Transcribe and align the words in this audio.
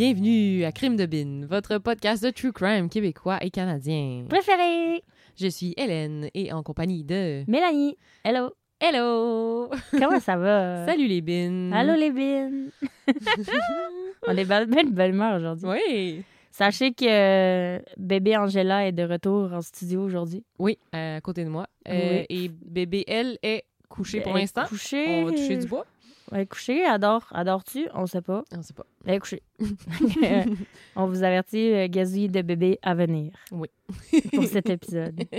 Bienvenue 0.00 0.64
à 0.64 0.72
Crime 0.72 0.96
de 0.96 1.04
Bin, 1.04 1.46
votre 1.46 1.76
podcast 1.76 2.24
de 2.24 2.30
true 2.30 2.52
crime 2.54 2.88
québécois 2.88 3.36
et 3.42 3.50
canadien. 3.50 4.24
Préféré 4.30 5.04
Je 5.38 5.46
suis 5.46 5.74
Hélène 5.76 6.30
et 6.32 6.54
en 6.54 6.62
compagnie 6.62 7.04
de 7.04 7.44
Mélanie. 7.46 7.98
Hello. 8.24 8.54
Hello. 8.80 9.68
Comment 9.90 10.18
ça 10.18 10.38
va? 10.38 10.86
Salut 10.88 11.06
les 11.06 11.20
bins. 11.20 11.70
Allô 11.72 11.92
les 11.96 12.12
bines. 12.12 12.70
On 14.26 14.34
est 14.34 14.46
bien 14.46 14.64
de 14.64 14.90
belle 14.90 15.10
humeur 15.10 15.36
aujourd'hui. 15.36 15.68
Oui. 15.68 16.22
Sachez 16.50 16.94
que 16.94 17.04
euh, 17.06 17.78
bébé 17.98 18.38
Angela 18.38 18.86
est 18.86 18.92
de 18.92 19.02
retour 19.02 19.52
en 19.52 19.60
studio 19.60 20.02
aujourd'hui. 20.02 20.42
Oui, 20.58 20.78
euh, 20.94 21.18
à 21.18 21.20
côté 21.20 21.44
de 21.44 21.50
moi. 21.50 21.66
Euh, 21.88 22.20
Oui. 22.20 22.26
Et 22.30 22.48
bébé 22.48 23.04
elle 23.06 23.38
est 23.42 23.64
couchée 23.90 24.22
pour 24.22 24.32
Elle 24.32 24.44
l'instant. 24.44 24.64
Couchée. 24.64 25.04
On 25.08 25.24
va 25.26 25.32
toucher 25.32 25.58
du 25.58 25.66
bois. 25.66 25.84
Elle 26.32 26.40
est 26.40 26.46
couchée. 26.46 26.84
Adore. 26.84 27.26
Adore-tu? 27.32 27.88
On 27.94 28.06
sait 28.06 28.22
pas. 28.22 28.44
On 28.52 28.62
sait 28.62 28.72
pas. 28.72 28.86
Elle 29.04 29.14
est 29.14 29.18
couchée. 29.18 29.42
On 30.96 31.06
vous 31.06 31.22
avertit, 31.22 31.72
euh, 31.72 31.88
gazouillis 31.88 32.28
de 32.28 32.42
bébé 32.42 32.78
à 32.82 32.94
venir. 32.94 33.32
Oui. 33.50 33.68
Pour 34.32 34.44
cet 34.44 34.68
épisode. 34.70 35.20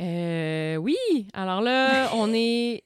Euh, 0.00 0.76
oui, 0.76 0.96
alors 1.32 1.60
là, 1.60 2.10
on 2.14 2.32
est. 2.32 2.84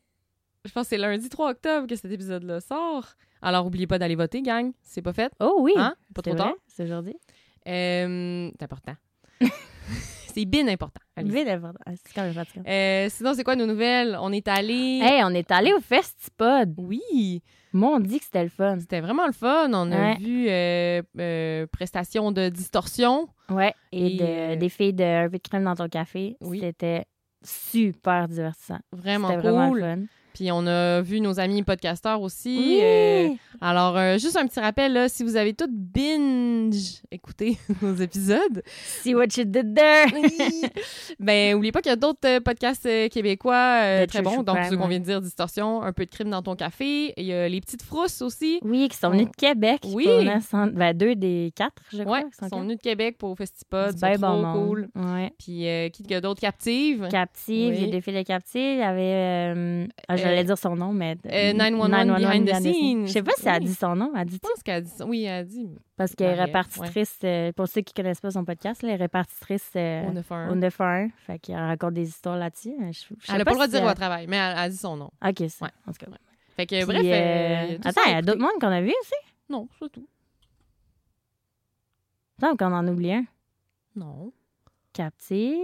Je 0.64 0.72
pense 0.72 0.84
que 0.84 0.88
c'est 0.90 0.96
lundi 0.96 1.28
3 1.28 1.50
octobre 1.50 1.86
que 1.86 1.94
cet 1.94 2.10
épisode-là 2.10 2.60
sort. 2.60 3.16
Alors, 3.42 3.66
oubliez 3.66 3.86
pas 3.86 3.98
d'aller 3.98 4.14
voter, 4.14 4.40
gang. 4.40 4.72
C'est 4.82 5.02
pas 5.02 5.12
fait. 5.12 5.30
Oh 5.38 5.56
oui. 5.58 5.74
Hein? 5.76 5.94
Pas 6.14 6.22
trop 6.22 6.30
vrai, 6.30 6.40
tard. 6.42 6.54
C'est 6.68 6.84
aujourd'hui. 6.84 7.16
Euh, 7.68 8.50
c'est 8.58 8.62
important. 8.62 8.94
c'est 10.32 10.44
bien 10.44 10.66
important. 10.68 11.00
Vite 11.16 11.48
important. 11.48 11.78
Ah, 11.86 11.92
C'est 11.94 12.12
quand 12.14 12.22
même 12.22 12.32
fatigant. 12.34 12.62
Euh, 12.66 13.06
sinon, 13.10 13.34
c'est 13.34 13.44
quoi 13.44 13.56
nos 13.56 13.66
nouvelles? 13.66 14.16
On 14.20 14.32
est 14.32 14.48
allé. 14.48 15.00
Hey, 15.02 15.22
on 15.24 15.30
est 15.30 15.50
allé 15.50 15.72
au 15.72 15.80
Festipod. 15.80 16.74
Oui, 16.78 17.42
Moi, 17.72 17.90
on 17.94 18.00
dit 18.00 18.18
que 18.18 18.24
c'était 18.24 18.42
le 18.42 18.48
fun. 18.48 18.78
c'était 18.80 19.00
vraiment 19.00 19.26
le 19.26 19.32
fun. 19.32 19.70
On 19.72 19.92
a 19.92 20.14
vu 20.16 20.46
euh, 20.48 21.02
euh, 21.18 21.66
prestation 21.68 22.32
de 22.32 22.48
distorsion. 22.48 23.28
Ouais, 23.50 23.74
et, 23.92 24.14
Et, 24.14 24.18
de- 24.56 24.60
des 24.60 24.68
filles 24.68 24.94
de 24.94 25.04
Un 25.04 25.28
peu 25.28 25.38
de 25.38 25.42
crème 25.42 25.64
dans 25.64 25.74
ton 25.74 25.88
café. 25.88 26.36
Oui. 26.40 26.60
C'était 26.60 27.04
super 27.44 28.28
divertissant. 28.28 28.78
Vraiment 28.92 29.28
C'était 29.28 29.40
vraiment 29.40 29.68
cool. 29.70 29.80
le 29.80 29.84
fun. 29.84 30.02
Puis 30.34 30.50
on 30.52 30.66
a 30.66 31.00
vu 31.02 31.20
nos 31.20 31.38
amis 31.40 31.62
podcasteurs 31.62 32.20
aussi. 32.22 32.56
Oui! 32.58 32.80
Euh, 32.82 33.28
alors, 33.60 33.96
euh, 33.96 34.18
juste 34.18 34.36
un 34.36 34.46
petit 34.46 34.60
rappel, 34.60 34.92
là, 34.92 35.08
si 35.08 35.22
vous 35.22 35.36
avez 35.36 35.52
tout 35.54 35.68
binge 35.70 37.02
écouté 37.10 37.58
nos 37.82 37.94
épisodes, 37.94 38.62
See 38.74 39.14
what 39.14 39.26
you 39.36 39.44
did 39.44 39.74
there! 39.74 40.06
ben, 41.20 41.54
oubliez 41.54 41.72
pas 41.72 41.80
qu'il 41.80 41.90
y 41.90 41.92
a 41.92 41.96
d'autres 41.96 42.18
euh, 42.26 42.40
podcasts 42.40 42.88
québécois 43.10 43.80
euh, 43.82 44.06
très 44.06 44.22
bons. 44.22 44.42
Donc, 44.42 44.58
ceux 44.68 44.76
qu'on 44.76 44.88
vient 44.88 45.00
de 45.00 45.04
dire, 45.04 45.20
Distorsion, 45.20 45.82
Un 45.82 45.92
peu 45.92 46.04
de 46.04 46.10
crime 46.10 46.30
dans 46.30 46.42
ton 46.42 46.56
café. 46.56 47.12
Il 47.16 47.24
y 47.24 47.32
a 47.32 47.48
Les 47.48 47.60
Petites 47.60 47.82
Frousses 47.82 48.22
aussi. 48.22 48.58
oui, 48.62 48.88
qui 48.88 48.96
sont 48.96 49.10
venus 49.10 49.26
de 49.26 49.36
Québec. 49.36 49.80
Oui. 49.92 50.06
cent- 50.50 50.66
ben, 50.68 50.96
deux 50.96 51.14
des 51.14 51.52
quatre, 51.54 51.82
je 51.92 52.02
crois. 52.02 52.18
Ouais, 52.18 52.24
qui 52.30 52.48
sont 52.48 52.60
venus 52.60 52.76
de 52.78 52.82
Québec 52.82 53.16
pour 53.18 53.36
Festipod. 53.36 53.94
Trop 54.00 54.18
bon 54.18 54.42
monde. 54.42 54.66
cool. 54.68 54.88
Ouais. 54.96 55.32
Puis, 55.38 55.68
euh, 55.68 55.88
qui 55.88 56.02
qu'il 56.02 56.12
y 56.12 56.14
a 56.14 56.20
d'autres 56.20 56.40
captives? 56.40 57.06
Captive, 57.10 57.74
Oui. 57.78 57.84
a 57.84 57.86
des 57.90 58.00
filles 58.00 58.14
de 58.14 58.22
Captive. 58.22 58.60
Il 58.60 58.78
y 58.78 58.82
avait. 58.82 59.86
ah, 60.08 60.16
J'allais 60.22 60.40
Euh, 60.40 60.44
dire 60.44 60.58
son 60.58 60.76
nom, 60.76 60.92
mais. 60.92 61.16
euh, 61.26 61.52
911 61.52 62.18
behind 62.20 62.48
the 62.48 62.54
scenes. 62.54 63.06
Je 63.06 63.12
sais 63.12 63.22
pas 63.22 63.32
si 63.36 63.48
elle 63.48 63.54
a 63.54 63.60
dit 63.60 63.74
son 63.74 63.94
nom. 63.96 64.12
Elle 64.16 64.26
dit 64.26 64.38
Je 64.42 64.48
pense 64.48 64.62
qu'elle 64.62 64.74
a 64.76 64.80
dit. 64.80 64.92
Oui, 65.06 65.24
elle 65.24 65.40
a 65.40 65.44
dit. 65.44 65.68
Parce 65.96 66.14
qu'elle 66.14 66.38
est 66.38 66.44
répartitrice. 66.44 67.18
euh, 67.24 67.52
pour 67.52 67.68
ceux 67.68 67.80
qui 67.82 67.92
connaissent 67.94 68.20
pas 68.20 68.30
son 68.30 68.44
podcast, 68.44 68.80
elle 68.82 68.90
est 68.90 68.96
répartitrice 68.96 69.70
euh, 69.76 70.08
au 70.08 70.12
911. 70.12 71.10
Fait 71.26 71.38
qu'elle 71.38 71.56
raconte 71.56 71.94
des 71.94 72.08
histoires 72.08 72.36
là-dessus. 72.36 72.72
Elle 73.28 73.38
n'a 73.38 73.44
pas 73.44 73.50
le 73.50 73.56
droit 73.56 73.66
de 73.66 73.72
dire 73.72 73.82
elle- 73.84 73.90
au 73.90 73.94
travail, 73.94 74.26
mais 74.28 74.36
elle, 74.36 74.56
a 74.58 74.68
dit 74.68 74.76
son 74.76 74.96
nom. 74.96 75.10
Ok, 75.24 75.42
ça. 75.48 75.66
Ouais. 75.66 75.70
En 75.86 75.92
tout 75.92 75.98
cas. 76.04 76.06
Fait 76.56 76.66
que, 76.66 76.76
Puis, 76.76 76.84
bref. 76.84 77.02
euh, 77.04 77.78
Attends, 77.84 78.00
il 78.06 78.12
y 78.12 78.14
a 78.14 78.22
d'autres 78.22 78.40
mondes 78.40 78.60
qu'on 78.60 78.66
a 78.68 78.80
vu 78.82 78.88
aussi? 79.00 79.14
Non, 79.48 79.68
c'est 79.80 79.90
tout. 79.90 80.06
Attends, 82.42 82.56
qu'on 82.56 82.72
en 82.74 82.86
oublie 82.88 83.12
un. 83.12 83.24
Non. 83.96 84.32
Captive. 84.92 85.58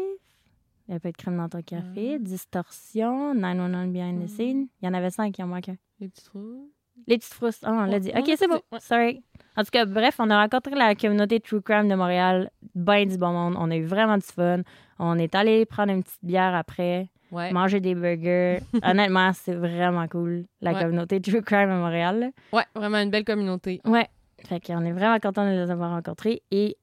Il 0.89 0.95
y 0.95 0.97
a 0.97 1.01
pas 1.01 1.11
de 1.13 1.17
crème 1.17 1.37
dans 1.37 1.49
ton 1.49 1.61
café. 1.63 2.15
Ah. 2.15 2.19
Distorsion. 2.19 3.35
911 3.35 3.93
behind 3.93 4.21
the 4.21 4.25
Ah. 4.25 4.29
scene. 4.37 4.67
Il 4.81 4.87
y 4.87 4.89
en 4.89 4.95
avait 4.95 5.11
cinq, 5.11 5.39
il 5.39 5.43
en 5.45 5.47
manque 5.49 5.69
un. 5.69 5.77
Les 6.01 6.09
petits 6.09 6.25
trous. 6.25 6.71
Les 7.07 7.19
petites 7.19 7.35
frousses. 7.35 7.61
Ah, 7.63 7.73
on 7.73 7.85
l'a 7.85 8.01
dit. 8.01 8.11
Ok, 8.17 8.31
c'est 8.37 8.49
bon. 8.49 8.61
ouais. 8.73 8.81
Sorry. 8.81 9.23
En 9.57 9.63
tout 9.63 9.71
cas, 9.71 9.85
bref, 9.85 10.17
on 10.19 10.31
a 10.31 10.41
rencontré 10.41 10.75
la 10.75 10.95
communauté 10.95 11.41
True 11.41 11.61
Crime 11.63 11.89
de 11.89 11.95
Montréal. 11.95 12.51
Ben 12.75 13.07
du 13.09 13.17
bon 13.19 13.33
monde. 13.33 13.55
On 13.59 13.71
a 13.71 13.77
eu 13.77 13.85
vraiment 13.85 14.17
du 14.17 14.25
fun. 14.27 14.63
On 14.99 15.19
est 15.19 15.35
allé 15.35 15.65
prendre 15.67 15.93
une 15.93 16.03
petite 16.03 16.25
bière 16.25 16.55
après, 16.55 17.09
Ouais. 17.31 17.53
manger 17.53 17.81
des 17.81 17.95
burgers. 17.95 18.61
Honnêtement, 18.83 19.33
c'est 19.33 19.55
vraiment 19.55 20.09
cool, 20.09 20.47
la 20.61 20.75
communauté 20.81 21.21
True 21.21 21.43
Crime 21.43 21.71
à 21.71 21.77
Montréal. 21.79 22.33
Ouais, 22.53 22.65
vraiment 22.75 22.99
une 22.99 23.11
belle 23.11 23.25
communauté. 23.25 23.81
Ouais. 23.85 24.09
Fait 24.45 24.61
qu'on 24.65 24.85
est 24.85 24.93
vraiment 24.93 25.19
content 25.19 25.45
de 25.45 25.51
les 25.51 25.71
avoir 25.71 25.91
rencontrés 25.91 26.43
et 26.51 26.77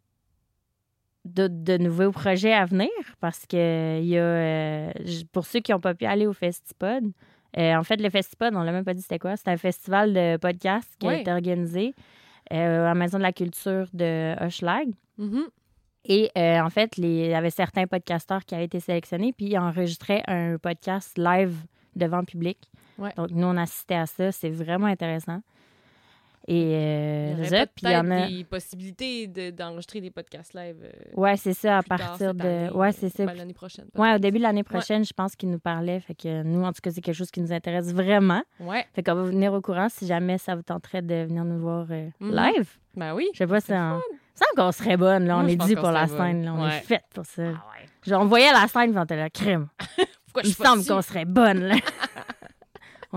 de, 1.25 1.47
de 1.47 1.77
nouveaux 1.77 2.11
projets 2.11 2.53
à 2.53 2.65
venir 2.65 2.89
parce 3.19 3.45
que 3.45 3.99
il 3.99 4.07
y 4.07 4.17
a, 4.17 4.21
euh, 4.21 4.91
pour 5.31 5.45
ceux 5.45 5.59
qui 5.59 5.71
n'ont 5.71 5.79
pas 5.79 5.93
pu 5.95 6.05
aller 6.05 6.27
au 6.27 6.33
Festipod, 6.33 7.03
euh, 7.57 7.75
en 7.75 7.83
fait, 7.83 7.97
le 8.01 8.09
Festipod, 8.09 8.53
on 8.55 8.61
l'a 8.63 8.71
même 8.71 8.83
pas 8.85 8.93
dit 8.93 9.01
c'était 9.01 9.19
quoi. 9.19 9.35
C'est 9.37 9.47
un 9.49 9.57
festival 9.57 10.13
de 10.13 10.37
podcasts 10.37 10.93
qui 10.99 11.07
a 11.07 11.11
été 11.21 11.31
organisé 11.31 11.93
euh, 12.53 12.81
à 12.83 12.89
la 12.89 12.95
Maison 12.95 13.17
de 13.17 13.23
la 13.23 13.31
Culture 13.33 13.87
de 13.93 14.35
Hochelag. 14.43 14.89
Mhm. 15.17 15.45
Et 16.07 16.29
euh, 16.37 16.59
en 16.59 16.69
fait, 16.69 16.97
les- 16.97 17.25
il 17.25 17.29
y 17.31 17.33
avait 17.33 17.49
certains 17.49 17.87
podcasteurs 17.87 18.45
qui 18.45 18.53
avaient 18.53 18.65
été 18.65 18.79
sélectionnés, 18.79 19.33
puis 19.33 19.47
ils 19.47 19.57
enregistraient 19.57 20.21
un 20.27 20.57
podcast 20.57 21.17
live 21.17 21.55
devant 21.95 22.19
le 22.19 22.25
public. 22.25 22.69
Ouais. 22.99 23.11
Donc, 23.17 23.31
nous, 23.31 23.47
on 23.47 23.57
assistait 23.57 23.95
à 23.95 24.05
ça. 24.05 24.31
C'est 24.31 24.49
vraiment 24.51 24.85
intéressant. 24.87 25.39
Et 26.47 26.61
Il 26.61 26.67
y 26.69 26.73
euh, 26.75 27.33
aurait 27.39 27.49
ça, 27.49 27.65
puis 27.65 27.85
il 27.85 27.91
y 27.91 27.95
en 27.97 28.11
a. 28.11 28.27
des 28.27 28.43
possibilités 28.43 29.25
de- 29.25 29.49
d'enregistrer 29.49 29.99
des 29.99 30.11
podcasts 30.11 30.53
live. 30.53 30.75
euh, 30.83 30.89
Ouais, 31.15 31.37
c'est 31.37 31.53
ça, 31.53 31.79
à 31.79 31.83
tard 31.83 31.97
partir 31.97 32.35
de. 32.35 32.71
ouais, 32.71 32.89
euh, 32.89 32.91
c'est 32.95 33.09
ça. 33.09 33.25
ben, 33.25 33.35
l'année 33.35 33.53
prochaine. 33.55 33.85
Ouais, 33.95 34.13
au 34.13 34.19
début 34.19 34.37
de 34.37 34.43
l'année 34.43 34.61
prochaine, 34.63 35.03
je 35.03 35.13
pense 35.13 35.35
qu'ils 35.35 35.49
nous 35.49 35.57
parlaient. 35.57 35.99
Fait 35.99 36.13
que 36.13 36.43
nous, 36.43 36.63
en 36.63 36.71
tout 36.71 36.81
cas, 36.83 36.91
c'est 36.91 37.01
quelque 37.01 37.15
chose 37.15 37.31
qui 37.31 37.41
nous 37.41 37.51
intéresse 37.51 37.91
vraiment. 37.91 38.43
Ouais. 38.59 38.85
Fait 38.93 39.01
qu'on 39.01 39.15
va 39.15 39.21
vous 39.23 39.29
venir 39.29 39.53
au 39.53 39.61
courant 39.61 39.87
si 39.89 40.05
jamais 40.05 40.37
ça 40.37 40.55
vous 40.55 40.61
tenterait 40.61 41.01
de 41.01 41.23
venir 41.23 41.43
nous 41.45 41.59
voir 41.59 41.87
euh, 41.89 42.09
Mhm. 42.19 42.35
live. 42.35 42.69
Ben 42.95 43.15
oui. 43.15 43.27
Je 43.33 43.39
sais 43.39 43.47
pas 43.47 43.59
si 43.59 43.71
on. 43.73 43.99
Ça 44.35 44.45
qu'on 44.55 44.71
serait 44.71 44.97
bonne, 44.97 45.25
là. 45.25 45.37
On 45.39 45.47
est 45.47 45.57
qu'on 45.57 45.67
pour 45.81 45.91
la 45.91 46.05
bonne. 46.05 46.17
scène, 46.17 46.45
là. 46.45 46.53
On 46.53 46.63
Ouais. 46.63 46.77
est 46.77 46.81
fait 46.81 47.01
pour 47.13 47.25
ça. 47.25 47.41
Ah 47.43 47.47
ouais. 47.47 47.87
Genre, 48.05 48.21
on 48.21 48.25
voyait 48.25 48.51
la 48.51 48.67
scène, 48.67 48.91
puis 48.91 48.99
on 48.99 49.03
était 49.03 49.15
là, 49.15 49.29
crime. 49.31 49.67
Pourquoi 50.25 50.43
je 50.43 50.49
Il 50.49 50.55
pas 50.55 50.65
semble 50.65 50.85
qu'on 50.85 51.01
serait 51.01 51.25
bonne, 51.25 51.61
là. 51.63 51.75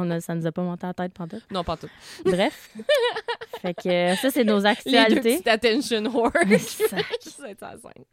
on 0.01 0.11
a, 0.11 0.21
ça 0.21 0.35
nous 0.35 0.47
a 0.47 0.53
pas 0.53 0.63
monté 0.63 0.87
en 0.87 0.95
tête 0.95 1.13
pendant 1.13 1.37
tout. 1.39 1.45
Non, 1.51 1.65
pas 1.65 1.77
tout. 1.77 1.89
Bref. 2.25 2.71
Fait 3.63 3.75
que 3.75 3.89
euh, 3.89 4.15
ça, 4.17 4.31
c'est 4.31 4.45
nos 4.45 4.57
Les 4.57 4.63
deux 4.63 4.67
actualités. 4.67 5.51
attention. 5.51 6.03
C'est 6.59 6.91
la 7.61 7.77
scène. 7.77 8.05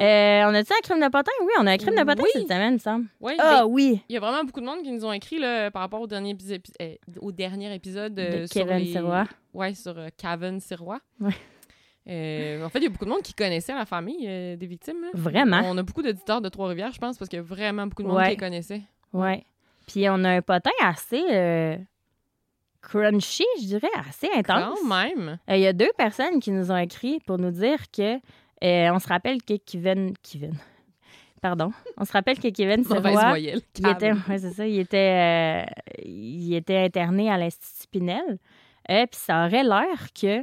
Euh, 0.00 0.44
on 0.48 0.54
a-tu 0.54 0.72
un 0.72 0.80
crime 0.82 1.00
de 1.00 1.08
potin? 1.10 1.32
Oui, 1.42 1.52
on 1.58 1.66
a 1.66 1.72
un 1.72 1.76
crime 1.78 1.94
de 1.96 2.04
potin 2.04 2.22
Oui. 2.22 2.30
cette 2.34 2.42
semaine, 2.48 2.70
il 2.70 2.74
me 2.74 2.78
semble. 2.78 3.06
Oui, 3.20 3.32
Ah 3.38 3.60
ben, 3.60 3.66
oui! 3.66 4.02
il 4.08 4.12
y 4.12 4.16
a 4.16 4.20
vraiment 4.20 4.44
beaucoup 4.44 4.60
de 4.60 4.66
monde 4.66 4.82
qui 4.82 4.92
nous 4.92 5.04
ont 5.04 5.12
écrit 5.12 5.38
là, 5.38 5.70
par 5.70 5.82
rapport 5.82 6.00
au 6.00 6.06
dernier, 6.06 6.30
épisode, 6.30 6.60
au 7.20 7.32
dernier 7.32 7.74
épisode 7.74 8.18
euh, 8.18 8.42
De 8.42 8.46
sur 8.46 8.66
Kevin 8.66 8.78
les... 8.78 8.92
Sirois. 8.92 9.24
Ouais, 9.54 9.74
sur 9.74 9.98
euh, 9.98 10.08
Kevin 10.16 10.60
Sirois. 10.60 11.00
Ouais. 11.20 11.32
Euh, 12.08 12.64
en 12.64 12.68
fait, 12.68 12.78
il 12.78 12.84
y 12.84 12.86
a 12.86 12.90
beaucoup 12.90 13.06
de 13.06 13.10
monde 13.10 13.22
qui 13.22 13.34
connaissait 13.34 13.74
la 13.74 13.86
famille 13.86 14.26
euh, 14.28 14.54
des 14.56 14.66
victimes. 14.66 15.00
là. 15.02 15.08
Vraiment? 15.14 15.62
On 15.64 15.76
a 15.78 15.82
beaucoup 15.82 16.02
d'auditeurs 16.02 16.40
de 16.40 16.48
Trois-Rivières, 16.48 16.92
je 16.92 16.98
pense, 16.98 17.16
parce 17.18 17.28
qu'il 17.28 17.38
y 17.38 17.40
a 17.40 17.42
vraiment 17.44 17.86
beaucoup 17.86 18.02
de 18.02 18.08
monde 18.08 18.18
Ouais. 18.18 18.24
qui 18.26 18.30
les 18.30 18.36
connaissait. 18.36 18.82
Ouais. 19.12 19.44
Puis 19.86 20.08
on 20.08 20.24
a 20.24 20.30
un 20.30 20.42
potin 20.42 20.70
assez 20.82 21.22
euh, 21.30 21.76
crunchy, 22.82 23.44
je 23.60 23.66
dirais, 23.66 23.88
assez 24.08 24.28
intense. 24.34 24.78
Quand 24.80 24.88
même. 24.88 25.38
Euh, 25.48 25.56
Il 25.56 25.62
y 25.62 25.66
a 25.66 25.72
deux 25.72 25.90
personnes 25.96 26.40
qui 26.40 26.50
nous 26.50 26.70
ont 26.70 26.76
écrit 26.76 27.18
pour 27.26 27.38
nous 27.38 27.50
dire 27.50 27.78
que 27.90 28.16
euh, 28.16 28.90
on 28.92 28.98
se 28.98 29.08
rappelle 29.08 29.42
que 29.42 29.54
Kevin 29.58 30.12
Kevin. 30.22 30.54
Pardon. 31.42 31.70
On 31.98 32.04
se 32.04 32.12
rappelle 32.12 32.38
que 32.38 32.48
Kevin 32.48 32.82
voyelle. 32.82 33.60
il 33.78 33.88
était, 33.88 34.12
ouais, 34.12 34.38
c'est 34.38 34.50
ça, 34.52 34.66
il 34.66 34.78
était, 34.80 35.66
euh, 35.66 36.00
il 36.04 36.54
était 36.54 36.78
interné 36.78 37.30
à 37.30 37.36
l'Institut 37.36 37.88
Pinel. 37.90 38.38
Et 38.88 39.06
puis 39.06 39.20
ça 39.20 39.46
aurait 39.46 39.62
l'air 39.64 40.12
que 40.18 40.42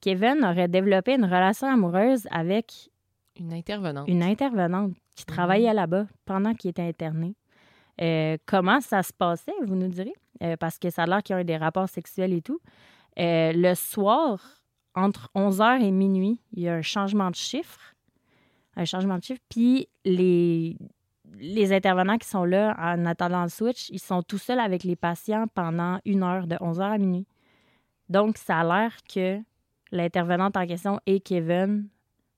Kevin 0.00 0.44
aurait 0.44 0.68
développé 0.68 1.14
une 1.14 1.24
relation 1.24 1.68
amoureuse 1.68 2.26
avec 2.30 2.90
Une 3.38 3.52
intervenante. 3.52 4.08
une 4.08 4.22
intervenante 4.22 4.92
qui 5.14 5.26
travaillait 5.26 5.74
là-bas 5.74 6.06
pendant 6.24 6.54
qu'il 6.54 6.70
était 6.70 6.82
interné. 6.82 7.34
Euh, 8.00 8.36
comment 8.46 8.80
ça 8.80 9.02
se 9.02 9.12
passait, 9.12 9.52
vous 9.62 9.76
nous 9.76 9.88
direz? 9.88 10.14
Euh, 10.42 10.56
parce 10.56 10.78
que 10.78 10.90
ça 10.90 11.02
a 11.02 11.06
l'air 11.06 11.22
qu'il 11.22 11.34
y 11.34 11.38
a 11.38 11.42
eu 11.42 11.44
des 11.44 11.56
rapports 11.56 11.88
sexuels 11.88 12.32
et 12.32 12.42
tout. 12.42 12.60
Euh, 13.18 13.52
le 13.54 13.74
soir, 13.74 14.40
entre 14.94 15.30
11h 15.34 15.82
et 15.82 15.90
minuit, 15.90 16.40
il 16.52 16.62
y 16.62 16.68
a 16.68 16.74
un 16.74 16.82
changement 16.82 17.30
de 17.30 17.36
chiffre. 17.36 17.94
Un 18.76 18.84
changement 18.84 19.18
de 19.18 19.22
chiffre. 19.22 19.40
Puis 19.48 19.88
les, 20.04 20.76
les 21.38 21.72
intervenants 21.72 22.18
qui 22.18 22.28
sont 22.28 22.44
là 22.44 22.74
en 22.78 23.04
attendant 23.04 23.42
le 23.42 23.50
switch, 23.50 23.90
ils 23.90 24.00
sont 24.00 24.22
tout 24.22 24.38
seuls 24.38 24.60
avec 24.60 24.84
les 24.84 24.96
patients 24.96 25.46
pendant 25.54 25.98
une 26.04 26.22
heure, 26.22 26.46
de 26.46 26.56
11h 26.56 26.80
à 26.80 26.98
minuit. 26.98 27.26
Donc, 28.08 28.38
ça 28.38 28.60
a 28.60 28.64
l'air 28.64 28.96
que 29.12 29.38
l'intervenante 29.90 30.56
en 30.56 30.66
question 30.66 30.98
et 31.06 31.20
Kevin 31.20 31.88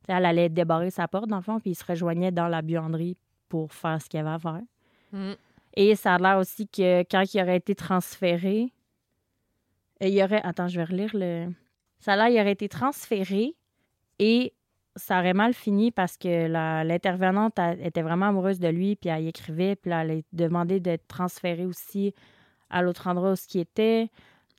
elle 0.09 0.27
allait 0.27 0.49
débarrer 0.49 0.91
sa 0.91 1.09
porte, 1.09 1.29
dans 1.29 1.37
le 1.37 1.43
fond, 1.43 1.61
puis 1.61 1.71
il 1.71 1.75
se 1.75 1.85
rejoignait 1.85 2.33
dans 2.33 2.49
la 2.49 2.63
buanderie 2.63 3.17
pour 3.49 3.73
faire 3.73 4.01
ce 4.03 4.09
qu'il 4.09 4.21
avait 4.21 4.31
à 4.31 4.39
faire. 4.39 4.61
Mm. 5.15 5.33
Et 5.77 5.97
ça 5.97 6.15
a 6.15 6.19
l'air 6.19 6.39
aussi 6.39 6.69
que 6.69 7.01
quand 7.11 7.23
il 7.33 7.41
aurait 7.41 7.57
été 7.57 7.75
transféré, 7.75 8.73
euh, 10.03 10.09
il 10.09 10.23
aurait. 10.23 10.43
Attends, 10.45 10.69
je 10.69 10.77
vais 10.77 10.85
relire 10.85 11.11
le. 11.15 11.47
Ça 12.01 12.13
a 12.13 12.17
l'air 12.17 12.27
qu'il 12.29 12.41
aurait 12.41 12.53
été 12.53 12.69
transféré 12.69 13.55
et 14.19 14.53
ça 14.97 15.19
aurait 15.19 15.35
mal 15.35 15.55
fini 15.55 15.91
parce 15.91 16.17
que 16.17 16.47
l'intervenante 16.85 17.59
était 17.81 18.03
vraiment 18.03 18.27
amoureuse 18.27 18.61
de 18.61 18.69
lui, 18.69 18.95
puis 18.95 19.11
elle 19.11 19.25
y 19.25 19.29
écrivait, 19.29 19.75
puis 19.75 19.91
elle 19.91 20.11
a 20.11 20.21
demandé 20.33 20.79
d'être 20.79 21.07
transférée 21.09 21.67
aussi 21.67 22.15
à 22.71 22.83
l'autre 22.83 23.09
endroit 23.09 23.33
où 23.33 23.37
ce 23.37 23.47
qui 23.49 23.59
était. 23.59 24.11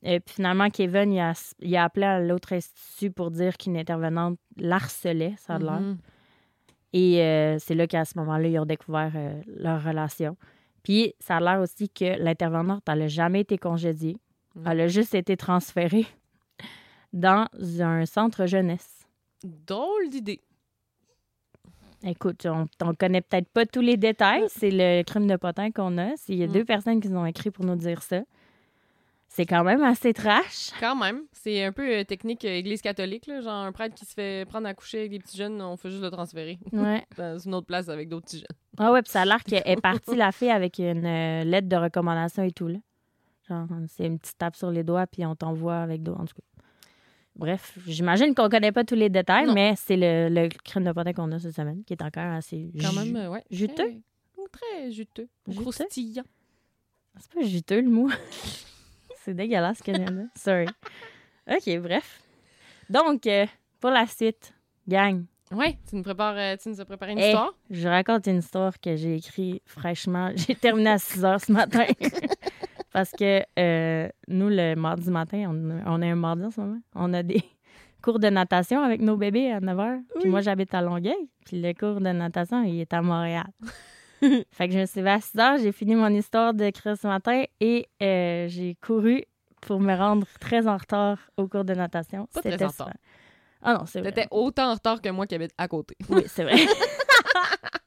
Et 0.02 0.20
puis 0.20 0.34
finalement, 0.34 0.68
Kevin, 0.68 1.12
il 1.12 1.20
a, 1.20 1.32
il 1.60 1.76
appelé 1.76 2.04
à 2.04 2.20
l'autre 2.20 2.52
institut 2.52 3.10
pour 3.10 3.30
dire 3.30 3.56
qu'une 3.56 3.78
intervenante 3.78 4.38
l'harcelait, 4.58 5.34
ça 5.38 5.54
a 5.54 5.58
l'air. 5.58 5.80
Mhm. 5.80 5.98
Et 6.92 7.20
euh, 7.22 7.58
c'est 7.58 7.74
là 7.74 7.86
qu'à 7.86 8.04
ce 8.04 8.18
moment-là, 8.18 8.48
ils 8.48 8.58
ont 8.58 8.64
découvert 8.66 9.12
euh, 9.14 9.40
leur 9.46 9.82
relation. 9.82 10.36
Puis 10.82 11.14
ça 11.18 11.36
a 11.36 11.40
l'air 11.40 11.60
aussi 11.60 11.88
que 11.88 12.18
l'intervenante, 12.22 12.82
elle 12.88 13.00
n'a 13.00 13.08
jamais 13.08 13.40
été 13.40 13.58
congédiée. 13.58 14.16
Mm. 14.54 14.68
Elle 14.70 14.80
a 14.82 14.88
juste 14.88 15.14
été 15.14 15.36
transférée 15.36 16.06
dans 17.12 17.46
un 17.80 18.06
centre 18.06 18.46
jeunesse. 18.46 19.06
Drôle 19.44 20.08
d'idée. 20.08 20.40
Écoute, 22.04 22.46
on 22.46 22.66
ne 22.86 22.92
connaît 22.92 23.20
peut-être 23.20 23.48
pas 23.48 23.66
tous 23.66 23.80
les 23.80 23.96
détails. 23.96 24.44
C'est 24.48 24.70
le 24.70 25.02
crime 25.02 25.26
de 25.26 25.36
potin 25.36 25.70
qu'on 25.72 25.98
a. 25.98 26.10
Il 26.28 26.36
y 26.36 26.44
a 26.44 26.46
Mm. 26.46 26.52
deux 26.52 26.64
personnes 26.64 27.00
qui 27.00 27.08
nous 27.08 27.18
ont 27.18 27.26
écrit 27.26 27.50
pour 27.50 27.64
nous 27.64 27.76
dire 27.76 28.02
ça. 28.02 28.22
C'est 29.36 29.44
quand 29.44 29.64
même 29.64 29.82
assez 29.82 30.14
trash. 30.14 30.70
Quand 30.80 30.96
même. 30.96 31.20
C'est 31.32 31.62
un 31.62 31.70
peu 31.70 31.86
euh, 31.98 32.04
technique 32.04 32.42
euh, 32.46 32.54
église 32.54 32.80
catholique, 32.80 33.26
là. 33.26 33.42
Genre 33.42 33.52
un 33.52 33.70
prêtre 33.70 33.94
qui 33.94 34.06
se 34.06 34.14
fait 34.14 34.48
prendre 34.48 34.66
à 34.66 34.72
coucher 34.72 35.00
avec 35.00 35.10
des 35.10 35.18
petits 35.18 35.36
jeunes, 35.36 35.60
on 35.60 35.76
fait 35.76 35.90
juste 35.90 36.02
le 36.02 36.10
transférer 36.10 36.58
Ouais. 36.72 37.04
dans 37.18 37.38
une 37.38 37.54
autre 37.54 37.66
place 37.66 37.90
avec 37.90 38.08
d'autres 38.08 38.24
petits 38.24 38.38
jeunes. 38.38 38.46
Ah 38.78 38.92
ouais, 38.92 39.02
puis 39.02 39.10
ça 39.12 39.20
a 39.20 39.24
l'air 39.26 39.44
qu'elle 39.44 39.62
est 39.66 39.78
partie, 39.80 40.16
la 40.16 40.32
fille, 40.32 40.48
avec 40.50 40.78
une 40.78 41.04
euh, 41.04 41.44
lettre 41.44 41.68
de 41.68 41.76
recommandation 41.76 42.42
et 42.44 42.50
tout, 42.50 42.68
là. 42.68 42.78
Genre, 43.46 43.66
c'est 43.88 44.06
une 44.06 44.18
petite 44.18 44.38
tape 44.38 44.56
sur 44.56 44.70
les 44.70 44.82
doigts, 44.82 45.06
puis 45.06 45.24
on 45.26 45.36
t'envoie 45.36 45.76
avec 45.82 46.02
d'autres. 46.02 46.20
En 46.20 46.24
tout 46.24 46.34
cas. 46.34 46.62
Bref, 47.36 47.78
j'imagine 47.86 48.34
qu'on 48.34 48.48
connaît 48.48 48.72
pas 48.72 48.84
tous 48.84 48.94
les 48.94 49.10
détails, 49.10 49.46
Non. 49.48 49.52
mais 49.52 49.74
c'est 49.76 49.96
le, 49.98 50.28
le 50.30 50.48
crime 50.64 50.84
de 50.84 50.92
potin 50.92 51.12
qu'on 51.12 51.30
a 51.32 51.38
cette 51.38 51.54
semaine, 51.54 51.84
qui 51.84 51.92
est 51.92 52.02
encore 52.02 52.32
assez 52.32 52.70
Quand 52.80 52.90
ju- 52.90 53.12
même, 53.12 53.30
ouais. 53.30 53.44
juteux? 53.50 53.74
Très, 53.74 54.48
très 54.50 54.90
juteux. 54.90 55.28
Juteux? 55.46 55.60
Croustillant. 55.60 56.24
C'est 57.20 57.32
pas 57.34 57.42
juteux, 57.42 57.82
le 57.82 57.90
mot. 57.90 58.08
c'est 59.26 59.34
dégueulasse 59.34 59.82
dire. 59.82 60.08
Sorry. 60.34 60.66
OK, 61.50 61.78
bref. 61.82 62.20
Donc, 62.88 63.26
euh, 63.26 63.46
pour 63.80 63.90
la 63.90 64.06
suite, 64.06 64.54
gang, 64.88 65.24
Ouais, 65.52 65.78
tu 65.88 65.94
nous 65.94 66.02
prépares, 66.02 66.34
euh, 66.36 66.56
tu 66.60 66.68
nous 66.70 66.80
as 66.80 66.84
préparé 66.84 67.12
une 67.12 67.20
Eh, 67.20 67.26
histoire? 67.26 67.54
Je 67.70 67.86
raconte 67.86 68.26
une 68.26 68.38
histoire 68.38 68.80
que 68.80 68.96
j'ai 68.96 69.14
écrite 69.14 69.62
fraîchement. 69.64 70.30
J'ai 70.34 70.56
terminé 70.56 70.90
à 70.90 70.98
6 70.98 71.24
heures 71.24 71.40
ce 71.40 71.52
matin. 71.52 71.84
Parce 72.92 73.12
que 73.12 73.42
euh, 73.56 74.08
nous, 74.26 74.48
le 74.48 74.74
mardi 74.74 75.08
matin, 75.08 75.44
on, 75.48 75.82
on 75.86 76.02
est 76.02 76.10
un 76.10 76.16
mardi 76.16 76.44
en 76.46 76.50
ce 76.50 76.60
moment, 76.60 76.80
on 76.96 77.14
a 77.14 77.22
des 77.22 77.42
cours 78.02 78.18
de 78.18 78.28
natation 78.28 78.82
avec 78.82 79.00
nos 79.00 79.16
bébés 79.16 79.52
à 79.52 79.60
9 79.60 79.78
heures. 79.78 79.98
Puis 80.14 80.24
Oui. 80.24 80.30
moi, 80.30 80.40
j'habite 80.40 80.74
à 80.74 80.80
Longueuil. 80.82 81.28
Puis 81.44 81.60
le 81.62 81.72
cours 81.74 82.00
de 82.00 82.08
natation, 82.10 82.64
il 82.64 82.80
est 82.80 82.92
à 82.92 83.00
Montréal. 83.02 83.46
fait 84.50 84.68
que 84.68 84.74
je 84.74 84.78
me 84.78 84.86
suis 84.86 85.00
levée 85.00 85.10
à 85.10 85.20
6 85.20 85.38
heures, 85.38 85.58
j'ai 85.58 85.72
fini 85.72 85.94
mon 85.94 86.08
histoire 86.08 86.54
d'écrire 86.54 86.96
ce 86.96 87.06
matin 87.06 87.44
et 87.60 87.88
euh, 88.02 88.48
j'ai 88.48 88.76
couru 88.76 89.24
pour 89.60 89.80
me 89.80 89.94
rendre 89.94 90.26
très 90.40 90.66
en 90.66 90.76
retard 90.76 91.18
au 91.36 91.48
cours 91.48 91.64
de 91.64 91.74
natation. 91.74 92.26
Pas 92.32 92.40
très 92.40 92.52
C'était 92.52 92.64
en 92.64 92.68
retard. 92.68 92.92
Ah 93.62 93.74
non, 93.74 93.86
c'est 93.86 94.00
vrai. 94.00 94.12
T'étais 94.12 94.28
autant 94.30 94.70
en 94.70 94.74
retard 94.74 95.00
que 95.00 95.08
moi 95.08 95.26
qui 95.26 95.34
habite 95.34 95.52
à 95.58 95.66
côté. 95.68 95.96
Oui, 96.08 96.22
c'est 96.26 96.44
vrai. 96.44 96.56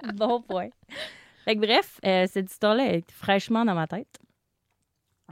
bon 0.14 0.42
point. 0.42 0.70
Fait 1.46 1.56
que 1.56 1.62
bref, 1.62 2.00
euh, 2.06 2.28
cette 2.30 2.52
histoire-là 2.52 2.94
est 2.94 3.10
fraîchement 3.12 3.66
dans 3.66 3.76
ma 3.76 3.88
tête. 3.88 4.20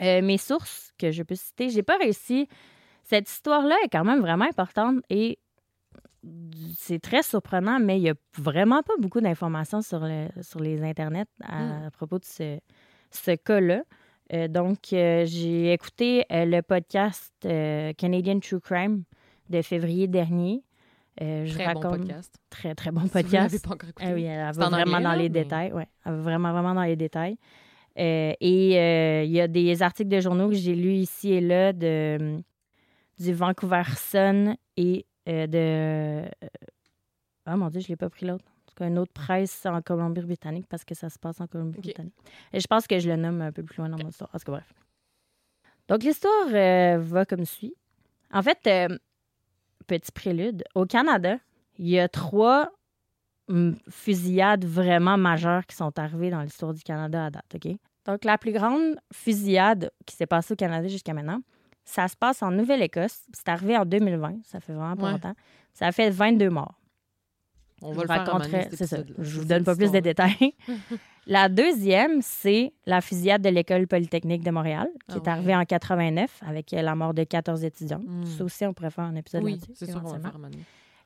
Euh, 0.02 0.22
mes 0.22 0.38
sources 0.38 0.92
que 0.98 1.12
je 1.12 1.24
peux 1.24 1.36
citer, 1.36 1.70
j'ai 1.70 1.84
pas 1.84 1.98
réussi. 1.98 2.48
Cette 3.04 3.30
histoire-là 3.30 3.76
est 3.84 3.90
quand 3.90 4.04
même 4.04 4.22
vraiment 4.22 4.46
importante 4.46 5.02
et 5.10 5.40
c'est 6.78 7.00
très 7.00 7.24
surprenant, 7.24 7.80
mais 7.80 7.98
il 7.98 8.04
y 8.04 8.10
a 8.10 8.16
vraiment 8.38 8.82
pas 8.84 8.94
beaucoup 9.00 9.22
d'informations 9.22 9.82
sur, 9.82 10.00
le- 10.02 10.28
sur 10.42 10.60
les 10.60 10.82
internets 10.84 11.26
à, 11.44 11.62
Mm. 11.88 11.92
propos 11.92 12.20
de 12.20 12.26
ce, 12.26 12.60
ce 13.12 13.32
cas-là. 13.36 13.84
Euh, 14.34 14.48
donc, 14.48 14.92
euh, 14.94 15.26
j'ai 15.26 15.72
écouté 15.74 16.26
euh, 16.32 16.46
le 16.46 16.62
podcast 16.62 17.34
Canadian 17.98 18.40
True 18.40 18.60
Crime 18.60 19.04
de 19.50 19.62
février 19.62 20.08
dernier. 20.08 20.64
Je 21.20 21.52
Très 21.54 21.74
bon 21.74 21.80
raconte 21.80 22.00
podcast. 22.02 22.36
très 22.52 22.76
très 22.76 22.92
bon 22.92 23.02
Si 23.02 23.08
vous 23.08 23.14
podcast. 23.14 23.64
pas 23.66 23.74
encore 23.74 23.90
écouté. 23.90 24.08
Ah 24.08 24.14
oui, 24.14 24.24
elle 24.26 24.54
va 24.54 24.68
en 24.68 24.70
vraiment 24.70 24.98
anglais, 24.98 25.04
dans 25.04 25.14
les 25.14 25.24
mais- 25.24 25.30
détails. 25.30 25.72
Ouais, 25.74 25.88
elle 26.06 26.12
va 26.14 26.22
vraiment, 26.22 26.52
vraiment 26.52 26.74
dans 26.76 26.84
les 26.84 26.96
détails. 26.96 27.38
Et 27.96 29.24
il 29.26 29.32
y 29.32 29.42
a 29.42 29.48
des 29.48 29.82
articles 29.82 30.10
de 30.10 30.20
journaux 30.20 30.50
que 30.50 30.56
j'ai 30.56 30.76
lus 30.76 30.94
ici 30.94 31.32
et 31.34 31.42
là 31.42 31.74
de, 31.74 32.38
du 33.20 33.34
Vancouver 33.34 33.82
Sun 33.96 34.56
et 34.76 35.06
euh, 35.28 35.48
de. 35.48 36.30
Ah 37.46 37.56
mon 37.56 37.70
Dieu, 37.70 37.82
je 37.82 37.88
ne 37.88 37.90
l'ai 37.90 37.96
pas 37.96 38.10
pris 38.10 38.26
l'autre. 38.26 38.46
En 38.46 38.66
tout 38.68 38.76
cas, 38.76 38.88
une 38.88 39.00
autre 39.00 39.14
presse 39.14 39.66
en 39.66 39.82
Colombie-Britannique 39.82 40.68
parce 40.68 40.84
que 40.84 40.96
ça 40.96 41.10
se 41.10 41.18
passe 41.18 41.40
en 41.40 41.48
Colombie-Britannique. 41.48 42.14
Et 42.54 42.60
je 42.60 42.68
pense 42.68 42.88
que 42.88 43.00
je 43.00 43.10
le 43.10 43.16
nomme 43.16 43.42
un 43.42 43.52
peu 43.52 43.64
plus 43.64 43.78
loin 43.78 43.90
dans 43.90 43.98
mon 43.98 44.10
histoire. 44.10 44.30
En 44.34 44.38
tout 44.38 44.46
cas, 44.46 44.52
bref. 44.52 44.74
Donc, 45.88 46.04
l'histoire 46.04 46.48
euh, 46.50 46.98
va 47.00 47.26
comme 47.26 47.46
suit. 47.46 47.74
En 48.32 48.44
fait, 48.44 48.60
euh, 48.68 48.98
petit 49.88 50.12
prélude, 50.12 50.64
au 50.76 50.86
Canada, 50.86 51.38
il 51.78 51.88
y 51.88 52.00
a 52.00 52.10
trois 52.10 52.72
hum, 53.48 53.78
fusillades 53.90 54.66
vraiment 54.66 55.18
majeures 55.18 55.66
qui 55.66 55.76
sont 55.76 55.98
arrivées 55.98 56.30
dans 56.30 56.42
l'histoire 56.42 56.74
du 56.74 56.84
Canada 56.84 57.26
à 57.26 57.30
date, 57.30 57.56
OK? 57.56 57.78
Donc, 58.06 58.26
la 58.26 58.38
plus 58.38 58.52
grande 58.52 58.98
fusillade 59.14 59.92
qui 60.06 60.16
s'est 60.16 60.28
passée 60.28 60.54
au 60.54 60.58
Canada 60.58 60.88
jusqu'à 60.88 61.14
maintenant, 61.14 61.42
ça 61.90 62.08
se 62.08 62.16
passe 62.18 62.44
en 62.44 62.52
Nouvelle-Écosse. 62.52 63.22
C'est 63.34 63.48
arrivé 63.50 63.78
en 63.78 63.86
2020, 63.86 64.40
ça 64.44 64.60
fait 64.60 64.74
vraiment 64.74 64.96
pas 64.96 65.06
Ouais. 65.06 65.12
longtemps. 65.14 65.34
Ça 65.74 65.88
a 65.88 65.92
fait 65.92 66.10
22 66.10 66.50
morts. 66.50 66.76
On 67.82 67.94
Je 67.94 67.98
va 68.00 68.04
le 68.04 68.08
moment 68.26 68.40
donné, 68.40 68.58
raconterai- 68.58 68.76
C'est 68.76 68.88
ça. 68.88 68.98
Je 69.20 69.40
vous 69.40 69.46
donne 69.46 69.64
pas 69.64 69.76
plus 69.76 69.92
de 69.92 70.00
détails. 70.00 70.54
la 71.28 71.48
deuxième, 71.48 72.22
c'est 72.24 72.74
la 72.88 73.02
fusillade 73.02 73.42
de 73.44 73.50
l'École 73.50 73.86
polytechnique 73.88 74.44
de 74.44 74.50
Montréal, 74.52 74.90
qui 75.08 75.16
Ah 75.16 75.22
est 75.24 75.28
arrivée 75.28 75.56
en 75.56 75.64
89 75.64 76.40
avec 76.46 76.74
euh, 76.74 76.82
la 76.82 76.96
mort 76.96 77.14
de 77.14 77.24
14 77.24 77.64
étudiants. 77.64 78.02
Mm. 78.04 78.26
Ça 78.26 78.44
aussi, 78.44 78.66
on 78.66 78.74
pourrait 78.74 78.90
faire 78.92 79.04
un 79.06 79.16
épisode 79.16 79.44
Oui, 79.44 79.52
là-dessus. 79.54 79.72
c'est 79.76 79.86
le. 79.92 80.02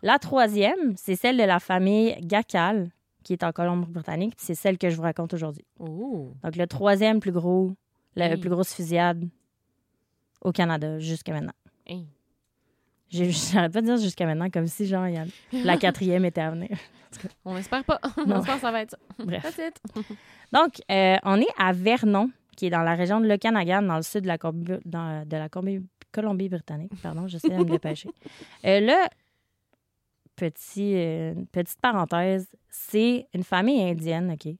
La 0.01 0.17
troisième, 0.17 0.95
c'est 0.95 1.15
celle 1.15 1.37
de 1.37 1.43
la 1.43 1.59
famille 1.59 2.15
Gacal, 2.21 2.89
qui 3.23 3.33
est 3.33 3.43
en 3.43 3.51
Colombie-Britannique, 3.51 4.35
puis 4.37 4.45
c'est 4.45 4.55
celle 4.55 4.77
que 4.77 4.89
je 4.89 4.95
vous 4.95 5.03
raconte 5.03 5.33
aujourd'hui. 5.33 5.65
Oh. 5.77 6.31
Donc, 6.43 6.55
le 6.55 6.65
troisième 6.67 7.19
plus 7.19 7.31
gros, 7.33 7.75
la 8.15 8.29
Oui. 8.29 8.37
plus 8.37 8.49
grosse 8.49 8.73
fusillade 8.73 9.27
au 10.41 10.51
Canada 10.51 10.99
jusqu'à 10.99 11.33
maintenant. 11.33 11.53
J'ai- 13.09 13.31
J'arrête 13.31 13.73
pas 13.73 13.81
de 13.81 13.85
dire 13.87 13.97
jusqu'à 13.97 14.25
maintenant 14.25 14.49
comme 14.49 14.67
si, 14.67 14.85
genre, 14.85 15.07
y 15.07 15.17
a- 15.17 15.25
la 15.63 15.77
quatrième 15.77 16.25
était 16.25 16.41
à 16.41 16.51
venir. 16.51 16.77
On 17.45 17.57
espère 17.57 17.83
pas. 17.83 17.99
Non. 18.25 18.35
On 18.37 18.39
espère 18.39 18.55
que 18.55 18.61
ça 18.61 18.71
va 18.71 18.81
être 18.81 18.91
ça. 18.91 18.97
Bref. 19.19 19.59
Donc, 20.53 20.81
euh, 20.89 21.17
on 21.23 21.37
est 21.41 21.47
à 21.57 21.73
Vernon, 21.73 22.31
qui 22.55 22.67
est 22.67 22.69
dans 22.69 22.83
la 22.83 22.95
région 22.95 23.19
de 23.19 23.27
l'Okanagan, 23.27 23.81
dans 23.81 23.97
le 23.97 24.01
sud 24.01 24.21
de 24.21 24.27
la, 24.27 24.37
Corbi- 24.37 24.79
dans- 24.85 25.27
de 25.27 25.35
la 25.37 25.49
Corbi- 25.49 25.85
Colombie-Britannique. 26.13 26.91
Pardon, 27.01 27.27
j'essaie 27.27 27.49
de 27.49 27.55
me 27.55 27.65
dépêcher. 27.65 28.09
Euh, 28.65 28.79
là, 28.79 29.09
petit, 30.35 30.93
euh, 30.95 31.33
petite 31.51 31.79
parenthèse, 31.81 32.47
c'est 32.69 33.27
une 33.33 33.43
famille 33.43 33.81
indienne, 33.81 34.31
OK? 34.31 34.45
Et 34.47 34.57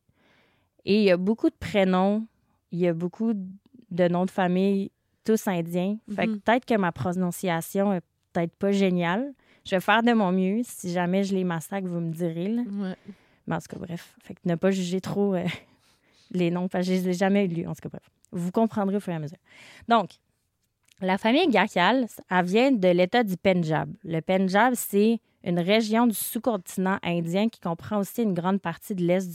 il 0.86 1.04
y 1.04 1.12
a 1.12 1.18
beaucoup 1.18 1.50
de 1.50 1.56
prénoms, 1.56 2.26
il 2.72 2.80
y 2.80 2.88
a 2.88 2.94
beaucoup 2.94 3.34
de 3.34 4.08
noms 4.08 4.26
de 4.26 4.32
famille, 4.32 4.92
tous 5.24 5.48
indiens. 5.48 5.98
Fait 6.16 6.26
que 6.28 6.32
Mhm. 6.32 6.40
peut-être 6.42 6.66
que 6.66 6.76
ma 6.78 6.92
prononciation 6.92 7.94
est 7.94 8.02
peut-être 8.34 8.56
pas 8.56 8.72
géniale. 8.72 9.34
Je 9.66 9.76
vais 9.76 9.82
faire 9.82 10.02
de 10.04 10.12
mon 10.14 10.32
mieux. 10.32 10.62
Si 10.64 10.92
jamais 10.92 11.24
je 11.24 11.36
les 11.36 11.44
massacre, 11.44 11.88
vous 11.88 12.00
me 12.00 12.12
direz. 12.12 12.48
Là. 12.48 12.62
Ouais. 12.64 12.96
Mais 13.48 13.56
en 13.56 13.60
tout 13.60 13.68
cas, 13.70 13.78
bref. 13.78 14.16
Fait 14.24 14.34
que 14.34 14.40
ne 14.46 14.56
pas 14.56 14.72
juger 14.72 15.02
trop 15.02 15.36
euh, 15.36 15.46
les 16.32 16.50
noms, 16.52 16.68
parce 16.68 16.88
que 16.88 16.94
je 16.94 17.00
les 17.02 17.10
ai 17.10 17.14
jamais 17.14 17.48
lus. 17.48 17.68
En 17.68 17.74
tout 17.74 17.82
cas, 17.82 17.90
bref. 17.90 18.10
Vous 18.32 18.52
comprendrez 18.52 18.96
au 18.96 19.00
fur 19.00 19.14
et 19.14 19.18
à 19.18 19.20
mesure. 19.20 19.38
Donc, 19.88 20.12
la 21.02 21.18
famille 21.18 21.48
Gakyal, 21.48 22.08
elle 22.30 22.46
vient 22.46 22.72
de 22.72 22.88
l'État 22.88 23.24
du 23.24 23.36
Pendjab. 23.36 23.92
Le 24.04 24.22
Pendjab, 24.22 24.74
c'est 24.76 25.20
une 25.44 25.60
région 25.60 26.06
du 26.08 26.14
sous-continent 26.14 27.00
indien 27.04 27.50
qui 27.50 27.60
comprend 27.60 27.98
aussi 28.00 28.22
une 28.24 28.34
grande 28.36 28.62
partie 28.62 28.94
de 28.96 29.04
l'Est 29.04 29.28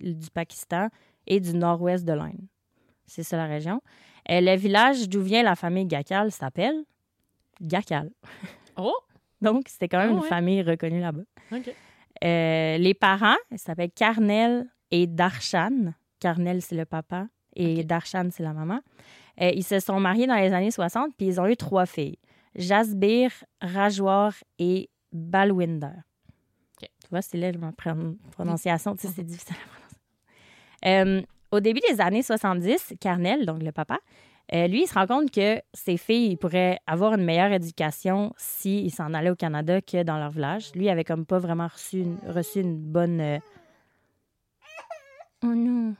du 0.00 0.30
Pakistan 0.32 0.88
et 1.26 1.38
du 1.38 1.52
nord-ouest 1.54 2.04
de 2.04 2.14
l'Inde. 2.14 2.40
C'est 3.10 3.22
ça 3.24 3.36
la 3.36 3.46
région. 3.46 3.82
Et 4.28 4.40
le 4.40 4.54
village 4.56 5.08
d'où 5.08 5.20
vient 5.22 5.42
la 5.42 5.56
famille 5.56 5.84
Gakyal 5.86 6.30
s'appelle 6.30 6.84
Gakyal. 7.60 8.10
Oh! 8.76 8.94
Donc, 9.42 9.64
c'était 9.68 9.88
quand 9.88 9.98
même 9.98 10.10
Ah 10.10 10.14
une 10.14 10.20
ouais. 10.20 10.28
famille 10.28 10.62
reconnue 10.62 11.00
là-bas. 11.00 11.22
OK. 11.52 11.74
Euh, 12.24 12.78
les 12.78 12.94
parents, 12.94 13.36
ils 13.50 13.58
s'appellent 13.58 13.90
Carnel 13.90 14.66
et 14.90 15.06
Darshan. 15.06 15.92
Carnel, 16.20 16.62
c'est 16.62 16.76
le 16.76 16.84
papa 16.84 17.26
et. 17.56 17.82
Darshan, 17.84 18.28
c'est 18.30 18.42
la 18.42 18.52
maman. 18.52 18.80
Euh, 19.40 19.50
ils 19.54 19.64
se 19.64 19.80
sont 19.80 19.98
mariés 20.00 20.26
dans 20.26 20.36
les 20.36 20.52
années 20.52 20.70
60, 20.70 21.14
puis 21.16 21.26
ils 21.26 21.40
ont 21.40 21.46
eu 21.46 21.56
trois 21.56 21.84
filles. 21.86 22.16
Jasbir, 22.54 23.32
Rajwar 23.60 24.34
et 24.58 24.88
Balwinder. 25.12 25.96
Tu 26.78 26.86
vois, 27.10 27.22
c'est 27.22 27.36
là 27.38 27.50
ma 27.58 27.72
pron- 27.72 28.16
prononciation. 28.32 28.94
Tu 28.96 29.08
sais, 29.08 29.12
c'est 29.16 29.24
difficile 29.24 29.56
à 29.56 29.68
prononcer. 30.86 31.20
Euh, 31.22 31.22
au 31.52 31.60
début 31.60 31.80
des 31.90 32.00
années 32.00 32.22
70, 32.22 32.94
Carnel, 33.00 33.46
donc 33.46 33.62
le 33.62 33.72
papa, 33.72 33.98
euh, 34.52 34.66
lui, 34.66 34.82
il 34.82 34.86
se 34.86 34.94
rend 34.94 35.06
compte 35.06 35.30
que 35.30 35.60
ses 35.72 35.96
filles 35.96 36.36
pourraient 36.36 36.78
avoir 36.86 37.14
une 37.14 37.24
meilleure 37.24 37.52
éducation 37.52 38.32
s'ils 38.36 38.92
s'en 38.92 39.14
allaient 39.14 39.30
au 39.30 39.36
Canada 39.36 39.80
que 39.80 40.02
dans 40.02 40.18
leur 40.18 40.30
village. 40.30 40.72
Lui, 40.74 40.86
il 40.86 40.88
avait 40.88 41.04
comme 41.04 41.24
pas 41.24 41.38
vraiment 41.38 41.68
reçu 41.68 42.60
une, 42.60 42.76
bonne... 42.76 43.20
euh, 43.20 43.38
Oh 45.44 45.54
non! 45.54 45.94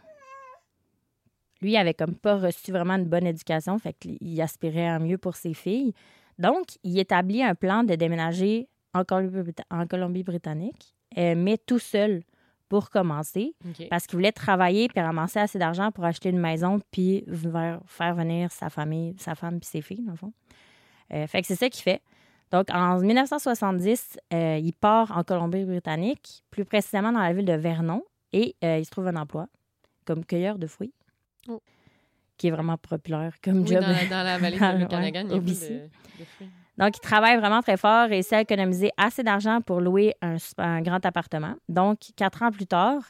Lui, 1.63 1.73
il 1.73 1.77
avait 1.77 1.95
comme 1.95 2.15
pas 2.15 2.37
reçu 2.37 2.73
vraiment 2.73 2.95
une 2.95 3.05
bonne 3.05 3.27
éducation, 3.27 3.79
fait 3.79 3.93
qu'il 3.93 4.41
aspirait 4.41 4.89
à 4.89 4.99
mieux 4.99 5.19
pour 5.19 5.37
ses 5.37 5.55
filles. 5.55 5.93
Donc, 6.39 6.67
il 6.83 6.99
établit 6.99 7.43
un 7.43 7.55
plan 7.55 7.85
de 7.85 7.95
déménager 7.95 8.69
en 8.95 9.05
Colombie-Britannique, 9.05 10.95
euh, 11.19 11.35
mais 11.37 11.59
tout 11.59 11.79
seul 11.79 12.23
pour 12.71 12.89
commencer 12.89 13.53
parce 13.91 14.07
qu'il 14.07 14.17
voulait 14.17 14.33
travailler 14.33 14.89
puis 14.89 15.01
ramasser 15.01 15.41
assez 15.41 15.59
d'argent 15.59 15.91
pour 15.93 16.05
acheter 16.05 16.31
une 16.31 16.39
maison 16.39 16.81
puis 16.91 17.25
faire 17.87 18.15
venir 18.15 18.51
sa 18.53 18.71
famille, 18.71 19.15
sa 19.19 19.35
femme 19.35 19.59
puis 19.61 19.69
ses 19.69 19.83
filles, 19.83 20.03
dans 20.05 20.13
le 20.13 20.17
fond. 20.17 20.33
Euh, 21.13 21.27
fait 21.27 21.43
que 21.43 21.49
c'est 21.49 21.57
ça 21.57 21.69
qu'il 21.69 21.83
fait. 21.83 22.01
Donc, 22.53 22.69
en 22.73 22.99
1970, 23.01 24.19
euh, 24.33 24.59
il 24.63 24.73
part 24.73 25.17
en 25.17 25.23
Colombie-Britannique, 25.25 26.43
plus 26.51 26.65
précisément 26.65 27.13
dans 27.13 27.21
la 27.21 27.33
ville 27.33 27.45
de 27.45 27.53
Vernon, 27.53 28.03
et 28.33 28.55
euh, 28.65 28.79
il 28.79 28.85
se 28.85 28.91
trouve 28.91 29.09
un 29.09 29.17
emploi 29.17 29.49
comme 30.05 30.25
cueilleur 30.25 30.57
de 30.59 30.67
fruits, 30.67 30.93
Oh. 31.49 31.61
qui 32.37 32.49
est 32.49 32.51
vraiment 32.51 32.77
populaire 32.77 33.35
comme 33.43 33.61
Oui, 33.63 33.67
job. 33.69 33.81
dans, 33.81 33.89
la- 33.89 34.07
dans 34.07 34.23
la 34.23 34.39
vallée 34.39 34.59
de 34.79 34.85
Okanagan, 34.85 35.25
il 35.27 35.31
y 35.33 35.35
a 35.35 35.41
de 35.41 35.53
fruits. 35.55 36.51
Donc, 36.79 36.97
il 36.97 37.01
travaille 37.01 37.37
vraiment 37.39 37.61
très 37.63 37.77
fort, 37.77 38.09
réussit 38.09 38.33
à 38.33 38.41
économiser 38.41 38.91
assez 38.97 39.23
d'argent 39.23 39.61
pour 39.61 39.81
louer 39.81 40.15
un, 40.23 40.37
grand 40.83 41.05
appartement. 41.05 41.55
Donc, 41.69 41.99
quatre 42.17 42.43
ans 42.43 42.51
plus 42.51 42.67
tard, 42.67 43.03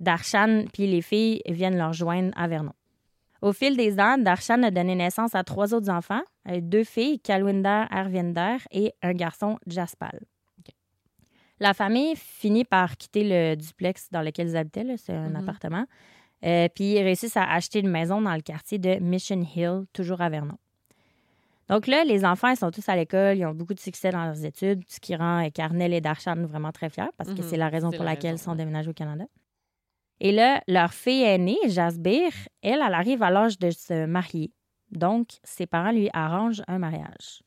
Darshan 0.00 0.64
puis 0.72 0.86
les 0.86 1.02
filles 1.02 1.42
viennent 1.46 1.76
leur 1.76 1.92
joindre 1.92 2.32
à 2.36 2.48
Vernon. 2.48 2.72
Au 3.42 3.52
fil 3.52 3.76
des 3.76 4.00
ans, 4.00 4.18
Darshan 4.18 4.62
a 4.62 4.70
donné 4.70 4.94
naissance 4.94 5.34
à 5.34 5.44
trois 5.44 5.74
autres 5.74 5.90
enfants, 5.90 6.22
euh, 6.48 6.60
deux 6.60 6.84
filles, 6.84 7.20
Kalwinder, 7.20 7.84
Arvinder, 7.90 8.56
et 8.72 8.94
un 9.02 9.12
garçon, 9.12 9.58
Jaspal. 9.66 10.20
La 11.60 11.74
famille 11.74 12.14
finit 12.16 12.64
par 12.64 12.96
quitter 12.96 13.24
le 13.24 13.56
duplex 13.56 14.10
dans 14.10 14.22
lequel 14.22 14.48
ils 14.48 14.56
habitaient, 14.56 14.96
c'est 14.96 15.12
un 15.12 15.30
Mhm. 15.30 15.36
appartement, 15.36 15.84
Euh, 16.44 16.68
puis 16.72 16.92
ils 16.92 17.02
réussissent 17.02 17.36
à 17.36 17.52
acheter 17.52 17.80
une 17.80 17.88
maison 17.90 18.20
dans 18.22 18.34
le 18.34 18.42
quartier 18.42 18.78
de 18.78 19.00
Mission 19.00 19.42
Hill, 19.42 19.86
toujours 19.92 20.20
à 20.20 20.28
Vernon. 20.28 20.56
Donc 21.68 21.86
là, 21.86 22.04
les 22.04 22.24
enfants, 22.24 22.48
ils 22.48 22.56
sont 22.56 22.70
tous 22.70 22.88
à 22.88 22.96
l'école, 22.96 23.36
ils 23.36 23.44
ont 23.44 23.52
beaucoup 23.54 23.74
de 23.74 23.80
succès 23.80 24.10
dans 24.10 24.24
leurs 24.24 24.44
études, 24.44 24.82
ce 24.88 25.00
qui 25.00 25.14
rend 25.14 25.44
euh, 25.44 25.50
Carnel 25.50 25.92
et 25.92 26.00
Darshan 26.00 26.46
vraiment 26.46 26.72
très 26.72 26.88
fiers 26.88 27.10
parce 27.16 27.30
que 27.30 27.42
Mhm. 27.42 27.48
c'est 27.48 27.56
la 27.56 27.68
raison 27.68 27.90
pour 27.90 28.04
la 28.04 28.12
laquelle 28.12 28.36
ils 28.36 28.38
sont 28.38 28.54
déménagés 28.54 28.90
au 28.90 28.94
Canada. 28.94 29.24
Et 30.20 30.32
là, 30.32 30.62
leur 30.66 30.92
fille 30.94 31.22
aînée, 31.22 31.58
Jasbir, 31.66 32.30
elle, 32.62 32.80
elle 32.84 32.94
arrive 32.94 33.22
à 33.22 33.30
l'âge 33.30 33.58
de 33.58 33.70
se 33.70 34.06
marier. 34.06 34.50
Donc, 34.90 35.28
ses 35.44 35.66
parents 35.66 35.92
lui 35.92 36.08
arrangent 36.12 36.62
un 36.66 36.78
mariage. 36.78 37.42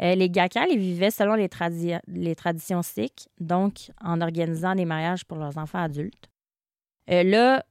Euh, 0.00 0.14
les 0.14 0.30
Gakal, 0.30 0.68
ils 0.70 0.78
vivaient 0.78 1.10
selon 1.10 1.34
les, 1.34 1.48
tradi- 1.48 2.00
les 2.06 2.34
traditions 2.34 2.82
sikhs, 2.82 3.28
donc 3.38 3.90
en 4.00 4.20
organisant 4.20 4.74
des 4.74 4.84
mariages 4.84 5.24
pour 5.24 5.36
leurs 5.38 5.58
enfants 5.58 5.82
adultes. 5.82 6.28
Euh, 7.10 7.22
là, 7.22 7.64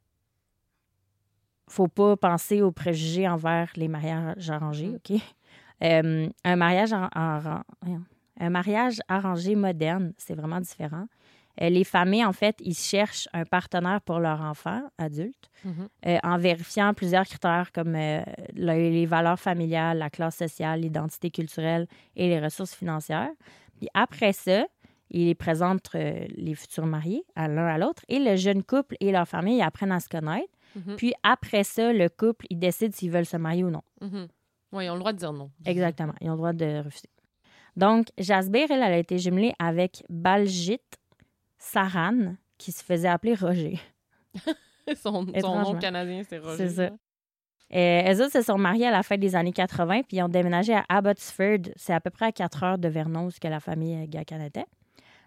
faut 1.70 1.88
pas 1.88 2.16
penser 2.16 2.62
aux 2.62 2.72
préjugés 2.72 3.28
envers 3.28 3.72
les 3.76 3.88
mariages 3.88 4.50
arrangés, 4.50 4.88
Mhm. 4.88 4.96
OK? 4.96 5.22
Euh, 5.84 6.28
un, 6.44 6.56
mariage 6.56 6.94
en- 6.94 7.10
en- 7.16 7.40
voyons. 7.82 8.04
un 8.40 8.50
mariage 8.50 9.00
arrangé 9.08 9.56
moderne, 9.56 10.14
c'est 10.18 10.36
vraiment 10.36 10.60
différent. 10.60 11.06
Euh, 11.62 11.70
les 11.70 11.84
familles, 11.84 12.24
en 12.26 12.34
fait, 12.34 12.56
ils 12.60 12.76
cherchent 12.76 13.28
un 13.34 13.44
partenaire 13.44 14.00
pour 14.02 14.20
leur 14.20 14.42
enfant 14.42 14.82
adulte 15.00 15.50
Mhm. 15.66 15.88
euh, 16.06 16.18
en 16.24 16.38
vérifiant 16.38 16.94
plusieurs 16.94 17.26
critères 17.26 17.72
comme 17.72 17.96
euh, 17.96 18.22
le- 18.56 18.92
les 18.92 19.06
valeurs 19.08 19.40
familiales, 19.40 19.98
la 19.98 20.10
classe 20.12 20.38
sociale, 20.38 20.82
l'identité 20.82 21.32
culturelle 21.32 21.88
et 22.16 22.28
les 22.28 22.40
ressources 22.40 22.76
financières. 22.76 23.32
Puis 23.80 23.88
après 23.96 24.34
ça, 24.34 24.66
ils 25.10 25.36
présentent 25.36 25.90
les 25.94 26.54
futurs 26.54 26.86
mariés 26.86 27.24
à 27.36 27.48
l'un 27.48 27.66
à 27.68 27.78
l'autre 27.78 28.04
et 28.08 28.20
le 28.20 28.36
jeune 28.36 28.62
couple 28.64 28.96
et 29.00 29.12
leur 29.12 29.28
famille 29.28 29.62
apprennent 29.62 29.92
à 29.94 30.00
se 30.00 30.10
connaître. 30.10 30.52
Mhm. 30.76 30.96
Puis 30.98 31.14
après 31.24 31.64
ça, 31.64 31.92
le 31.94 32.10
couple, 32.10 32.46
ils 32.52 32.60
décident 32.60 32.94
s'ils 32.94 33.10
veulent 33.10 33.26
se 33.26 33.38
marier 33.38 33.64
ou 33.64 33.70
non. 33.72 33.82
Mhm. 34.02 34.28
Oui, 34.78 34.86
ils 34.86 34.90
ont 34.90 34.94
le 34.94 35.00
droit 35.00 35.14
de 35.14 35.18
dire 35.18 35.34
non. 35.34 35.50
Exactement. 35.66 36.14
Ils 36.22 36.30
ont 36.30 36.34
le 36.34 36.38
droit 36.38 36.54
de 36.54 36.84
refuser. 36.84 37.10
Donc, 37.76 38.08
Jasbir, 38.18 38.68
elle, 38.70 38.82
elle 38.84 38.94
a 38.94 38.98
été 38.98 39.18
jumelée 39.18 39.54
avec 39.60 40.04
Baljit 40.10 40.82
Saran, 41.58 42.36
qui 42.58 42.72
se 42.72 42.84
faisait 42.84 43.08
appeler 43.08 43.36
Roger. 43.36 43.80
son, 44.96 45.26
son 45.40 45.60
nom 45.60 45.76
canadien, 45.78 46.24
c'est 46.28 46.38
Roger. 46.38 46.58
C'est 46.58 46.70
ça. 46.70 46.92
Euh, 47.74 48.02
elles 48.06 48.22
autres 48.22 48.32
se 48.32 48.42
sont 48.42 48.58
mariées 48.58 48.88
à 48.88 48.92
la 48.92 49.04
fin 49.04 49.18
des 49.18 49.36
années 49.36 49.52
80, 49.52 50.04
puis 50.04 50.18
ils 50.18 50.24
ont 50.24 50.30
déménagé 50.30 50.74
à 50.74 50.86
Abbotsford. 50.90 51.72
C'est 51.76 51.94
à 51.94 52.00
peu 52.00 52.10
près 52.10 52.28
à 52.28 52.32
4 52.32 52.64
heures 52.64 52.78
de 52.78 52.88
Vernon, 52.88 53.26
où 53.26 53.32
ce 53.32 53.40
que 53.40 53.48
la 53.48 53.60
famille 53.60 53.96
euh, 53.96 54.06
Gacan 54.08 54.40
était. 54.40 54.66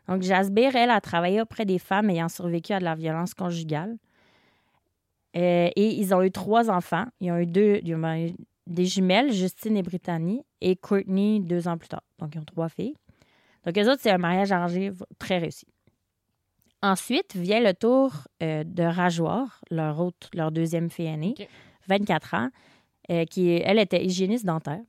Donc, 0.08 0.22
Jasbir, 0.22 0.74
elle, 0.74 0.90
a 0.90 1.00
travaillé 1.00 1.40
auprès 1.40 1.64
des 1.64 1.78
femmes 1.78 2.08
ayant 2.08 2.28
survécu 2.28 2.72
à 2.72 2.78
de 2.78 2.84
la 2.84 2.94
violence 2.94 3.34
conjugale. 3.34 3.96
Euh, 5.36 5.68
et 5.76 5.94
ils 5.94 6.14
ont 6.14 6.22
eu 6.22 6.30
trois 6.30 6.70
enfants. 6.70 7.04
Ils 7.20 7.30
ont 7.30 7.38
eu 7.38 7.46
deux, 7.46 7.78
ils 7.84 7.94
ont 7.94 8.14
eu 8.14 8.32
des 8.70 8.86
jumelles, 8.86 9.32
Justine 9.32 9.76
et 9.76 9.82
Brittany, 9.82 10.42
et 10.60 10.76
Courtney 10.76 11.40
deux 11.40 11.68
ans 11.68 11.76
plus 11.76 11.88
tard. 11.88 12.04
Donc, 12.18 12.34
ils 12.34 12.38
ont 12.38 12.44
trois 12.44 12.68
filles. 12.68 12.94
Donc, 13.66 13.76
eux 13.76 13.90
autres, 13.90 14.00
c'est 14.00 14.10
un 14.10 14.18
mariage 14.18 14.52
arrangé 14.52 14.92
très 15.18 15.38
réussi. 15.38 15.66
Ensuite 16.82 17.36
vient 17.36 17.60
le 17.60 17.74
tour 17.74 18.12
euh, 18.42 18.64
de 18.64 18.82
Rajwar, 18.82 19.60
leur, 19.70 20.00
autre, 20.00 20.30
leur 20.32 20.50
deuxième 20.50 20.88
fille 20.88 21.06
aînée, 21.06 21.34
OK. 21.38 21.48
24 21.88 22.34
ans, 22.34 22.48
euh, 23.10 23.24
qui, 23.24 23.50
elle, 23.50 23.78
était 23.78 24.02
hygiéniste 24.02 24.46
dentaire. 24.46 24.80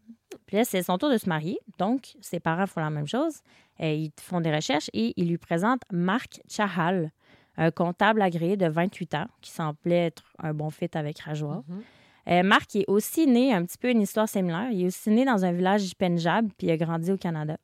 Puis 0.46 0.58
là, 0.58 0.64
c'est 0.64 0.84
son 0.84 0.98
tour 0.98 1.10
de 1.10 1.18
se 1.18 1.28
marier. 1.28 1.58
Donc, 1.80 2.14
ses 2.22 2.40
parents 2.40 2.68
font 2.68 2.80
la 2.80 2.92
même 2.92 3.08
chose. 3.08 3.42
Euh, 3.82 3.92
ils 3.92 4.12
font 4.22 4.40
des 4.40 4.54
recherches 4.54 4.90
et 4.94 5.14
ils 5.18 5.28
lui 5.28 5.38
présentent 5.38 5.84
Marc 5.92 6.40
Chahal, 6.48 7.12
un 7.58 7.72
comptable 7.72 8.22
agréé 8.22 8.56
de 8.56 8.68
28 8.68 9.16
ans 9.16 9.28
qui 9.42 9.52
semblait 9.52 10.06
être 10.06 10.24
un 10.40 10.54
bon 10.54 10.70
fit 10.70 10.90
avec 10.94 11.20
Rajwar. 11.20 11.64
Mhm. 11.68 11.82
Euh, 12.28 12.44
Marc 12.44 12.76
est 12.76 12.86
aussi 12.88 13.26
né, 13.28 13.54
un 13.54 13.66
petit 13.66 13.78
peu 13.78 13.90
une 13.90 14.02
histoire 14.02 14.30
similaire. 14.30 14.70
Il 14.72 14.84
est 14.84 14.88
aussi 14.88 15.10
né 15.10 15.26
dans 15.26 15.44
un 15.44 15.52
village 15.52 15.88
du 15.88 15.96
Punjab, 15.96 16.48
puis 16.58 16.68
il 16.68 16.72
a 16.72 16.78
grandi 16.78 17.12
au 17.12 17.18
Canada. 17.18 17.58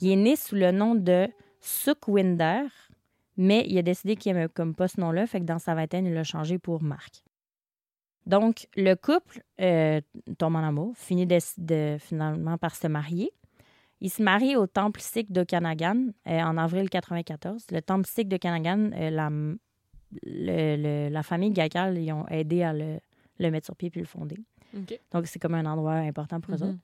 Il 0.00 0.10
est 0.10 0.16
né 0.16 0.36
sous 0.36 0.54
le 0.54 0.70
nom 0.72 0.94
de 0.94 1.28
Sukhwinder, 1.60 2.62
mais 3.36 3.64
il 3.68 3.76
a 3.78 3.82
décidé 3.82 4.16
qu'il 4.16 4.32
n'aimait 4.32 4.48
comme 4.48 4.74
pas 4.74 4.88
ce 4.88 5.00
nom-là, 5.00 5.26
fait 5.26 5.40
que 5.40 5.44
dans 5.44 5.58
sa 5.58 5.74
vingtaine, 5.74 6.06
il 6.06 6.14
l'a 6.14 6.24
changé 6.24 6.58
pour 6.58 6.82
Marc. 6.82 7.22
Donc, 8.26 8.66
le 8.76 8.94
couple 8.94 9.42
euh, 9.60 10.00
tombe 10.38 10.56
en 10.56 10.62
amour, 10.62 10.92
finit 10.96 11.26
de, 11.26 11.38
de- 11.58 11.96
finalement 11.98 12.58
par 12.58 12.74
se 12.76 12.86
marier. 12.86 13.30
Il 14.02 14.10
se 14.10 14.22
marie 14.22 14.56
au 14.56 14.66
temple 14.66 15.00
sikh 15.00 15.30
d'Okanagan 15.32 16.08
euh, 16.26 16.40
en 16.40 16.56
avril 16.56 16.88
94. 16.88 17.66
Le 17.70 17.80
temple 17.82 18.06
sikh 18.06 18.28
d'Okanagan, 18.28 18.90
euh, 18.94 19.10
la, 19.10 19.30
le- 19.30 20.76
le- 20.76 21.08
la 21.10 21.22
famille 21.22 21.50
Gakal, 21.50 21.98
ils 21.98 22.12
ont 22.12 22.26
aidé 22.28 22.62
à 22.62 22.72
le, 22.72 22.98
le 23.40 23.50
mettre 23.50 23.66
sur 23.66 23.76
pied 23.76 23.90
puis 23.90 24.00
le 24.00 24.06
fonder. 24.06 24.36
Donc, 25.12 25.26
c'est 25.26 25.38
comme 25.40 25.54
un 25.54 25.66
endroit 25.66 25.94
important 25.94 26.40
pour 26.40 26.54
eux 26.54 26.58
Mhm. 26.58 26.68
autres. 26.70 26.78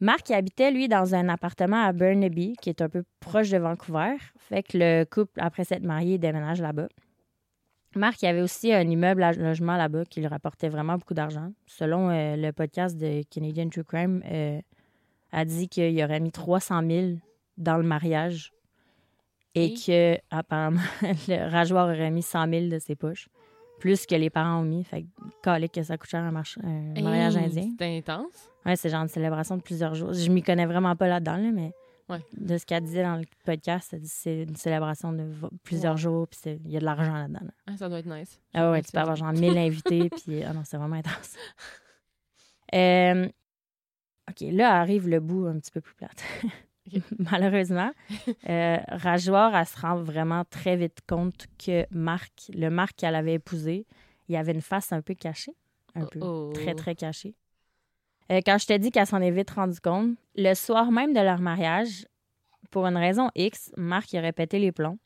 Marc 0.00 0.28
il 0.30 0.34
habitait, 0.34 0.70
lui, 0.70 0.86
dans 0.86 1.14
un 1.16 1.28
appartement 1.28 1.82
à 1.84 1.92
Burnaby, 1.92 2.54
qui 2.62 2.68
est 2.70 2.80
un 2.82 2.88
peu 2.88 3.02
proche 3.18 3.50
de 3.50 3.58
Vancouver. 3.58 4.14
Fait 4.36 4.62
que 4.62 4.78
le 4.78 5.04
couple, 5.04 5.40
après 5.40 5.64
s'être 5.64 5.82
marié, 5.82 6.18
déménage 6.18 6.60
là-bas. 6.60 6.86
Marc 7.96 8.22
il 8.22 8.26
avait 8.26 8.42
aussi 8.42 8.72
un 8.72 8.88
immeuble 8.88 9.22
à 9.24 9.32
logement 9.32 9.76
là-bas 9.76 10.04
qui 10.04 10.20
lui 10.20 10.28
rapportait 10.28 10.68
vraiment 10.68 10.96
beaucoup 10.98 11.14
d'argent. 11.14 11.52
Selon 11.66 12.10
euh, 12.10 12.36
le 12.36 12.52
podcast 12.52 12.96
de 12.96 13.22
Canadian 13.28 13.68
True 13.70 13.82
Crime, 13.82 14.22
euh, 14.30 14.60
a 15.32 15.44
dit 15.44 15.68
qu'il 15.68 16.00
aurait 16.04 16.20
mis 16.20 16.30
300 16.30 16.82
000 16.86 17.06
dans 17.56 17.76
le 17.76 17.82
mariage 17.82 18.52
et 19.54 19.72
Et? 19.72 19.74
que, 19.74 20.18
apparemment, 20.30 20.80
le 21.28 21.50
rageoir 21.50 21.86
aurait 21.88 22.10
mis 22.10 22.22
100 22.22 22.48
000 22.48 22.68
de 22.68 22.78
ses 22.78 22.94
poches. 22.94 23.28
Plus 23.78 24.06
que 24.06 24.14
les 24.14 24.30
parents 24.30 24.60
ont 24.60 24.64
mis. 24.64 24.82
Fait 24.84 25.04
que, 25.42 25.66
que 25.68 25.82
ça 25.82 25.96
coûte 25.96 26.10
cher 26.10 26.22
un, 26.22 26.30
march- 26.32 26.58
un 26.62 27.00
mariage 27.02 27.36
Hey, 27.36 27.44
indien. 27.44 27.68
C'était 27.70 27.96
intense. 27.98 28.50
Ouais, 28.66 28.76
c'est 28.76 28.88
genre 28.90 29.02
une 29.02 29.08
célébration 29.08 29.56
de 29.56 29.62
plusieurs 29.62 29.94
jours. 29.94 30.12
Je 30.12 30.30
m'y 30.30 30.42
connais 30.42 30.66
vraiment 30.66 30.94
pas 30.96 31.06
là-dedans, 31.08 31.36
là, 31.36 31.50
mais 31.52 31.72
Ouais. 32.08 32.20
de 32.38 32.56
ce 32.56 32.64
qu'elle 32.64 32.82
disait 32.84 33.02
dans 33.02 33.16
le 33.16 33.24
podcast, 33.44 33.90
elle 33.92 34.00
dit 34.00 34.08
que 34.08 34.14
c'est 34.14 34.42
une 34.44 34.56
célébration 34.56 35.12
de 35.12 35.26
plusieurs 35.62 35.92
Ouais. 35.94 36.00
jours, 36.00 36.26
puis 36.26 36.40
il 36.64 36.70
y 36.70 36.76
a 36.76 36.80
de 36.80 36.84
l'argent 36.86 37.12
là-dedans. 37.12 37.40
là. 37.44 37.50
Ah, 37.66 37.76
ça 37.76 37.88
doit 37.88 37.98
être 37.98 38.06
nice. 38.06 38.40
Ah 38.54 38.70
ouais, 38.70 38.82
tu 38.82 38.90
peux 38.92 38.98
avoir 38.98 39.14
genre 39.16 39.32
1000 39.32 39.56
invités, 39.58 40.08
puis 40.10 40.42
ah 40.42 40.52
non, 40.54 40.62
c'est 40.64 40.76
vraiment 40.78 40.96
intense. 40.96 41.36
Euh, 42.74 43.26
OK, 44.28 44.40
là 44.52 44.78
arrive 44.78 45.08
le 45.08 45.20
bout 45.20 45.46
un 45.46 45.58
petit 45.58 45.70
peu 45.70 45.80
plus 45.80 45.94
plate. 45.94 46.22
Malheureusement, 47.18 47.90
euh, 48.48 48.78
Rajoir, 48.88 49.54
elle 49.54 49.66
se 49.66 49.78
rend 49.80 49.96
vraiment 49.96 50.44
très 50.48 50.76
vite 50.76 50.98
compte 51.08 51.46
que 51.64 51.86
Marc, 51.90 52.50
le 52.54 52.68
Marc 52.70 52.96
qu'elle 52.96 53.14
avait 53.14 53.34
épousé, 53.34 53.86
il 54.28 54.36
avait 54.36 54.52
une 54.52 54.60
face 54.62 54.92
un 54.92 55.00
peu 55.02 55.14
cachée. 55.14 55.54
Un 55.94 56.04
peu 56.06 56.18
Oh, 56.22 56.50
oh. 56.50 56.52
très, 56.52 56.74
très 56.74 56.94
cachée. 56.94 57.34
Euh, 58.30 58.40
quand 58.44 58.58
je 58.58 58.66
te 58.66 58.76
dis 58.76 58.90
qu'elle 58.90 59.06
s'en 59.06 59.20
est 59.22 59.30
vite 59.30 59.50
rendu 59.50 59.80
compte, 59.80 60.16
le 60.36 60.54
soir 60.54 60.90
même 60.92 61.14
de 61.14 61.20
leur 61.20 61.38
mariage, 61.40 62.06
pour 62.70 62.86
une 62.86 62.96
raison 62.98 63.30
X, 63.34 63.72
Marc 63.76 64.12
il 64.12 64.18
aurait 64.18 64.32
pété 64.32 64.58
les 64.58 64.70
plombs. 64.72 64.98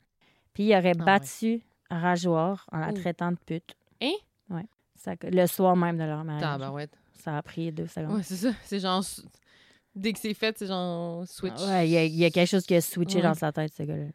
Puis 0.53 0.65
il 0.65 0.75
aurait 0.75 0.93
Ah 0.99 1.03
battu 1.03 1.61
Rajoir 1.89 2.65
en 2.71 2.79
la 2.79 2.89
Oh. 2.89 2.93
traitant 2.93 3.31
de 3.31 3.37
pute. 3.45 3.75
Hein? 4.01 4.11
Ouais. 4.49 4.65
Ça- 4.95 5.13
le 5.23 5.45
soir 5.47 5.75
même 5.75 5.97
de 5.97 6.03
leur 6.03 6.23
mariage. 6.23 6.89
Ça 7.13 7.37
a 7.37 7.41
pris 7.41 7.71
deux 7.71 7.87
secondes. 7.87 8.17
Ouais, 8.17 8.23
c'est 8.23 8.35
ça. 8.35 8.51
C'est 8.63 8.79
genre. 8.79 9.03
Dès 9.95 10.13
que 10.13 10.19
c'est 10.19 10.33
fait, 10.33 10.57
c'est 10.57 10.67
genre 10.67 11.27
switch. 11.27 11.61
Ouais, 11.67 11.87
il 11.87 11.91
y, 11.91 11.97
a- 11.97 12.03
il 12.05 12.15
y 12.15 12.25
a 12.25 12.29
quelque 12.31 12.49
chose 12.49 12.65
qui 12.65 12.75
a 12.75 12.81
switché 12.81 13.17
Ouais. 13.17 13.23
dans 13.23 13.33
sa 13.35 13.51
tête, 13.51 13.73
ce 13.75 13.83
gars-là. 13.83 14.07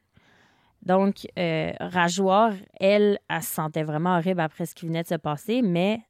Donc, 0.83 1.27
euh, 1.39 1.73
Rajoir, 1.81 2.53
elle, 2.81 3.19
elle 3.29 3.43
se 3.43 3.53
sentait 3.55 3.83
vraiment 3.85 4.17
horrible 4.17 4.41
après 4.41 4.67
ce 4.67 4.75
qui 4.75 4.87
venait 4.87 5.03
de 5.03 5.09
se 5.09 5.15
passer, 5.17 5.63
mais 5.63 6.01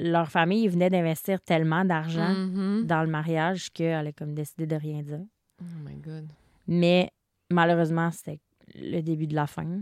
leur 0.00 0.28
famille 0.30 0.68
venait 0.68 0.90
d'investir 0.90 1.40
tellement 1.40 1.84
d'argent 1.84 2.28
Mhm. 2.34 2.84
dans 2.86 3.02
le 3.02 3.08
mariage 3.08 3.70
qu'elle 3.72 4.06
a 4.08 4.12
comme 4.12 4.34
décidé 4.34 4.66
de 4.66 4.76
rien 4.76 5.02
dire. 5.02 5.20
Oh 5.60 5.64
my 5.84 5.96
god. 5.96 6.28
Mais 6.66 7.10
malheureusement, 7.50 8.10
c'était 8.10 8.40
le 8.74 9.00
début 9.00 9.26
de 9.26 9.34
la 9.34 9.46
fin. 9.46 9.80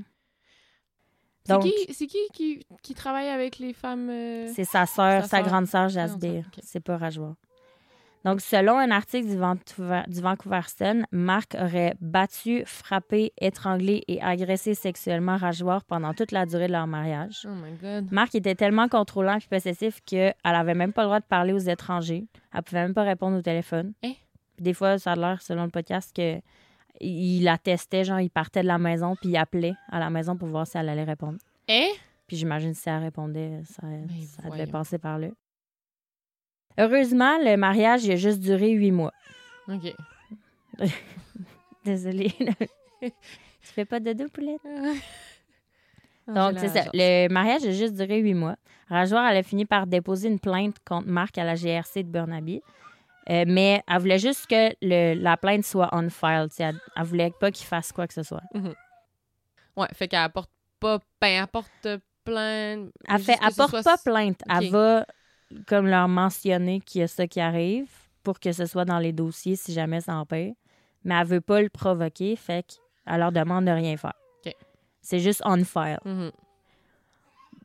C'est 1.44 1.58
qui, 1.60 1.72
c'est 1.94 2.06
qui, 2.08 2.18
qui 2.32 2.66
qui 2.82 2.94
travaille 2.94 3.28
avec 3.28 3.58
les 3.58 3.72
femmes. 3.72 4.10
euh, 4.10 4.50
C'est 4.54 4.64
sa 4.64 4.84
sœur, 4.84 5.24
Sa 5.26 5.42
grande 5.42 5.66
sœur 5.66 5.88
Jasbir. 5.88 6.44
C'est 6.62 6.80
pas 6.80 6.96
Rajoir. 6.96 7.36
Donc, 8.26 8.40
selon 8.40 8.76
un 8.76 8.90
article 8.90 9.28
du 9.28 9.36
Vancouver, 9.36 10.02
du 10.08 10.20
Vancouver 10.20 10.62
Sun, 10.66 11.06
Marc 11.12 11.54
aurait 11.54 11.94
battu, 12.00 12.64
frappé, 12.66 13.32
étranglé 13.40 14.02
et 14.08 14.20
agressé 14.20 14.74
sexuellement 14.74 15.36
Rajoir 15.36 15.84
pendant 15.84 16.12
toute 16.12 16.32
la 16.32 16.44
durée 16.44 16.66
de 16.66 16.72
leur 16.72 16.88
mariage. 16.88 17.46
Oh 17.48 17.54
my 17.54 17.72
god. 17.80 18.10
Marc 18.10 18.34
était 18.34 18.56
tellement 18.56 18.88
contrôlant 18.88 19.36
et 19.36 19.48
possessif 19.48 20.00
qu'elle 20.04 20.34
avait 20.42 20.74
même 20.74 20.92
pas 20.92 21.02
le 21.02 21.06
droit 21.06 21.20
de 21.20 21.24
parler 21.24 21.52
aux 21.52 21.58
étrangers. 21.58 22.26
Elle 22.52 22.62
pouvait 22.64 22.82
même 22.82 22.94
pas 22.94 23.04
répondre 23.04 23.38
au 23.38 23.42
téléphone. 23.42 23.92
Puis 24.02 24.16
Des 24.58 24.74
fois, 24.74 24.98
ça 24.98 25.12
a 25.12 25.14
l'air, 25.14 25.40
selon 25.40 25.62
le 25.62 25.70
podcast, 25.70 26.12
que 26.12 26.40
il 27.00 27.44
la 27.44 27.58
testait, 27.58 28.02
genre, 28.02 28.18
il 28.18 28.30
partait 28.30 28.62
de 28.62 28.66
la 28.66 28.78
maison 28.78 29.14
puis 29.14 29.28
il 29.28 29.36
appelait 29.36 29.74
à 29.88 30.00
la 30.00 30.10
maison 30.10 30.36
pour 30.36 30.48
voir 30.48 30.66
si 30.66 30.76
elle 30.76 30.88
allait 30.88 31.04
répondre. 31.04 31.38
Hein? 31.68 31.90
Puis 32.26 32.38
j'imagine 32.38 32.74
si 32.74 32.88
elle 32.88 33.02
répondait, 33.02 33.60
ça, 33.66 33.82
ça 34.42 34.50
devait 34.50 34.66
passer 34.66 34.98
par 34.98 35.16
là. 35.16 35.28
Heureusement, 36.78 37.38
le 37.38 37.56
mariage 37.56 38.04
il 38.04 38.12
a 38.12 38.16
juste 38.16 38.40
duré 38.40 38.70
huit 38.70 38.90
mois. 38.92 39.12
Ok. 39.68 39.94
Désolée. 41.84 42.32
tu 43.00 43.10
fais 43.62 43.84
pas 43.84 44.00
de 44.00 44.12
deux 44.12 44.28
poulettes? 44.28 44.60
Donc, 46.28 46.58
c'est 46.58 46.68
ça. 46.68 46.84
Le 46.92 47.28
mariage 47.28 47.64
a 47.64 47.70
juste 47.70 47.94
duré 47.94 48.18
huit 48.18 48.34
mois. 48.34 48.56
Rajoir, 48.88 49.28
elle 49.28 49.36
a 49.36 49.42
fini 49.42 49.64
par 49.64 49.86
déposer 49.86 50.28
une 50.28 50.40
plainte 50.40 50.76
contre 50.84 51.06
Marc 51.08 51.38
à 51.38 51.44
la 51.44 51.54
GRC 51.54 52.02
de 52.02 52.08
Burnaby. 52.08 52.62
Euh, 53.30 53.44
mais 53.46 53.82
elle 53.88 53.98
voulait 53.98 54.18
juste 54.18 54.46
que 54.48 54.70
le- 54.82 55.14
la 55.20 55.36
plainte 55.36 55.64
soit 55.64 55.88
on 55.92 56.08
file. 56.10 56.48
Elle, 56.58 56.78
elle 56.96 57.02
voulait 57.04 57.32
pas 57.40 57.50
qu'il 57.50 57.66
fasse 57.66 57.92
quoi 57.92 58.06
que 58.06 58.14
ce 58.14 58.22
soit. 58.22 58.42
Ouais, 59.76 59.88
fait 59.94 60.08
qu'elle 60.08 60.20
apporte 60.20 60.50
pas. 60.80 60.98
Ben, 61.20 61.28
elle 61.28 61.42
apporte 61.42 61.88
plein. 62.24 62.88
Elle 63.08 63.18
fait, 63.20 63.36
elle 63.44 63.54
porte 63.54 63.82
pas 63.84 63.96
plainte. 64.04 64.40
Elle 64.48 64.70
va 64.70 65.06
comme 65.66 65.86
leur 65.86 66.08
mentionner 66.08 66.80
qu'il 66.80 67.00
y 67.00 67.04
a 67.04 67.08
ça 67.08 67.26
qui 67.26 67.40
arrive 67.40 67.88
pour 68.22 68.40
que 68.40 68.52
ce 68.52 68.66
soit 68.66 68.84
dans 68.84 68.98
les 68.98 69.12
dossiers 69.12 69.56
si 69.56 69.72
jamais 69.72 70.00
ça 70.00 70.14
empire. 70.16 70.54
Mais 71.04 71.14
elle 71.14 71.26
veut 71.26 71.40
pas 71.40 71.62
le 71.62 71.68
provoquer, 71.68 72.34
fait 72.36 72.66
qu'elle 73.06 73.20
leur 73.20 73.30
demande 73.32 73.64
de 73.66 73.70
rien 73.70 73.96
faire. 73.96 74.14
C'est 75.02 75.20
juste 75.20 75.40
on 75.44 75.62
file. 75.64 76.00
Mhm. 76.04 76.32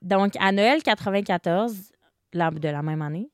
Donc, 0.02 0.34
à 0.40 0.52
Noël 0.52 0.82
94, 0.84 1.92
la- 2.34 2.52
de 2.52 2.68
la 2.70 2.82
même 2.84 3.02
année, 3.02 3.30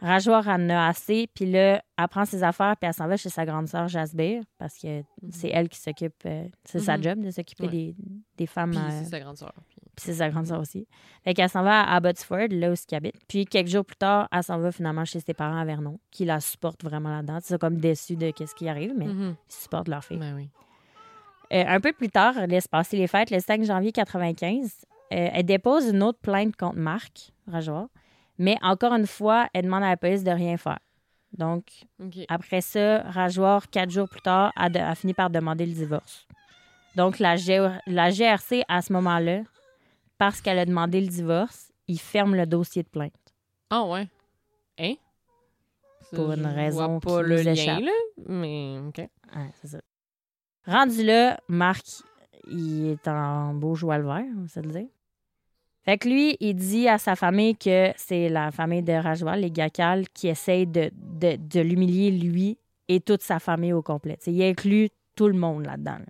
Rajoir 0.00 0.48
en 0.48 0.68
a 0.68 0.88
assez, 0.88 1.28
puis 1.32 1.48
là, 1.48 1.80
elle 1.96 2.08
prend 2.08 2.24
ses 2.24 2.42
affaires, 2.42 2.76
puis 2.76 2.88
elle 2.88 2.92
s'en 2.94 3.06
va 3.06 3.16
chez 3.16 3.28
sa 3.28 3.46
grande 3.46 3.68
sœur 3.68 3.86
Jasbir, 3.86 4.42
parce 4.58 4.76
que 4.76 5.04
c'est 5.30 5.50
elle 5.50 5.68
qui 5.68 5.78
s'occupe, 5.78 6.16
euh, 6.26 6.48
c'est 6.64 6.80
sa 6.80 6.96
Mhm. 6.96 7.02
job 7.04 7.20
de 7.20 7.30
s'occuper 7.30 7.62
Ouais. 7.66 7.70
des, 7.70 7.96
des 8.36 8.46
femmes. 8.48 8.72
Euh, 8.76 8.90
c'est 9.04 9.10
sa 9.10 9.20
grande 9.20 9.36
sœur. 9.36 9.54
Puis- 9.96 10.06
c'est 10.06 10.14
sa 10.14 10.30
grande 10.30 10.46
sœur 10.46 10.60
aussi. 10.60 10.86
Fait 11.24 11.34
qu'elle 11.34 11.48
s'en 11.50 11.62
va 11.62 11.82
à 11.82 11.96
Abbotsford, 11.96 12.48
là 12.50 12.70
où 12.70 12.74
elle 12.90 12.96
habite. 12.96 13.14
Puis 13.28 13.44
quelques 13.44 13.68
jours 13.68 13.84
plus 13.84 13.96
tard, 13.96 14.26
elle 14.32 14.42
s'en 14.42 14.58
va 14.58 14.72
finalement 14.72 15.04
chez 15.04 15.20
ses 15.20 15.34
parents 15.34 15.58
à 15.58 15.64
Vernon, 15.64 15.98
qui 16.10 16.24
la 16.24 16.40
supportent 16.40 16.82
vraiment 16.82 17.10
là-dedans. 17.10 17.38
Ils 17.38 17.44
sont 17.46 17.58
comme 17.58 17.76
déçus 17.76 18.16
de 18.16 18.32
ce 18.38 18.54
qui 18.54 18.68
arrive, 18.68 18.94
mais 18.96 19.06
Mhm. 19.06 19.36
ils 19.48 19.54
supportent 19.54 19.88
leur 19.88 20.02
fille. 20.04 20.16
Ben 20.18 20.34
oui. 20.34 20.48
Euh, 21.52 21.64
un 21.66 21.80
peu 21.80 21.92
plus 21.92 22.08
tard, 22.08 22.46
laisse 22.46 22.66
passer 22.68 22.96
les 22.96 23.06
fêtes, 23.06 23.30
le 23.30 23.38
5 23.38 23.62
janvier 23.64 23.92
95, 23.92 24.86
euh, 25.12 25.28
elle 25.34 25.44
dépose 25.44 25.86
une 25.88 26.02
autre 26.02 26.18
plainte 26.20 26.56
contre 26.56 26.78
Marc 26.78 27.32
Rajoir. 27.46 27.88
Mais 28.38 28.56
encore 28.62 28.94
une 28.94 29.06
fois, 29.06 29.48
elle 29.52 29.64
demande 29.66 29.82
à 29.82 29.90
la 29.90 29.96
police 29.98 30.24
de 30.24 30.30
rien 30.30 30.56
faire. 30.56 30.78
Donc, 31.36 31.64
après 32.28 32.62
ça, 32.62 33.02
Rajoir, 33.02 33.68
quatre 33.68 33.90
jours 33.90 34.08
plus 34.08 34.22
tard, 34.22 34.52
a, 34.56 34.70
de- 34.70 34.78
a 34.78 34.94
fini 34.94 35.12
par 35.12 35.28
demander 35.28 35.66
le 35.66 35.72
divorce. 35.72 36.26
Donc, 36.96 37.18
la, 37.18 37.36
G- 37.36 37.68
la 37.86 38.10
GRC, 38.10 38.64
à 38.68 38.80
ce 38.82 38.92
moment-là, 38.94 39.40
parce 40.18 40.40
qu'elle 40.40 40.58
a 40.58 40.66
demandé 40.66 41.00
le 41.00 41.08
divorce, 41.08 41.72
il 41.88 41.98
ferme 41.98 42.34
le 42.36 42.46
dossier 42.46 42.82
de 42.82 42.88
plainte. 42.88 43.12
Ah 43.70 43.84
ouais. 43.84 44.08
Hein? 44.78 44.94
Ça, 46.10 46.16
Pour 46.16 46.32
une 46.32 46.42
vois 46.42 46.50
raison 46.50 47.00
pas 47.00 47.22
qui 47.22 47.28
le 47.28 47.36
nous 47.38 47.42
lien, 47.44 47.52
échappe. 47.52 47.80
là. 47.82 47.90
Mais, 48.28 48.78
OK. 48.86 48.98
Ouais, 48.98 49.50
c'est 49.60 49.68
ça. 49.68 49.80
Rendu 50.66 51.02
là, 51.04 51.40
Marc, 51.48 51.84
il 52.48 52.86
est 52.90 53.08
en 53.08 53.54
beau 53.54 53.74
joie 53.74 53.98
le 53.98 54.04
vert, 54.06 54.24
on 54.36 54.42
va 54.42 54.48
se 54.48 54.60
le 54.60 54.70
dire. 54.70 54.86
Fait 55.84 55.98
que 55.98 56.08
lui, 56.08 56.36
il 56.38 56.54
dit 56.54 56.86
à 56.88 56.98
sa 56.98 57.16
famille 57.16 57.56
que 57.56 57.92
c'est 57.96 58.28
la 58.28 58.52
famille 58.52 58.82
de 58.82 58.92
Rajwal, 58.92 59.40
les 59.40 59.50
Gakal, 59.50 60.08
qui 60.10 60.28
essaye 60.28 60.66
de, 60.66 60.90
de, 60.94 61.34
de 61.36 61.60
l'humilier, 61.60 62.12
lui 62.12 62.56
et 62.86 63.00
toute 63.00 63.22
sa 63.22 63.40
famille 63.40 63.72
au 63.72 63.82
complet. 63.82 64.16
T'sais, 64.16 64.32
il 64.32 64.42
inclut 64.44 64.90
tout 65.16 65.26
le 65.26 65.34
monde 65.36 65.64
là-dedans. 65.66 65.98
là. 65.98 66.06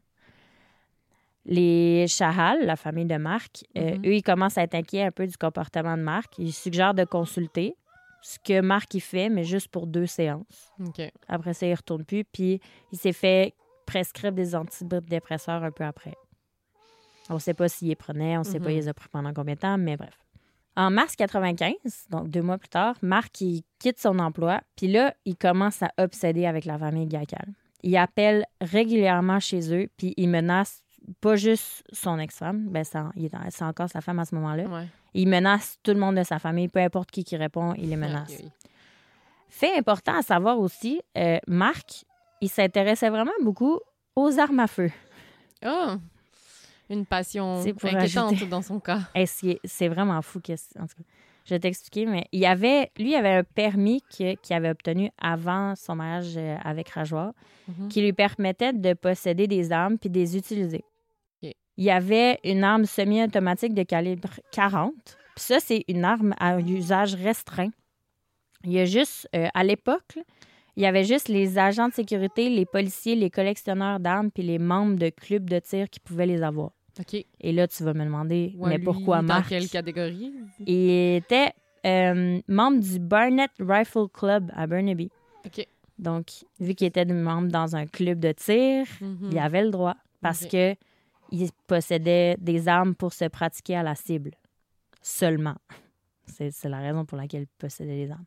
Les 1.45 2.07
Chahal, 2.09 2.65
la 2.65 2.77
famille 2.77 3.05
de 3.07 3.17
Marc, 3.17 3.65
euh, 3.77 3.97
Mhm. 3.97 4.07
eux, 4.07 4.15
ils 4.15 4.23
commencent 4.23 4.59
à 4.59 4.63
être 4.63 4.75
inquiets 4.75 5.03
un 5.03 5.11
peu 5.11 5.27
du 5.27 5.37
comportement 5.37 5.97
de 5.97 6.03
Marc. 6.03 6.39
Ils 6.39 6.53
suggèrent 6.53 6.95
de 6.95 7.05
consulter 7.05 7.75
ce 8.23 8.39
que 8.39 8.61
Marc 8.61 8.95
il 8.95 9.01
fait, 9.01 9.29
mais 9.29 9.43
juste 9.43 9.69
pour 9.69 9.87
deux 9.89 10.07
séances. 10.07 10.73
Après 11.29 11.55
ça, 11.55 11.67
il 11.67 11.75
retourne 11.75 12.05
plus. 12.05 12.25
Puis 12.25 12.61
il 12.93 12.99
s'est 12.99 13.13
fait 13.13 13.55
prescrire 13.87 14.31
des 14.33 14.55
antidépresseurs 14.55 15.65
un 15.65 15.73
peu 15.73 15.83
après. 15.85 16.15
On 17.29 17.35
ne 17.35 17.39
sait 17.41 17.55
pas 17.55 17.69
s'il 17.69 17.89
les 17.89 17.97
prenait, 17.97 18.37
on 18.37 18.41
ne 18.41 18.45
sait 18.45 18.61
pas 18.61 18.67
Mhm. 18.67 18.73
il 18.73 18.77
les 18.77 18.89
a 18.89 18.95
pris 18.95 19.09
pendant 19.09 19.33
combien 19.33 19.55
de 19.55 19.61
temps, 19.61 19.79
mais 19.79 19.97
bref. 19.97 20.17
En 20.77 20.91
mars 20.91 21.17
95, 21.17 22.07
donc 22.11 22.29
deux 22.29 22.41
mois 22.43 22.57
plus 22.59 22.69
tard, 22.69 22.97
Marc 23.03 23.41
il 23.43 23.63
quitte 23.79 23.99
son 24.01 24.19
emploi, 24.21 24.61
puis 24.77 24.87
là, 24.89 25.15
il 25.25 25.37
commence 25.37 25.83
à 25.83 25.91
obséder 25.99 26.47
avec 26.47 26.65
la 26.65 26.79
famille 26.79 27.07
Gacal. 27.07 27.53
Il 27.83 27.97
appelle 27.97 28.47
régulièrement 28.61 29.39
chez 29.41 29.75
eux, 29.75 29.89
puis 29.97 30.15
il 30.17 30.29
menace 30.31 30.82
pas 31.21 31.37
juste 31.37 31.83
son 31.93 32.19
ex-femme, 32.19 32.69
ben 32.69 32.85
c'est 32.85 33.65
encore 33.65 33.89
sa 33.89 34.01
femme 34.01 34.19
à 34.19 34.25
ce 34.25 34.35
moment-là. 34.37 34.65
Ouais. 34.65 34.87
Il 35.15 35.29
menace 35.29 35.79
tout 35.83 35.93
le 35.93 35.99
monde 36.01 36.17
de 36.17 36.23
sa 36.23 36.39
famille, 36.39 36.69
peu 36.69 36.81
importe 36.81 37.11
qui 37.11 37.25
qui 37.25 37.37
répond, 37.37 37.75
il 37.75 37.91
les 37.91 37.97
menace. 37.97 38.31
Ok, 38.33 38.39
oui. 38.43 38.51
Fait 39.49 39.77
important 39.77 40.17
à 40.17 40.23
savoir 40.23 40.59
aussi, 40.59 41.01
euh, 41.19 41.39
Marc, 41.47 42.05
il 42.41 42.49
s'intéressait 42.49 43.11
vraiment 43.11 43.33
beaucoup 43.43 43.79
aux 44.17 44.39
armes 44.39 44.61
à 44.61 44.67
feu. 44.67 44.91
Oh! 45.65 45.95
Une 46.91 47.07
passion 47.07 47.61
C'est 47.63 47.73
pour 47.75 47.89
inquiétante 47.91 48.33
ajouter. 48.33 48.47
dans 48.51 48.63
son 48.63 48.81
cas. 48.81 49.01
Et 49.15 49.27
c'est 49.27 49.61
c'est 49.65 49.89
vraiment 49.89 50.21
fou. 50.23 50.41
Que, 50.41 50.53
en 50.79 50.87
tout 50.87 50.97
cas, 50.97 51.05
je 51.45 51.55
vais 51.55 51.61
t'expliquer, 51.61 52.07
mais 52.07 52.27
il 52.33 52.41
y 52.41 52.47
avait, 52.47 52.91
lui, 52.99 53.11
il 53.11 53.15
avait 53.15 53.35
un 53.37 53.45
permis 53.45 54.03
qu'il 54.11 54.37
avait 54.51 54.71
obtenu 54.71 55.11
avant 55.21 55.75
son 55.77 55.97
mariage 55.97 56.35
euh, 56.37 56.57
avec 56.65 56.89
Rajoir 56.91 57.33
Mhm. 57.69 57.89
qui 57.89 58.01
lui 58.03 58.13
permettait 58.13 58.73
de 58.73 58.93
posséder 58.93 59.47
des 59.47 59.71
armes 59.71 59.97
puis 59.97 60.11
de 60.11 60.19
les 60.19 60.37
utiliser. 60.37 60.83
Il 61.77 61.85
y 61.85 61.91
avait 61.91 62.39
une 62.45 62.65
arme 62.65 62.85
semi-automatique 62.85 63.75
de 63.75 63.83
calibre 63.83 64.29
40. 64.53 64.93
Puis 65.35 65.45
ça, 65.45 65.59
c'est 65.61 65.85
une 65.89 66.05
arme 66.05 66.35
à 66.39 66.61
usage 66.61 67.15
restreint. 67.15 67.71
Il 68.65 68.73
y 68.73 68.79
a 68.81 68.85
juste, 68.85 69.29
euh, 69.35 69.49
à 69.55 69.65
l'époque, 69.65 70.19
il 70.77 70.83
y 70.83 70.87
avait 70.87 71.05
juste 71.05 71.29
les 71.29 71.59
agents 71.59 71.89
de 71.89 71.95
sécurité, 71.95 72.49
les 72.49 72.67
policiers, 72.67 73.15
les 73.15 73.31
collectionneurs 73.31 73.99
d'armes 74.01 74.31
puis 74.31 74.43
les 74.43 74.59
membres 74.59 74.97
de 74.97 75.09
clubs 75.09 75.49
de 75.49 75.59
tir 75.59 75.89
qui 75.91 76.01
pouvaient 76.01 76.27
les 76.27 76.43
avoir. 76.43 76.71
OK. 77.01 77.25
Et 77.41 77.53
là, 77.53 77.67
tu 77.67 77.83
vas 77.83 77.95
me 77.95 78.05
demander, 78.05 78.55
Ouais, 78.59 78.69
mais 78.71 78.77
lui, 78.79 78.85
pourquoi 78.85 79.19
Dans 79.19 79.23
Marc? 79.25 79.49
quelle 79.49 79.69
catégorie? 79.69 80.33
Il 80.67 81.17
était 81.17 81.53
euh, 81.87 82.39
membre 82.47 82.81
du 82.81 82.99
Barnett 82.99 83.51
Rifle 83.59 84.07
Club 84.13 84.53
à 84.55 84.67
Burnaby. 84.67 85.11
OK. 85.47 85.67
Donc, 85.99 86.27
vu 86.61 86.75
qu'il 86.75 86.87
était 86.87 87.05
membre 87.07 87.49
dans 87.49 87.75
un 87.75 87.87
club 87.87 88.21
de 88.21 88.33
tir, 88.33 88.87
Mhm. 89.01 89.31
il 89.33 89.39
avait 89.39 89.65
le 89.65 89.71
droit 89.71 89.97
parce 90.21 90.47
que 90.47 90.75
il 91.33 91.51
possédait 91.67 92.37
des 92.39 92.69
armes 92.69 92.95
pour 92.95 93.13
se 93.13 93.25
pratiquer 93.25 93.77
à 93.77 93.83
la 93.83 93.95
cible. 93.95 94.33
Seulement. 95.01 95.57
C'est 96.27 96.69
la 96.69 96.79
raison 96.79 97.05
pour 97.05 97.19
laquelle 97.19 97.43
il 97.43 97.59
possédait 97.59 98.07
des 98.07 98.13
armes. 98.13 98.25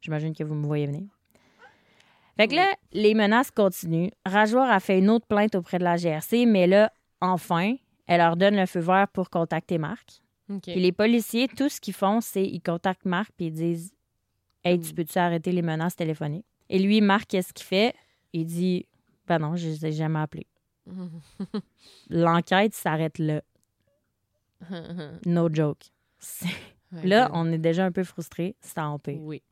J'imagine 0.00 0.34
que 0.34 0.44
vous 0.44 0.54
me 0.54 0.66
voyez 0.66 0.86
venir. 0.86 1.08
Fait 2.36 2.48
que 2.48 2.54
là, 2.54 2.74
les 2.92 3.14
menaces 3.14 3.50
continuent. 3.50 4.10
Rajoir 4.26 4.70
a 4.70 4.80
fait 4.80 4.98
une 4.98 5.10
autre 5.10 5.26
plainte 5.26 5.54
auprès 5.54 5.78
de 5.78 5.84
la 5.84 5.96
GRC, 5.96 6.46
mais 6.46 6.66
là, 6.66 6.92
enfin, 7.20 7.76
elle 8.06 8.18
leur 8.18 8.36
donne 8.36 8.56
le 8.56 8.66
feu 8.66 8.80
vert 8.80 9.08
pour 9.08 9.30
contacter 9.30 9.78
Marc. 9.78 10.22
OK. 10.48 10.62
Puis 10.62 10.80
les 10.80 10.92
policiers, 10.92 11.48
tout 11.48 11.68
ce 11.68 11.80
qu'ils 11.80 11.94
font, 11.94 12.20
c'est 12.20 12.44
ils 12.44 12.60
contactent 12.62 13.04
Marc 13.04 13.30
puis 13.36 13.46
ils 13.46 13.52
disent 13.52 13.92
Hey, 14.64 14.78
tu 14.80 14.92
peux-tu 14.92 15.18
arrêter 15.18 15.52
les 15.52 15.62
menaces 15.62 15.96
téléphoniques? 15.96 16.46
Et 16.68 16.78
lui, 16.78 17.00
Marc, 17.00 17.28
qu'est-ce 17.28 17.52
qu'il 17.52 17.66
fait? 17.66 17.94
Il 18.32 18.46
dit 18.46 18.86
Ben 19.26 19.38
non, 19.38 19.54
je 19.56 19.68
les 19.68 19.86
ai 19.86 19.92
jamais 19.92 20.18
appelés. 20.18 20.46
L'enquête 22.10 22.74
s'arrête 22.74 23.18
là. 23.18 23.42
No 25.26 25.48
joke. 25.52 25.84
Là, 27.02 27.30
on 27.32 27.50
est 27.52 27.58
déjà 27.58 27.84
un 27.84 27.92
peu 27.92 28.04
frustré. 28.04 28.56
C'est 28.60 28.78
en 28.80 28.98
paix. 28.98 29.16
Oui. 29.20 29.42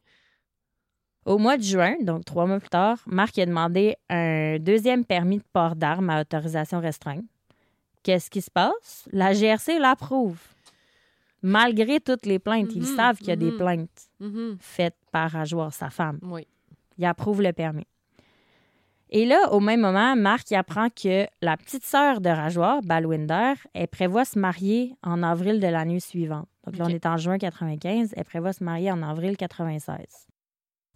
Au 1.25 1.39
mois 1.39 1.57
de 1.57 1.63
juin, 1.63 1.97
donc 2.01 2.25
trois 2.25 2.47
mois 2.47 2.59
plus 2.59 2.69
tard, 2.71 2.99
Marc 3.07 3.39
a 3.39 3.47
demandé 3.47 3.97
un 4.09 4.59
deuxième 4.59 5.05
permis 5.05 5.39
de 5.39 5.45
port 5.53 5.77
d'armes 5.77 6.11
à 6.11 6.21
autorisation 6.21 6.81
restreinte. 6.81 7.25
Qu'est-ce 8.03 8.31
qui 8.31 8.41
se 8.41 8.51
passe? 8.51 9.07
La 9.13 9.35
GRC 9.35 9.79
l'approuve. 9.79 10.41
Malgré 11.43 12.01
toutes 12.01 12.27
les 12.27 12.39
plaintes, 12.39 12.71
ils 12.75 12.83
Mhm, 12.83 12.97
savent 12.97 13.19
qu'il 13.19 13.29
y 13.29 13.33
a 13.33 13.37
des 13.37 13.51
mhm. 13.53 13.59
plaintes 13.59 14.09
Mhm. 14.21 14.57
faites 14.61 14.97
par 15.13 15.31
Rajoir, 15.31 15.73
sa 15.73 15.91
femme. 15.91 16.19
Oui. 16.23 16.47
Il 16.97 17.05
approuve 17.05 17.43
le 17.43 17.53
permis. 17.53 17.87
Et 19.11 19.25
là, 19.25 19.53
au 19.53 19.61
même 19.61 19.81
moment, 19.81 20.17
Marc 20.17 20.51
il 20.51 20.57
apprend 20.57 20.89
que 20.91 21.27
la 21.41 21.57
petite 21.57 21.85
sœur 21.85 22.21
de 22.21 22.29
Rajoir, 22.29 22.83
Balwinder, 22.83 23.55
elle 23.73 23.89
prévoit 23.89 24.25
se 24.25 24.39
marier 24.39 24.95
en 25.03 25.23
avril 25.23 25.61
de 25.61 25.67
l'année 25.67 26.01
suivante. 26.01 26.47
Donc 26.67 26.77
là, 26.77 26.85
on 26.87 26.91
est 26.91 27.07
en 27.07 27.17
juin 27.17 27.39
95. 27.39 28.13
Elle 28.17 28.25
prévoit 28.25 28.53
se 28.53 28.63
marier 28.63 28.91
en 28.93 29.03
avril 29.03 29.37
96. 29.37 29.97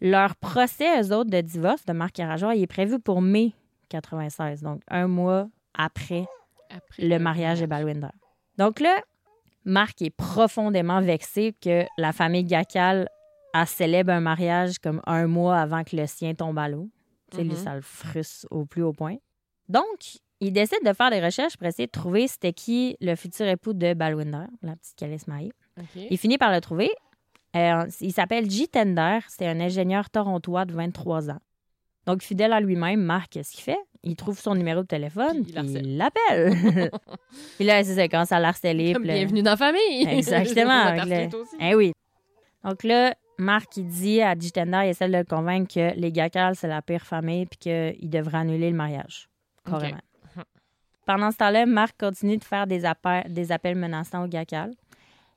Leur 0.03 0.37
procès, 0.37 1.01
eux 1.01 1.15
autres, 1.15 1.31
de 1.31 1.41
divorce 1.41 1.85
de 1.87 1.93
Marc 1.93 2.19
et 2.19 2.25
Rajoir, 2.25 2.55
il 2.55 2.63
est 2.63 2.67
prévu 2.67 2.99
pour 2.99 3.23
mai 3.23 3.53
96, 3.89 4.63
donc 4.63 4.83
un 4.89 5.07
mois 5.07 5.49
après 5.75 6.27
Après 6.71 7.07
le 7.07 7.19
mariage 7.19 7.61
de 7.61 7.67
Balwinder. 7.67 8.11
Donc 8.59 8.81
là, 8.81 9.01
Marc 9.65 10.03
est 10.03 10.11
profondément 10.11 11.01
vexé 11.01 11.55
que 11.61 11.85
la 11.97 12.13
famille 12.13 12.45
Gacal 12.45 13.09
a 13.55 13.65
célèbre 13.65 14.11
un 14.11 14.21
mariage 14.21 14.79
comme 14.79 15.01
un 15.07 15.27
mois 15.27 15.59
avant 15.59 15.85
que 15.85 15.95
le 15.97 16.07
sien 16.07 16.35
tombe 16.35 16.59
à 16.59 16.69
l'eau. 16.69 16.89
Tu 17.33 17.39
sais, 17.39 17.43
lui, 17.45 17.51
Mhm. 17.51 17.57
ça 17.57 17.75
le 17.75 17.81
frustre 17.83 18.47
au 18.51 18.65
plus 18.65 18.83
haut 18.83 18.93
point. 18.93 19.17
Donc, 19.69 19.85
il 20.41 20.53
décide 20.53 20.85
de 20.85 20.93
faire 20.93 21.11
des 21.11 21.21
recherches 21.25 21.57
pour 21.57 21.67
essayer 21.67 21.87
de 21.87 21.93
trouver 21.93 22.29
c'était 22.29 22.53
qui 22.53 22.97
le 23.01 23.15
futur 23.17 23.47
époux 23.47 23.73
de 23.73 23.95
Balwinder, 23.95 24.47
la 24.63 24.77
petite 24.77 24.95
qui 24.97 25.05
allait 25.05 25.19
se 25.19 25.29
marier. 25.31 25.53
OK. 25.81 26.03
Il 26.11 26.19
finit 26.19 26.39
par 26.39 26.53
le 26.53 26.61
trouver. 26.61 26.91
Euh, 27.57 27.87
il 28.01 28.13
s'appelle 28.13 28.51
J. 28.51 28.69
Tender. 28.69 29.19
C'est 29.29 29.47
un 29.47 29.61
ingénieur 29.61 30.09
torontois 30.11 30.65
de 30.65 30.73
23 30.75 31.31
ans. 31.31 31.39
Donc, 32.07 32.23
fidèle 32.23 32.53
à 32.53 32.61
lui-même, 32.61 33.01
Marc, 33.01 33.31
qu'est-ce 33.33 33.53
qu'il 33.53 33.63
fait? 33.63 33.79
Il 34.03 34.17
trouve 34.17 34.39
son 34.41 34.57
numéro 34.57 34.81
de 34.83 34.87
téléphone, 34.87 35.45
Puis 35.45 35.55
il 35.55 35.97
l'appelle. 35.97 36.51
puis 37.57 37.65
là, 37.65 37.85
c'est 37.85 37.95
ça, 37.95 38.09
commence 38.09 38.33
à 38.33 38.41
l'harceler. 38.41 38.93
Comme 38.95 39.05
bienvenue 39.05 39.43
dans 39.43 39.53
la 39.53 39.57
famille. 39.57 40.09
Exactement. 40.09 40.93
Le-. 41.05 41.29
Eh 41.61 41.75
oui. 41.77 41.93
Donc 42.65 42.83
là, 42.83 43.15
Marc, 43.43 43.77
il 43.77 43.87
dit 43.87 44.23
à 44.23 44.35
J. 44.39 44.53
Tender, 44.53 44.83
il 44.85 44.91
essaie 44.91 45.09
de 45.09 45.17
le 45.17 45.25
convaincre 45.25 45.75
que 45.75 45.95
les 45.99 46.13
Gacal, 46.13 46.55
c'est 46.57 46.69
la 46.69 46.81
pire 46.83 47.03
famille, 47.05 47.47
puis 47.47 47.59
qu'il 47.59 48.11
devrait 48.11 48.39
annuler 48.39 48.71
le 48.71 48.77
mariage. 48.77 49.29
Carrément. 49.65 49.99
Pendant 51.07 51.31
ce 51.31 51.37
temps-là, 51.39 51.67
Marc 51.67 51.99
continue 51.99 52.39
de 52.39 52.45
faire 52.45 52.67
des 52.67 52.85
appels, 52.85 53.33
des 53.33 53.53
appels 53.53 53.77
menaçants 53.77 54.25
au 54.25 54.29
Gacal. 54.29 54.73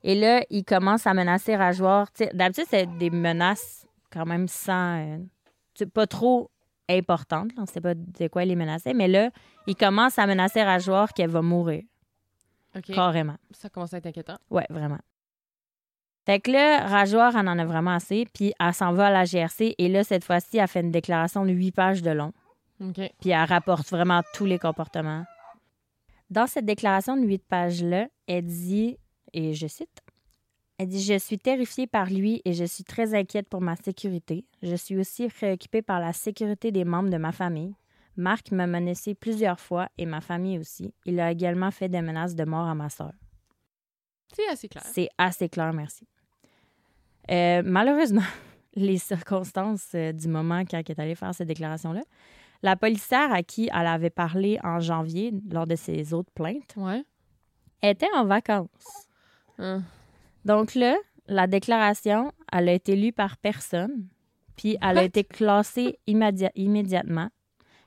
Et 0.02 0.14
là, 0.14 0.42
il 0.50 0.64
commence 0.64 1.06
à 1.06 1.14
menacer 1.14 1.56
Rajoir. 1.56 2.08
D'habitude, 2.32 2.66
c'est 2.68 2.86
des 2.98 3.10
menaces 3.10 3.86
quand 4.10 4.24
même 4.24 4.46
sans. 4.46 5.00
euh, 5.00 5.86
pas 5.92 6.06
trop 6.06 6.50
importantes. 6.88 7.50
On 7.58 7.62
ne 7.62 7.66
sait 7.66 7.80
pas 7.80 7.94
de 7.94 8.28
quoi 8.28 8.44
il 8.44 8.48
les 8.48 8.56
menaçait. 8.56 8.94
Mais 8.94 9.08
là, 9.08 9.30
il 9.66 9.74
commence 9.74 10.18
à 10.18 10.26
menacer 10.26 10.62
Rajoir 10.62 11.12
qu'elle 11.12 11.30
va 11.30 11.42
mourir. 11.42 11.82
Carrément. 12.94 13.36
Ça 13.52 13.68
commence 13.68 13.94
à 13.94 13.98
être 13.98 14.06
inquiétant. 14.06 14.36
Ouais, 14.50 14.66
vraiment. 14.70 14.98
Fait 16.26 16.40
que 16.40 16.50
là, 16.50 16.84
Rajoir 16.86 17.36
en 17.36 17.46
en 17.46 17.58
a 17.58 17.64
vraiment 17.64 17.92
assez. 17.92 18.26
Puis 18.34 18.52
elle 18.58 18.74
s'en 18.74 18.92
va 18.92 19.06
à 19.06 19.10
la 19.10 19.24
GRC. 19.24 19.76
Et 19.78 19.88
là, 19.88 20.02
cette 20.02 20.24
fois-ci, 20.24 20.58
elle 20.58 20.68
fait 20.68 20.80
une 20.80 20.90
déclaration 20.90 21.44
de 21.44 21.52
huit 21.52 21.72
pages 21.72 22.02
de 22.02 22.10
long. 22.10 22.32
OK. 22.80 23.00
Puis 23.20 23.30
elle 23.30 23.44
rapporte 23.44 23.88
vraiment 23.90 24.22
tous 24.34 24.44
les 24.44 24.58
comportements. 24.58 25.24
Dans 26.28 26.48
cette 26.48 26.64
déclaration 26.64 27.16
de 27.16 27.24
huit 27.24 27.44
pages-là, 27.48 28.08
elle 28.26 28.44
dit, 28.44 28.98
et 29.32 29.54
je 29.54 29.68
cite, 29.68 30.02
elle 30.78 30.88
dit 30.88 31.02
Je 31.02 31.18
suis 31.18 31.38
terrifiée 31.38 31.86
par 31.86 32.10
lui 32.10 32.42
et 32.44 32.52
je 32.52 32.64
suis 32.64 32.84
très 32.84 33.14
inquiète 33.14 33.48
pour 33.48 33.60
ma 33.60 33.76
sécurité. 33.76 34.44
Je 34.62 34.74
suis 34.74 34.98
aussi 34.98 35.28
préoccupée 35.28 35.82
par 35.82 36.00
la 36.00 36.12
sécurité 36.12 36.72
des 36.72 36.84
membres 36.84 37.08
de 37.08 37.16
ma 37.16 37.32
famille. 37.32 37.74
Marc 38.16 38.50
m'a 38.50 38.66
menacé 38.66 39.14
plusieurs 39.14 39.60
fois 39.60 39.88
et 39.96 40.06
ma 40.06 40.20
famille 40.20 40.58
aussi. 40.58 40.92
Il 41.04 41.20
a 41.20 41.30
également 41.30 41.70
fait 41.70 41.88
des 41.88 42.02
menaces 42.02 42.34
de 42.34 42.44
mort 42.44 42.66
à 42.66 42.74
ma 42.74 42.88
sœur. 42.88 43.12
C'est 44.34 44.48
assez 44.48 44.68
clair. 44.68 44.84
C'est 44.84 45.08
assez 45.18 45.48
clair, 45.48 45.72
merci. 45.72 46.06
Euh, 47.30 47.62
malheureusement, 47.64 48.22
les 48.74 48.98
circonstances 48.98 49.88
euh, 49.94 50.12
du 50.12 50.28
moment 50.28 50.60
quand 50.64 50.78
elle 50.78 50.84
est 50.88 50.98
allée 51.00 51.14
faire 51.14 51.34
cette 51.34 51.48
déclaration-là, 51.48 52.02
la 52.62 52.76
policière 52.76 53.32
à 53.32 53.42
qui 53.42 53.68
elle 53.72 53.86
avait 53.86 54.10
parlé 54.10 54.58
en 54.64 54.80
janvier 54.80 55.32
lors 55.50 55.66
de 55.66 55.76
ses 55.76 56.14
autres 56.14 56.32
plaintes 56.32 56.74
Ouais. 56.76 57.02
était 57.82 58.08
en 58.14 58.24
vacances. 58.24 59.08
Hein. 59.58 59.82
Donc 60.44 60.74
là, 60.74 60.96
la 61.26 61.46
déclaration, 61.46 62.32
elle 62.52 62.68
a 62.68 62.72
été 62.72 62.96
lue 62.96 63.12
par 63.12 63.36
personne, 63.36 64.06
puis 64.56 64.78
elle 64.80 64.98
a 64.98 65.02
été 65.04 65.24
classée 65.24 65.98
immédia- 66.06 66.52
immédiatement. 66.54 67.28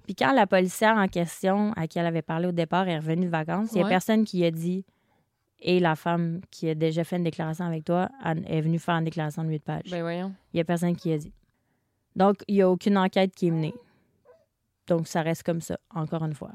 Puis 0.04 0.16
quand 0.16 0.34
la 0.34 0.46
policière 0.48 0.98
en 0.98 1.08
question 1.08 1.72
à 1.74 1.88
qui 1.88 2.00
elle 2.00 2.06
avait 2.06 2.22
parlé 2.24 2.48
au 2.48 2.52
départ 2.52 2.88
est 2.88 2.98
revenue 2.98 3.26
de 3.28 3.32
vacances, 3.32 3.70
il 3.74 3.78
n'y 3.78 3.84
a 3.84 3.88
personne 3.88 4.24
qui 4.26 4.44
a 4.44 4.52
dit 4.52 4.86
Et 5.62 5.80
la 5.80 5.96
femme 5.96 6.42
qui 6.52 6.70
a 6.70 6.76
déjà 6.76 7.04
fait 7.04 7.18
une 7.18 7.24
déclaration 7.24 7.66
avec 7.66 7.84
toi 7.84 8.10
est 8.26 8.62
venue 8.62 8.80
faire 8.80 8.96
une 8.96 9.04
déclaration 9.04 9.44
de 9.44 9.50
8 9.50 9.60
pages. 9.60 9.92
Ben 9.92 10.02
voyons. 10.02 10.34
Il 10.54 10.58
n'y 10.58 10.62
a 10.62 10.64
personne 10.64 10.96
qui 10.96 11.12
a 11.12 11.18
dit. 11.18 11.34
Donc, 12.16 12.44
il 12.48 12.56
n'y 12.56 12.62
a 12.62 12.70
aucune 12.70 12.98
enquête 12.98 13.36
qui 13.36 13.48
est 13.48 13.52
menée. 13.52 13.74
Donc, 14.88 15.08
ça 15.08 15.22
reste 15.22 15.44
comme 15.44 15.62
ça, 15.62 15.78
encore 15.94 16.24
une 16.24 16.34
fois. 16.34 16.52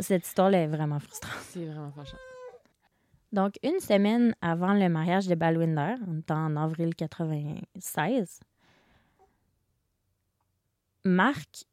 Cette 0.00 0.26
histoire-là 0.26 0.62
est 0.62 0.68
vraiment 0.68 0.98
frustrante. 0.98 1.34
C'est 1.42 1.66
vraiment 1.66 1.90
fâchant. 1.90 2.16
Donc, 3.32 3.58
une 3.64 3.80
semaine 3.80 4.34
avant 4.40 4.72
le 4.72 4.88
mariage 4.88 5.26
de 5.26 5.34
Balwinder, 5.34 5.96
en 6.30 6.56
avril 6.56 6.94
96, 6.94 8.40
Marc, 11.04 11.64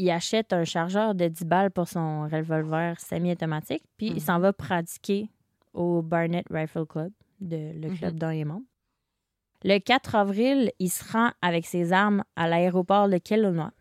il 0.00 0.10
achète 0.10 0.52
un 0.52 0.64
chargeur 0.64 1.14
de 1.14 1.28
10 1.28 1.44
balles 1.44 1.70
pour 1.70 1.88
son 1.88 2.22
revolver 2.28 2.98
semi-automatique, 3.00 3.82
puis 3.96 4.06
il 4.08 4.20
s'en 4.20 4.38
va 4.38 4.52
pratiquer 4.52 5.28
au 5.74 6.02
Barnett 6.02 6.46
Rifle 6.50 6.86
Club, 6.86 7.12
de, 7.40 7.72
le 7.80 7.88
Mhm. 7.88 7.98
club 7.98 8.18
dont 8.18 8.30
il 8.30 8.40
est 8.40 8.44
membre. 8.44 8.64
Le 9.64 9.78
4 9.78 10.14
avril, 10.14 10.72
il 10.78 10.88
se 10.90 11.04
rend 11.12 11.30
avec 11.42 11.66
ses 11.66 11.92
armes 11.92 12.22
à 12.36 12.48
l'aéroport 12.48 13.08
de 13.08 13.18
Kelowna, 13.18 13.72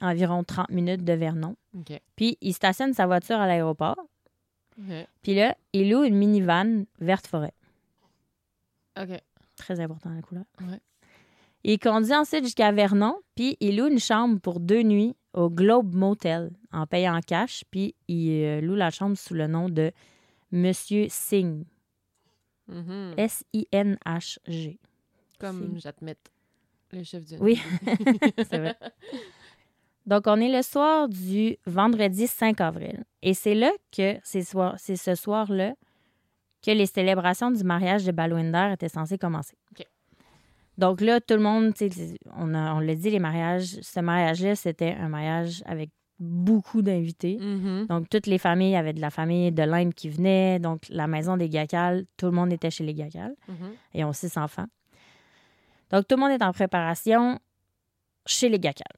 environ 0.00 0.42
30 0.44 0.70
minutes 0.70 1.04
de 1.04 1.12
Vernon. 1.12 1.54
Puis, 2.16 2.36
il 2.40 2.52
stationne 2.52 2.92
sa 2.94 3.06
voiture 3.06 3.36
à 3.36 3.46
l'aéroport. 3.46 3.96
Puis 5.22 5.34
là, 5.36 5.56
il 5.72 5.90
loue 5.90 6.02
une 6.02 6.16
minivan 6.16 6.84
verte 7.00 7.26
forêt. 7.28 7.52
OK. 9.00 9.20
Très 9.56 9.78
important 9.80 10.10
la 10.10 10.22
couleur. 10.22 10.44
Ouais. 10.62 10.80
Il 11.62 11.78
conduit 11.78 12.14
ensuite 12.14 12.44
jusqu'à 12.44 12.72
Vernon, 12.72 13.16
puis 13.36 13.56
il 13.60 13.76
loue 13.76 13.86
une 13.86 14.00
chambre 14.00 14.38
pour 14.40 14.60
deux 14.60 14.82
nuits 14.82 15.14
au 15.34 15.50
Globe 15.50 15.94
Motel 15.94 16.50
en 16.72 16.86
payant 16.86 17.16
en 17.16 17.20
cash, 17.20 17.64
puis 17.70 17.94
il 18.08 18.30
euh, 18.44 18.60
loue 18.60 18.74
la 18.76 18.90
chambre 18.90 19.16
sous 19.18 19.34
le 19.34 19.46
nom 19.46 19.68
de 19.68 19.92
Monsieur 20.52 21.06
Singh. 21.10 21.64
Mhm. 22.68 23.14
S-I-N-H-G. 23.18 24.78
Comme 25.38 25.78
j'admette 25.78 26.30
le 26.92 27.02
chef 27.02 27.24
du 27.24 27.36
Oui, 27.40 27.60
c'est 28.38 28.58
vrai. 28.58 28.76
Donc, 30.06 30.22
on 30.26 30.36
est 30.40 30.50
le 30.54 30.62
soir 30.62 31.08
du 31.08 31.56
vendredi 31.66 32.26
5 32.26 32.60
avril. 32.60 33.04
Et 33.22 33.34
c'est 33.34 33.54
là 33.54 33.72
que, 33.90 34.16
c'est 34.22 34.42
soir- 34.42 34.74
c'est 34.78 34.96
ce 34.96 35.14
soir-là, 35.14 35.74
que 36.62 36.70
les 36.70 36.86
célébrations 36.86 37.50
du 37.50 37.64
mariage 37.64 38.04
de 38.04 38.12
Balwinder 38.12 38.70
étaient 38.72 38.88
censées 38.88 39.18
commencer. 39.18 39.56
Donc 40.78 41.00
là, 41.00 41.20
tout 41.20 41.34
le 41.34 41.40
monde, 41.40 41.72
on, 42.36 42.54
a- 42.54 42.74
on 42.74 42.80
l'a 42.80 42.94
dit, 42.94 43.10
les 43.10 43.18
mariages, 43.20 43.78
ce 43.80 44.00
mariage-là, 44.00 44.56
c'était 44.56 44.92
un 44.98 45.08
mariage 45.08 45.62
avec 45.66 45.90
beaucoup 46.18 46.82
d'invités. 46.82 47.38
Mhm. 47.40 47.86
Donc, 47.88 48.08
toutes 48.08 48.26
les 48.26 48.38
familles, 48.38 48.70
il 48.70 48.72
y 48.72 48.76
avait 48.76 48.92
de 48.92 49.00
la 49.00 49.10
famille 49.10 49.52
de 49.52 49.62
l'Inde 49.62 49.94
qui 49.94 50.08
venait. 50.08 50.58
Donc, 50.58 50.82
la 50.88 51.06
maison 51.06 51.36
des 51.36 51.48
Gacal, 51.48 52.06
tout 52.16 52.26
le 52.26 52.32
monde 52.32 52.52
était 52.52 52.70
chez 52.70 52.84
les 52.84 52.94
Gacal 52.94 53.34
Mhm. 53.48 53.72
et 53.94 54.04
ont 54.04 54.12
six 54.12 54.36
enfants. 54.38 54.66
Donc, 55.90 56.06
tout 56.08 56.16
le 56.16 56.20
monde 56.22 56.30
est 56.32 56.42
en 56.44 56.52
préparation 56.52 57.38
chez 58.26 58.48
les 58.48 58.58
Gacal. 58.58 58.92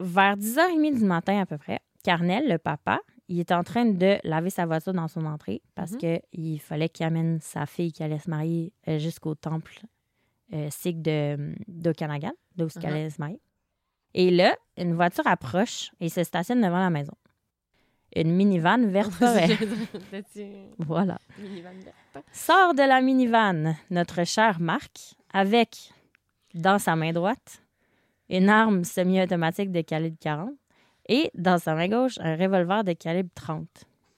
Vers 0.00 0.36
10h30 0.36 0.98
du 0.98 1.04
matin 1.04 1.40
à 1.40 1.46
peu 1.46 1.58
près, 1.58 1.80
Carnel, 2.02 2.48
le 2.48 2.58
papa, 2.58 3.00
il 3.28 3.38
est 3.38 3.52
en 3.52 3.62
train 3.62 3.84
de 3.84 4.16
laver 4.24 4.50
sa 4.50 4.64
voiture 4.66 4.94
dans 4.94 5.06
son 5.08 5.26
entrée 5.26 5.62
parce 5.74 5.92
Mhm. 5.92 5.98
que 5.98 6.20
il 6.32 6.58
fallait 6.58 6.88
qu'il 6.88 7.04
amène 7.06 7.38
sa 7.40 7.66
fille 7.66 7.92
qui 7.92 8.02
allait 8.02 8.18
se 8.18 8.30
marier 8.30 8.72
euh, 8.88 8.98
jusqu'au 8.98 9.34
temple 9.34 9.80
euh, 10.52 10.68
sikh 10.70 11.02
de, 11.02 11.54
d'Okanagan, 11.68 12.32
qu'elle 12.56 12.92
allait 12.92 13.10
se 13.10 13.20
marier. 13.20 13.40
Et 14.14 14.30
là, 14.30 14.56
une 14.76 14.94
voiture 14.94 15.26
approche 15.26 15.90
et 16.00 16.08
se 16.08 16.24
stationne 16.24 16.60
devant 16.60 16.80
la 16.80 16.90
maison. 16.90 17.14
Une 18.16 18.34
minivan 18.34 18.88
vert 18.88 19.10
forêt. 19.12 19.56
voilà. 20.78 21.18
Minivan 21.38 21.78
verte? 21.84 22.26
Sort 22.32 22.74
de 22.74 22.82
la 22.82 23.00
minivan 23.00 23.76
notre 23.90 24.24
cher 24.24 24.58
Marc 24.60 25.14
avec, 25.32 25.92
dans 26.54 26.80
sa 26.80 26.96
main 26.96 27.12
droite, 27.12 27.62
une 28.28 28.48
arme 28.48 28.82
semi-automatique 28.82 29.70
de 29.70 29.80
calibre 29.82 30.16
40 30.20 30.50
et, 31.08 31.30
dans 31.34 31.58
sa 31.58 31.74
main 31.74 31.88
gauche, 31.88 32.18
un 32.20 32.36
revolver 32.36 32.84
de 32.84 32.92
calibre 32.92 33.30
30. 33.34 33.66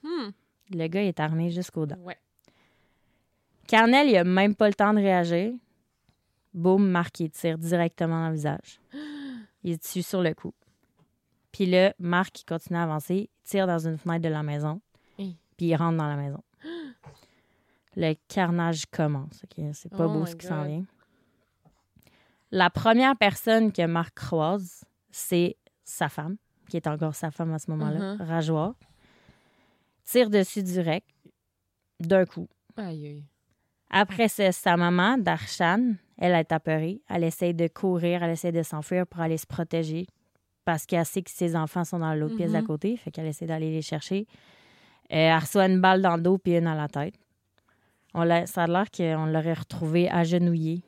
Hmm. 0.02 0.30
Le 0.70 0.86
gars 0.86 1.02
est 1.02 1.20
armé 1.20 1.50
jusqu'aux 1.50 1.86
dents. 1.86 2.00
Ouais. 2.02 2.16
Carnel, 3.66 4.08
il 4.08 4.16
a 4.16 4.24
même 4.24 4.54
pas 4.54 4.68
le 4.68 4.74
temps 4.74 4.92
de 4.92 4.98
réagir. 4.98 5.52
Boum, 6.54 6.88
Marc, 6.88 7.20
il 7.20 7.30
tire 7.30 7.58
directement 7.58 8.22
dans 8.22 8.28
le 8.28 8.34
visage. 8.34 8.80
Il 9.62 9.72
est 9.72 9.82
dessus 9.82 10.02
sur 10.02 10.22
le 10.22 10.34
coup. 10.34 10.52
Puis 11.50 11.66
là, 11.66 11.94
Marc, 11.98 12.40
il 12.40 12.44
continue 12.44 12.78
à 12.78 12.82
avancer, 12.82 13.30
il 13.30 13.48
tire 13.48 13.66
dans 13.66 13.86
une 13.86 13.98
fenêtre 13.98 14.22
de 14.22 14.28
la 14.28 14.42
maison, 14.42 14.80
puis 15.16 15.66
il 15.66 15.76
rentre 15.76 15.98
dans 15.98 16.08
la 16.08 16.16
maison. 16.16 16.42
Le 17.94 18.14
carnage 18.28 18.86
commence. 18.86 19.44
C'est 19.74 19.90
pas 19.90 20.06
Oh 20.06 20.12
beau 20.12 20.26
ce 20.26 20.34
qui 20.34 20.46
s'en 20.46 20.64
vient. 20.64 20.84
La 22.50 22.70
première 22.70 23.16
personne 23.16 23.72
que 23.72 23.86
Marc 23.86 24.14
croise, 24.14 24.84
c'est 25.10 25.56
sa 25.84 26.08
femme, 26.08 26.36
qui 26.68 26.76
est 26.76 26.86
encore 26.86 27.14
sa 27.14 27.30
femme 27.30 27.52
à 27.52 27.58
ce 27.58 27.70
moment-là. 27.70 28.16
Rajoie. 28.20 28.74
Tire 30.04 30.30
dessus 30.30 30.62
direct, 30.62 31.08
d'un 32.00 32.24
coup. 32.24 32.48
Aïe. 32.76 33.24
Après, 33.90 34.28
c'est 34.28 34.52
sa 34.52 34.76
maman, 34.76 35.18
Darshan. 35.18 35.94
Elle 36.24 36.35
est 36.35 36.52
apeurée. 36.52 37.00
Elle 37.08 37.24
essaie 37.24 37.52
de 37.52 37.66
courir, 37.68 38.22
elle 38.22 38.30
essaie 38.30 38.52
de 38.52 38.62
s'enfuir 38.62 39.06
pour 39.06 39.20
aller 39.20 39.38
se 39.38 39.46
protéger 39.46 40.06
parce 40.64 40.87
qu'elle 40.87 41.04
sait 41.04 41.22
que 41.22 41.30
ses 41.30 41.56
enfants 41.56 41.85
sont 41.85 41.98
dans 41.98 42.14
l'autre 42.14 42.37
pièce 42.37 42.54
à 42.54 42.61
Mhm. 42.61 42.66
côté. 42.68 42.96
Fait 42.96 43.11
qu'elle 43.11 43.26
essaie 43.26 43.46
d'aller 43.46 43.70
les 43.72 43.82
chercher. 43.82 44.26
Euh, 45.11 45.16
elle 45.16 45.38
reçoit 45.38 45.66
une 45.66 45.80
balle 45.80 46.00
dans 46.00 46.16
le 46.16 46.22
dos 46.22 46.38
puis 46.38 46.56
une 46.56 46.68
à 46.68 46.76
la 46.76 46.87
tête. 46.88 47.14
On 48.14 48.22
ça 48.46 48.64
a 48.64 48.66
l'air 48.66 48.90
qu'on 48.90 49.26
l'aurait 49.26 49.54
retrouvé 49.54 50.08
agenouillé, 50.08 50.82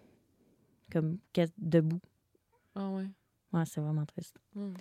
comme 0.93 1.19
debout. 1.59 2.01
Ah 2.77 2.89
ouais. 2.91 3.07
Ouais, 3.53 3.65
c'est 3.67 3.81
vraiment 3.81 4.05
triste. 4.05 4.37
Hmm. 4.55 4.75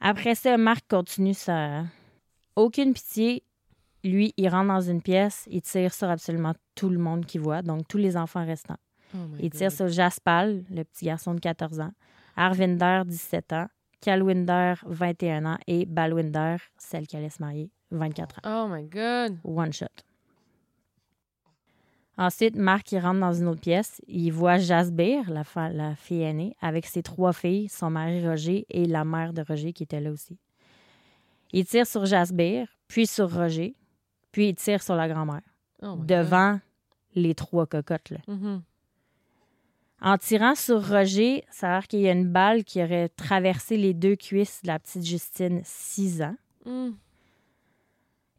Après 0.00 0.34
ça, 0.34 0.56
Marc 0.58 0.84
continue 0.88 1.34
sa. 1.34 1.84
Aucune 2.56 2.92
pitié. 2.92 3.42
Lui, 4.04 4.34
il 4.36 4.48
rentre 4.48 4.68
dans 4.68 4.80
une 4.80 5.00
pièce, 5.00 5.46
il 5.50 5.62
tire 5.62 5.94
sur 5.94 6.08
absolument 6.10 6.54
tout 6.74 6.88
le 6.88 6.98
monde 6.98 7.24
qu'il 7.24 7.40
voit, 7.40 7.62
donc 7.62 7.86
tous 7.88 7.98
les 7.98 8.16
enfants 8.16 8.44
restants. 8.44 8.78
Oh 9.14 9.18
Il 9.38 9.50
tire 9.50 9.68
God. 9.68 9.76
sur 9.76 9.88
Jaspal, 9.88 10.64
le 10.70 10.82
petit 10.84 11.04
garçon 11.04 11.34
de 11.34 11.40
14 11.40 11.80
ans, 11.80 11.92
Arvinder, 12.36 13.02
17 13.06 13.52
ans, 13.52 13.66
Kalwinder, 14.00 14.74
21 14.86 15.44
ans, 15.46 15.58
et 15.66 15.86
Balwinder, 15.86 16.56
celle 16.76 17.06
qui 17.06 17.16
allait 17.16 17.30
se 17.30 17.40
marier, 17.40 17.70
24 17.92 18.38
ans. 18.44 18.64
Oh 18.66 18.68
my 18.74 18.84
God. 18.84 19.38
One 19.44 19.72
shot. 19.72 19.86
Ensuite, 22.18 22.56
Marc, 22.56 22.92
il 22.92 22.98
rentre 22.98 23.20
dans 23.20 23.32
une 23.32 23.48
autre 23.48 23.60
pièce. 23.60 24.00
Il 24.06 24.30
voit 24.32 24.58
Jasbir, 24.58 25.30
la, 25.30 25.44
la 25.70 25.94
fille 25.94 26.22
aînée, 26.22 26.54
avec 26.60 26.86
ses 26.86 27.02
trois 27.02 27.32
filles, 27.32 27.68
son 27.68 27.90
mari 27.90 28.26
Roger 28.26 28.66
et 28.68 28.84
la 28.86 29.04
mère 29.04 29.32
de 29.32 29.42
Roger 29.42 29.72
qui 29.72 29.84
était 29.84 30.00
là 30.00 30.10
aussi. 30.10 30.36
Il 31.52 31.64
tire 31.64 31.86
sur 31.86 32.04
Jasbir, 32.04 32.66
puis 32.88 33.06
sur 33.06 33.32
Roger, 33.32 33.74
puis 34.32 34.48
il 34.48 34.54
tire 34.54 34.82
sur 34.82 34.96
la 34.96 35.08
grand-mère, 35.08 35.42
Oh 35.82 35.96
God. 35.96 36.06
devant 36.06 36.60
les 37.14 37.34
trois 37.34 37.66
cocottes. 37.66 38.10
Là. 38.10 38.18
Mhm. 38.26 38.62
En 40.04 40.18
tirant 40.18 40.56
sur 40.56 40.84
Roger, 40.88 41.44
ça 41.50 41.68
a 41.68 41.72
l'air 41.74 41.86
qu'il 41.86 42.00
y 42.00 42.08
a 42.08 42.12
une 42.12 42.28
balle 42.28 42.64
qui 42.64 42.82
aurait 42.82 43.08
traversé 43.08 43.76
les 43.76 43.94
deux 43.94 44.16
cuisses 44.16 44.60
de 44.62 44.66
la 44.66 44.80
petite 44.80 45.04
Justine, 45.06 45.60
6 45.62 46.22
ans. 46.22 46.36
Hmm. 46.64 46.90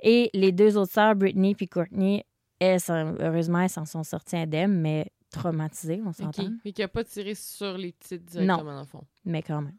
Et 0.02 0.30
les 0.34 0.52
deux 0.52 0.76
autres 0.76 0.92
sœurs, 0.92 1.16
Brittany 1.16 1.56
et 1.58 1.68
Courtney, 1.68 2.26
elles, 2.60 2.82
heureusement, 2.90 3.62
elles 3.62 3.70
s'en 3.70 3.86
sont 3.86 4.04
sorties 4.04 4.36
indemnes, 4.36 4.78
mais 4.78 5.10
traumatisées, 5.32 6.02
on 6.06 6.12
s'entend. 6.12 6.50
Mais 6.66 6.74
qui 6.74 6.84
a 6.84 6.90
pas 6.90 7.06
tiré 7.06 7.34
sur 7.34 7.78
les 7.78 7.94
petites 7.94 8.26
directement 8.26 8.74
dans 8.74 8.80
le 8.82 8.86
fond. 8.86 9.04
Mais 9.24 9.42
quand 9.42 9.62
même. 9.62 9.78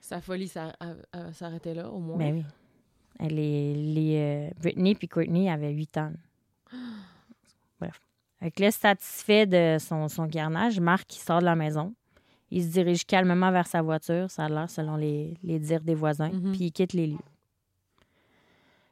Sa 0.00 0.20
folie 0.20 0.48
s'arrêtait 0.48 1.74
là, 1.74 1.90
au 1.90 1.98
moins. 1.98 2.18
Ben 2.18 2.34
oui. 2.36 2.44
Les, 3.28 3.74
les, 3.74 4.16
euh, 4.16 4.50
Brittany 4.60 4.96
et 5.00 5.08
Courtney 5.08 5.50
avaient 5.50 5.72
8 5.72 5.98
ans. 5.98 6.12
Bref. 7.80 8.00
Fait 8.38 8.50
que 8.50 8.62
là, 8.62 8.70
satisfait 8.70 9.46
de 9.46 9.76
son, 9.78 10.08
son 10.08 10.26
carnage, 10.28 10.80
Marc 10.80 11.14
il 11.16 11.20
sort 11.20 11.40
de 11.40 11.44
la 11.44 11.56
maison. 11.56 11.94
Il 12.50 12.64
se 12.64 12.68
dirige 12.68 13.04
calmement 13.06 13.52
vers 13.52 13.66
sa 13.66 13.82
voiture, 13.82 14.30
ça 14.30 14.46
a 14.46 14.48
l'air 14.48 14.68
selon 14.70 14.96
les, 14.96 15.34
les 15.44 15.58
dires 15.58 15.82
des 15.82 15.94
voisins, 15.94 16.30
Mhm. 16.30 16.52
puis 16.52 16.64
il 16.64 16.72
quitte 16.72 16.94
les 16.94 17.06
lieux. 17.08 17.18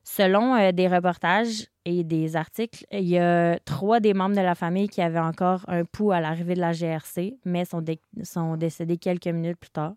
Selon 0.04 0.54
euh, 0.54 0.72
des 0.72 0.88
reportages 0.88 1.66
et 1.84 2.02
des 2.04 2.34
articles, 2.36 2.86
il 2.92 3.06
y 3.08 3.18
a 3.18 3.58
trois 3.60 4.00
des 4.00 4.14
membres 4.14 4.36
de 4.36 4.40
la 4.40 4.54
famille 4.54 4.88
qui 4.88 5.02
avaient 5.02 5.18
encore 5.18 5.64
un 5.68 5.84
pouls 5.84 6.12
à 6.12 6.20
l'arrivée 6.20 6.54
de 6.54 6.60
la 6.60 6.72
GRC, 6.72 7.36
mais 7.44 7.64
sont, 7.64 7.80
dé- 7.82 8.00
sont 8.22 8.56
décédés 8.56 8.96
quelques 8.96 9.26
minutes 9.26 9.58
plus 9.58 9.70
tard. 9.70 9.94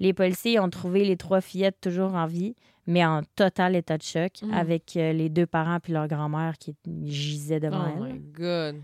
Les 0.00 0.12
policiers 0.12 0.58
ont 0.58 0.68
trouvé 0.68 1.04
les 1.04 1.16
trois 1.16 1.40
fillettes 1.40 1.80
toujours 1.80 2.14
en 2.14 2.26
vie, 2.26 2.54
mais 2.86 3.04
en 3.04 3.22
total 3.34 3.74
état 3.76 3.98
de 3.98 4.02
choc, 4.02 4.32
Mm. 4.42 4.52
avec 4.54 4.96
euh, 4.96 5.12
les 5.12 5.28
deux 5.28 5.46
parents 5.46 5.78
puis 5.80 5.92
leur 5.92 6.06
grand-mère 6.08 6.56
qui 6.58 6.74
gisaient 7.04 7.60
devant 7.60 7.86
Oh 7.98 8.04
elle. 8.06 8.12
my 8.14 8.18
God. 8.32 8.76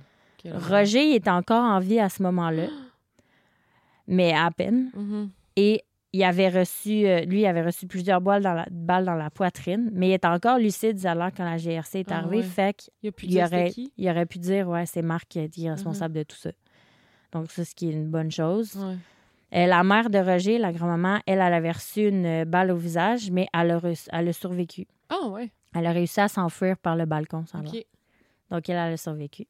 Roger 0.52 1.04
il 1.10 1.14
est 1.14 1.28
encore 1.28 1.62
en 1.62 1.78
vie 1.78 2.00
à 2.00 2.08
ce 2.08 2.22
moment-là, 2.24 2.66
mais 4.06 4.32
à 4.32 4.50
peine. 4.50 4.90
Mhm. 4.94 5.30
Et 5.56 5.82
il 6.14 6.22
avait 6.24 6.48
reçu, 6.48 7.06
euh, 7.06 7.20
lui, 7.20 7.40
il 7.42 7.46
avait 7.46 7.62
reçu 7.62 7.86
plusieurs 7.86 8.20
balles 8.20 8.42
dans 8.42 8.52
la, 8.52 8.66
balles 8.70 9.04
dans 9.06 9.14
la 9.14 9.30
poitrine, 9.30 9.90
mais 9.94 10.08
il 10.10 10.12
est 10.12 10.24
encore 10.26 10.58
lucide 10.58 11.04
alors 11.06 11.30
quand 11.34 11.44
la 11.44 11.56
GRC 11.56 12.00
est 12.00 12.12
Ah 12.12 12.18
arrivée. 12.18 12.38
ouais. 12.38 12.42
Fait 12.42 12.90
Il 13.02 13.40
aurait, 13.42 13.70
qui? 13.70 13.92
il 13.96 14.08
aurait 14.10 14.26
pu 14.26 14.38
dire, 14.38 14.68
ouais, 14.68 14.84
c'est 14.84 15.00
Marc 15.02 15.28
qui 15.28 15.38
est 15.64 15.70
responsable 15.70 16.14
de 16.14 16.22
tout 16.24 16.36
ça. 16.36 16.50
Donc, 17.32 17.50
ça, 17.50 17.64
ce 17.64 17.74
qui 17.74 17.88
est 17.88 17.92
une 17.92 18.10
bonne 18.10 18.30
chose. 18.30 18.74
Ouais. 18.76 18.96
Euh, 19.54 19.66
la 19.66 19.82
mère 19.84 20.08
de 20.10 20.18
Roger, 20.18 20.58
la 20.58 20.72
grand-maman, 20.72 21.20
elle, 21.26 21.40
elle 21.40 21.52
avait 21.54 21.72
reçu 21.72 22.08
une 22.08 22.44
balle 22.44 22.70
au 22.70 22.76
visage, 22.76 23.30
mais 23.30 23.46
elle 23.52 23.70
a, 23.72 23.78
reçu- 23.78 24.08
elle 24.12 24.28
a 24.28 24.32
survécu. 24.32 24.86
Ah 25.10 25.28
ouais. 25.28 25.50
Elle 25.74 25.86
a 25.86 25.92
réussi 25.92 26.20
à 26.20 26.28
s'enfuir 26.28 26.76
par 26.78 26.96
le 26.96 27.04
balcon. 27.04 27.44
sans 27.46 27.60
OK. 27.60 27.84
Donc, 28.50 28.68
elle, 28.68 28.76
elle 28.76 28.92
a 28.94 28.96
survécu. 28.96 29.46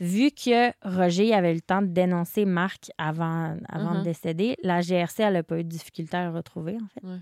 Vu 0.00 0.30
que 0.32 0.70
Roger 0.82 1.32
avait 1.34 1.52
eu 1.52 1.54
le 1.54 1.60
temps 1.60 1.80
de 1.82 1.86
dénoncer 1.86 2.44
Marc 2.44 2.90
avant, 2.98 3.56
avant 3.68 3.98
de 3.98 4.02
décéder, 4.04 4.56
la 4.62 4.80
GRC, 4.80 5.22
elle 5.22 5.34
n'a 5.34 5.42
pas 5.44 5.58
eu 5.58 5.64
de 5.64 5.68
difficulté 5.68 6.16
à 6.16 6.28
le 6.28 6.34
retrouver, 6.34 6.76
en 6.76 6.88
fait. 6.88 7.06
Ouais. 7.06 7.18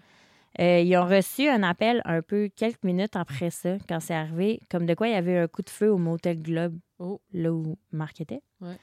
Euh, 0.60 0.80
ils 0.80 0.96
ont 0.98 1.06
reçu 1.06 1.48
un 1.48 1.62
appel 1.62 2.02
un 2.04 2.20
peu 2.20 2.50
quelques 2.54 2.82
minutes 2.82 3.16
après 3.16 3.48
ça, 3.50 3.76
quand 3.88 4.00
c'est 4.00 4.14
arrivé, 4.14 4.60
comme 4.70 4.84
de 4.84 4.92
quoi 4.94 5.08
il 5.08 5.12
y 5.12 5.16
avait 5.16 5.38
un 5.38 5.48
coup 5.48 5.62
de 5.62 5.70
feu 5.70 5.90
au 5.90 5.96
Motel 5.98 6.42
Globe, 6.42 6.76
Oh. 6.98 7.20
là 7.32 7.52
où 7.52 7.76
Marc 7.90 8.20
était. 8.20 8.42
Ouais. 8.60 8.76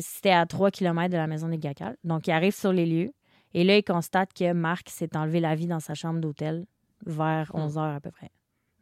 C'était 0.00 0.30
à 0.30 0.46
3 0.46 0.70
km 0.70 1.10
de 1.12 1.16
la 1.16 1.26
maison 1.26 1.48
des 1.48 1.58
Gacal. 1.58 1.96
Donc, 2.04 2.26
il 2.26 2.30
arrive 2.32 2.54
sur 2.54 2.72
les 2.72 2.86
lieux. 2.86 3.12
Et 3.54 3.64
là, 3.64 3.76
il 3.76 3.84
constate 3.84 4.32
que 4.34 4.52
Marc 4.52 4.88
s'est 4.90 5.16
enlevé 5.16 5.40
la 5.40 5.54
vie 5.54 5.66
dans 5.66 5.80
sa 5.80 5.94
chambre 5.94 6.20
d'hôtel 6.20 6.66
vers 7.04 7.50
Hmm. 7.54 7.60
11 7.60 7.78
heures 7.78 7.94
à 7.94 8.00
peu 8.00 8.10
près. 8.10 8.30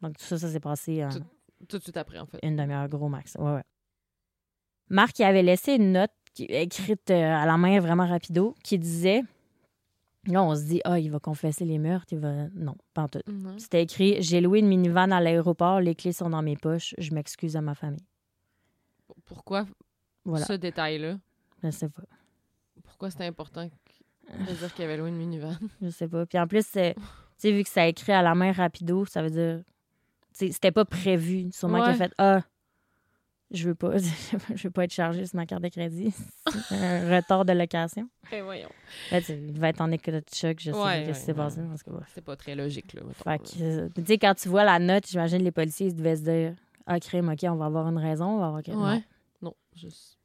Donc, 0.01 0.17
tout 0.17 0.23
ça, 0.25 0.37
ça 0.37 0.49
s'est 0.49 0.59
passé 0.59 1.05
Tout- 1.11 1.65
Tout 1.67 1.77
de 1.77 1.83
suite 1.83 1.97
après, 1.97 2.19
en 2.19 2.25
fait. 2.25 2.39
une 2.43 2.55
demi-heure 2.55 2.87
gros 2.89 3.07
max. 3.09 3.35
Ouais, 3.39 3.53
ouais. 3.55 3.63
Marc 4.89 5.17
il 5.19 5.23
avait 5.23 5.43
laissé 5.43 5.73
une 5.75 5.93
note 5.93 6.11
écrite 6.37 7.09
euh, 7.11 7.33
à 7.35 7.45
la 7.45 7.57
main 7.57 7.79
vraiment 7.79 8.05
rapido, 8.07 8.53
qui 8.63 8.77
disait 8.77 9.21
Là, 10.27 10.43
on 10.43 10.55
se 10.55 10.63
dit, 10.63 10.81
ah, 10.85 10.97
il 10.99 11.11
va 11.11 11.19
confesser 11.19 11.65
les 11.65 11.77
meurtres. 11.77 12.07
Il 12.11 12.17
va... 12.19 12.47
Non, 12.55 12.75
pas 12.95 13.03
en 13.03 13.07
tout. 13.07 13.19
C'était 13.57 13.83
écrit 13.83 14.21
J'ai 14.23 14.41
loué 14.41 14.59
une 14.59 14.67
minivan 14.67 15.11
à 15.11 15.21
l'aéroport, 15.21 15.79
les 15.81 15.93
clés 15.95 16.13
sont 16.13 16.29
dans 16.31 16.41
mes 16.41 16.57
poches, 16.57 16.95
je 16.97 17.13
m'excuse 17.13 17.55
à 17.55 17.61
ma 17.61 17.75
famille. 17.75 18.03
Pourquoi 19.25 19.65
Voilà, 20.25 20.45
ce 20.45 20.53
détail-là? 20.53 21.17
je 21.63 21.69
sais 21.69 21.89
pas. 21.89 22.03
Pourquoi 22.83 23.09
c'était 23.11 23.25
important 23.25 23.69
de 24.29 24.53
dire 24.53 24.73
qu'il 24.73 24.81
y 24.83 24.85
avait 24.85 24.97
loué 24.97 25.09
une 25.09 25.17
minivan? 25.17 25.55
Je 25.81 25.89
sais 25.89 26.07
pas. 26.07 26.25
Puis 26.25 26.39
en 26.39 26.47
plus, 26.47 26.65
c'est- 26.65 26.95
tu 26.95 27.01
sais, 27.37 27.51
vu 27.51 27.63
que 27.63 27.69
ça 27.69 27.85
écrit 27.87 28.11
à 28.11 28.21
la 28.21 28.33
main 28.35 28.51
rapido, 28.51 29.05
ça 29.05 29.21
veut 29.21 29.29
dire. 29.29 29.61
tu 30.37 30.51
C'était 30.51 30.71
pas 30.71 30.85
prévu. 30.85 31.49
Sûrement 31.51 31.77
qu'il 31.79 31.87
a 31.87 31.91
Ouais. 31.91 31.97
fait 31.97 32.11
Ah, 32.17 32.41
je 33.51 33.67
veux 33.69 33.75
pas, 33.75 33.91
je 34.55 34.63
veux 34.63 34.71
pas 34.71 34.83
être 34.85 34.91
chargé 34.93 35.25
sur 35.25 35.35
ma 35.37 35.45
carte 35.45 35.61
de 35.63 35.69
crédit. 35.69 36.13
Un 36.71 37.09
retard 37.15 37.45
de 37.45 37.53
location. 37.53 38.09
Eh 38.31 38.41
voyons. 38.41 38.69
Là, 39.11 39.21
tu 39.21 39.33
il 39.33 39.59
va 39.59 39.69
être 39.69 39.81
en 39.81 39.91
école 39.91 40.15
de 40.15 40.23
choc, 40.33 40.57
je 40.59 40.71
sais 40.71 40.77
Ouais, 40.77 40.83
pas 40.83 40.95
ce 40.95 41.01
qui 41.03 41.07
ouais, 41.07 41.13
s'est 41.13 41.31
ouais. 41.31 41.37
passé. 41.37 41.61
C'est 42.13 42.23
pas 42.23 42.35
très 42.35 42.55
logique, 42.55 42.93
là. 42.93 43.01
Fait 43.13 43.37
que, 43.39 43.61
euh, 43.63 43.89
tu 43.95 44.05
sais, 44.05 44.17
quand 44.17 44.33
tu 44.35 44.49
vois 44.49 44.63
la 44.63 44.79
note, 44.79 45.07
j'imagine 45.07 45.43
les 45.43 45.51
policiers 45.51 45.87
ils 45.87 45.95
devaient 45.95 46.15
se 46.17 46.23
dire 46.23 46.55
Ah, 46.87 46.99
crime, 46.99 47.29
OK, 47.29 47.39
on 47.43 47.55
va 47.55 47.65
avoir 47.65 47.87
une 47.87 47.97
raison. 47.99 48.25
On 48.25 48.39
va 48.39 48.47
avoir... 48.47 48.61
non. 48.69 48.83
Ouais. 48.95 49.03
Juste. 49.75 50.17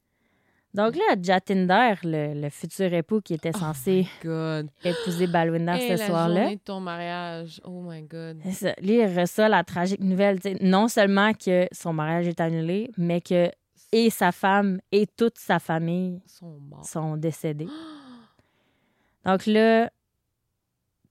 Donc 0.73 0.95
là, 0.95 1.17
Jatinder, 1.21 1.95
le, 2.05 2.41
le 2.41 2.49
futur 2.49 2.93
époux 2.95 3.21
qui 3.21 3.35
était 3.35 3.53
censé 3.53 4.07
God. 4.23 4.71
épouser 4.85 5.27
Balwinder 5.27 5.81
ce 5.81 5.97
soir-là, 5.97 6.43
journée 6.43 6.57
de 6.57 6.61
ton 6.61 6.79
mariage. 6.79 7.61
Oh 7.65 7.83
my 7.83 8.03
God. 8.03 8.39
ça. 8.53 8.75
lui, 8.81 8.99
il 9.01 9.19
reçoit 9.19 9.49
la 9.49 9.65
tragique 9.65 10.01
nouvelle. 10.01 10.39
Non 10.61 10.87
seulement 10.87 11.33
que 11.35 11.67
son 11.73 11.93
mariage 11.93 12.29
est 12.29 12.41
annulé, 12.41 12.93
mais 12.97 13.21
que 13.21 13.51
et 13.93 14.11
sa 14.11 14.31
femme 14.31 14.81
et 14.93 15.09
toute 15.09 15.39
sa 15.39 15.59
famille 15.59 16.23
sont 16.27 16.61
sont 16.85 17.17
décédés. 17.17 17.67
Donc 19.25 19.47
là, 19.47 19.91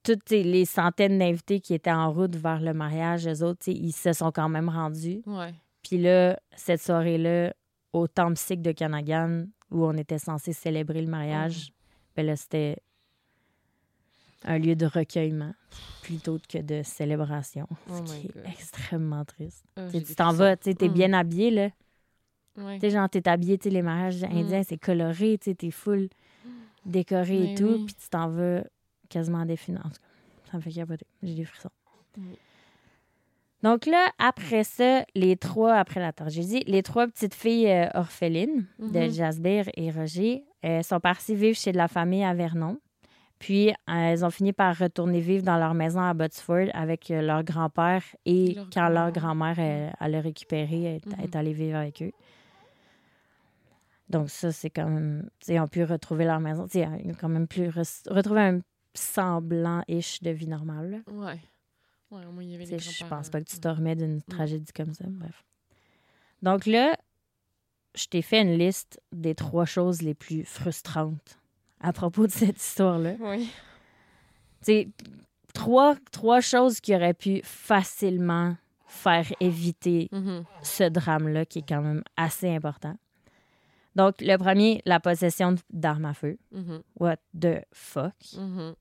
toutes 0.03 0.29
les 0.29 0.63
centaines 0.63 1.19
d'invités 1.19 1.59
qui 1.59 1.73
étaient 1.73 1.91
en 1.91 2.13
route 2.13 2.35
vers 2.37 2.61
le 2.61 2.73
mariage, 2.73 3.27
eux 3.27 3.43
autres, 3.43 3.67
ils 3.67 3.91
se 3.91 4.13
sont 4.13 4.31
quand 4.31 4.47
même 4.47 4.69
rendus. 4.69 5.21
Ouais. 5.25 5.53
Puis 5.83 5.97
là, 5.97 6.39
cette 6.55 6.81
soirée-là, 6.81 7.53
au 7.93 8.07
temple 8.07 8.37
sikh 8.37 8.61
de 8.61 8.71
Kanagan, 8.71 9.45
où 9.71 9.85
on 9.85 9.93
était 9.93 10.19
censé 10.19 10.53
célébrer 10.53 11.01
le 11.01 11.09
mariage, 11.09 11.71
ben 12.15 12.25
là, 12.25 12.35
c'était 12.35 12.77
un 14.43 14.57
lieu 14.57 14.75
de 14.75 14.85
recueillement 14.85 15.53
plutôt 16.01 16.37
que 16.47 16.59
de 16.59 16.81
célébration. 16.83 17.67
Oh 17.89 17.93
ce 18.07 18.19
qui 18.21 18.27
est 18.27 18.47
extrêmement 18.49 19.25
triste. 19.25 19.65
Ah, 19.75 19.87
Tu 19.91 20.15
t'en 20.15 20.31
vas, 20.33 20.55
tu 20.55 20.73
t'es 20.75 20.87
Mm. 20.89 20.93
bien 20.93 21.13
habillé, 21.13 21.51
là. 21.51 21.69
Tu 22.75 22.81
sais, 22.81 22.89
genre, 22.89 23.09
t'es 23.09 23.27
habillé, 23.27 23.57
tu 23.57 23.69
les 23.69 23.81
mariages 23.81 24.23
indiens, 24.23 24.63
c'est 24.63 24.77
coloré, 24.77 25.37
tu 25.37 25.51
sais, 25.51 25.55
t'es 25.55 25.71
full 25.71 26.09
décoré 26.85 27.45
et 27.45 27.55
tout, 27.55 27.73
oui. 27.77 27.83
puis 27.85 27.95
tu 27.95 28.09
t'en 28.09 28.29
vas 28.29 28.63
quasiment 29.09 29.45
défilant. 29.45 29.81
En 29.81 29.89
tout 29.89 29.99
cas, 30.01 30.51
ça 30.51 30.57
me 30.57 30.61
fait 30.61 30.71
capoter. 30.71 31.05
J'ai 31.23 31.35
des 31.35 31.45
frissons. 31.45 31.69
Oui. 32.17 32.37
Donc 33.63 33.85
là, 33.85 34.07
après 34.19 34.63
ça, 34.63 35.03
les 35.15 35.35
trois, 35.35 35.73
après 35.75 35.99
la 35.99 36.13
tragédie, 36.13 36.63
les 36.65 36.81
trois 36.83 37.07
petites 37.07 37.33
filles 37.35 37.69
euh, 37.69 37.87
orphelines 37.93 38.65
de 38.79 38.99
Mhm. 38.99 39.11
Jasper 39.11 39.63
et 39.75 39.91
Roger 39.91 40.43
euh, 40.65 40.81
sont 40.81 40.99
parties 40.99 41.35
vivre 41.35 41.57
chez 41.57 41.71
de 41.73 41.77
la 41.77 41.87
famille 41.89 42.23
à 42.23 42.33
Vernon. 42.33 42.77
Puis, 43.37 43.69
euh, 43.69 43.73
elles 43.87 44.25
ont 44.25 44.29
fini 44.29 44.51
par 44.53 44.77
retourner 44.77 45.19
vivre 45.21 45.43
dans 45.43 45.57
leur 45.57 45.73
maison 45.73 46.01
à 46.01 46.13
Botsford 46.13 46.67
avec 46.73 47.09
leur 47.09 47.43
grand-père 47.43 48.03
et 48.25 48.53
Leur 48.53 48.69
quand 48.73 48.89
leur 48.89 49.11
grand-mère. 49.11 49.59
elle 49.59 50.11
l'a 50.11 50.21
récupéré, 50.21 50.83
elle 50.83 50.95
est- 50.97 51.05
Mhm. 51.05 51.23
est 51.23 51.35
allée 51.35 51.53
vivre 51.53 51.77
avec 51.77 52.01
eux. 52.01 52.11
Donc 54.09 54.29
ça, 54.29 54.51
c'est 54.51 54.69
quand 54.69 54.87
même... 54.89 55.29
Ils 55.47 55.59
ont 55.59 55.67
pu 55.67 55.83
retrouver 55.83 56.25
leur 56.25 56.39
maison. 56.39 56.65
Tu 56.65 56.79
sais, 56.79 56.87
Ils 57.03 57.11
ont 57.11 57.15
quand 57.19 57.29
même 57.29 57.47
pu 57.47 57.67
re- 57.69 58.09
retrouver 58.11 58.41
un 58.41 58.59
semblant-ish 58.93 60.21
de 60.21 60.31
vie 60.31 60.47
normale. 60.47 60.89
là. 61.07 61.13
Ouais. 61.13 61.39
Ouais, 62.11 62.25
au 62.25 62.31
moins, 62.31 62.43
il 62.43 62.49
y 62.51 62.55
avait 62.55 62.65
Tu 62.65 62.71
les 62.71 62.79
sais, 62.79 62.91
Je 63.03 63.05
pense 63.09 63.29
pas 63.29 63.39
que 63.39 63.45
tu 63.49 63.59
te 63.59 63.67
remets 63.67 63.95
d'une 63.95 64.21
tragédie 64.21 64.71
comme 64.73 64.93
ça. 64.93 65.05
Bref. 65.07 65.43
Donc 66.41 66.65
là, 66.65 66.97
je 67.95 68.05
t'ai 68.07 68.21
fait 68.21 68.41
une 68.41 68.57
liste 68.57 68.99
des 69.11 69.35
trois 69.35 69.65
choses 69.65 70.01
les 70.01 70.13
plus 70.13 70.43
frustrantes 70.45 71.37
à 71.81 71.93
propos 71.93 72.25
de 72.27 72.31
cette 72.31 72.57
histoire-là. 72.61 73.15
Oui. 73.19 73.45
Tu 74.61 74.65
sais, 74.65 74.89
trois, 75.53 75.95
trois 76.11 76.41
choses 76.41 76.79
qui 76.79 76.95
auraient 76.95 77.13
pu 77.13 77.41
facilement 77.43 78.55
faire 78.87 79.31
éviter 79.39 80.09
Mhm. 80.11 80.43
ce 80.63 80.83
drame-là, 80.85 81.45
qui 81.45 81.59
est 81.59 81.67
quand 81.67 81.81
même 81.81 82.03
assez 82.17 82.49
important. 82.49 82.95
Donc, 83.95 84.15
le 84.21 84.37
premier, 84.37 84.81
la 84.85 84.99
possession 84.99 85.55
d'armes 85.69 86.05
à 86.05 86.13
feu. 86.13 86.37
Mhm. 86.51 86.81
What 86.99 87.17
the 87.39 87.65
fuck? 87.73 88.13
Mhm. 88.35 88.75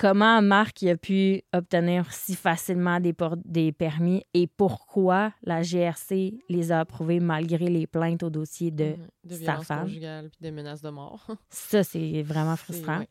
Comment 0.00 0.40
Marc 0.40 0.82
a 0.84 0.96
pu 0.96 1.42
obtenir 1.52 2.10
si 2.10 2.34
facilement 2.34 2.98
des, 3.00 3.72
permis 3.72 4.24
et 4.32 4.46
pourquoi 4.46 5.34
la 5.42 5.60
GRC 5.60 6.38
les 6.48 6.72
a 6.72 6.80
approuvés 6.80 7.20
malgré 7.20 7.68
les 7.68 7.86
plaintes 7.86 8.22
au 8.22 8.30
dossier 8.30 8.70
de... 8.70 8.96
Mhm. 8.96 9.06
de 9.24 9.34
sa 9.34 9.58
femme. 9.58 9.82
conjugale 9.82 10.30
puis 10.30 10.40
de 10.40 10.54
menaces 10.54 10.80
de 10.80 10.88
mort. 10.88 11.26
Ça, 11.50 11.84
c'est 11.84 12.22
vraiment 12.22 12.56
frustrant. 12.56 13.00
ouais. 13.00 13.08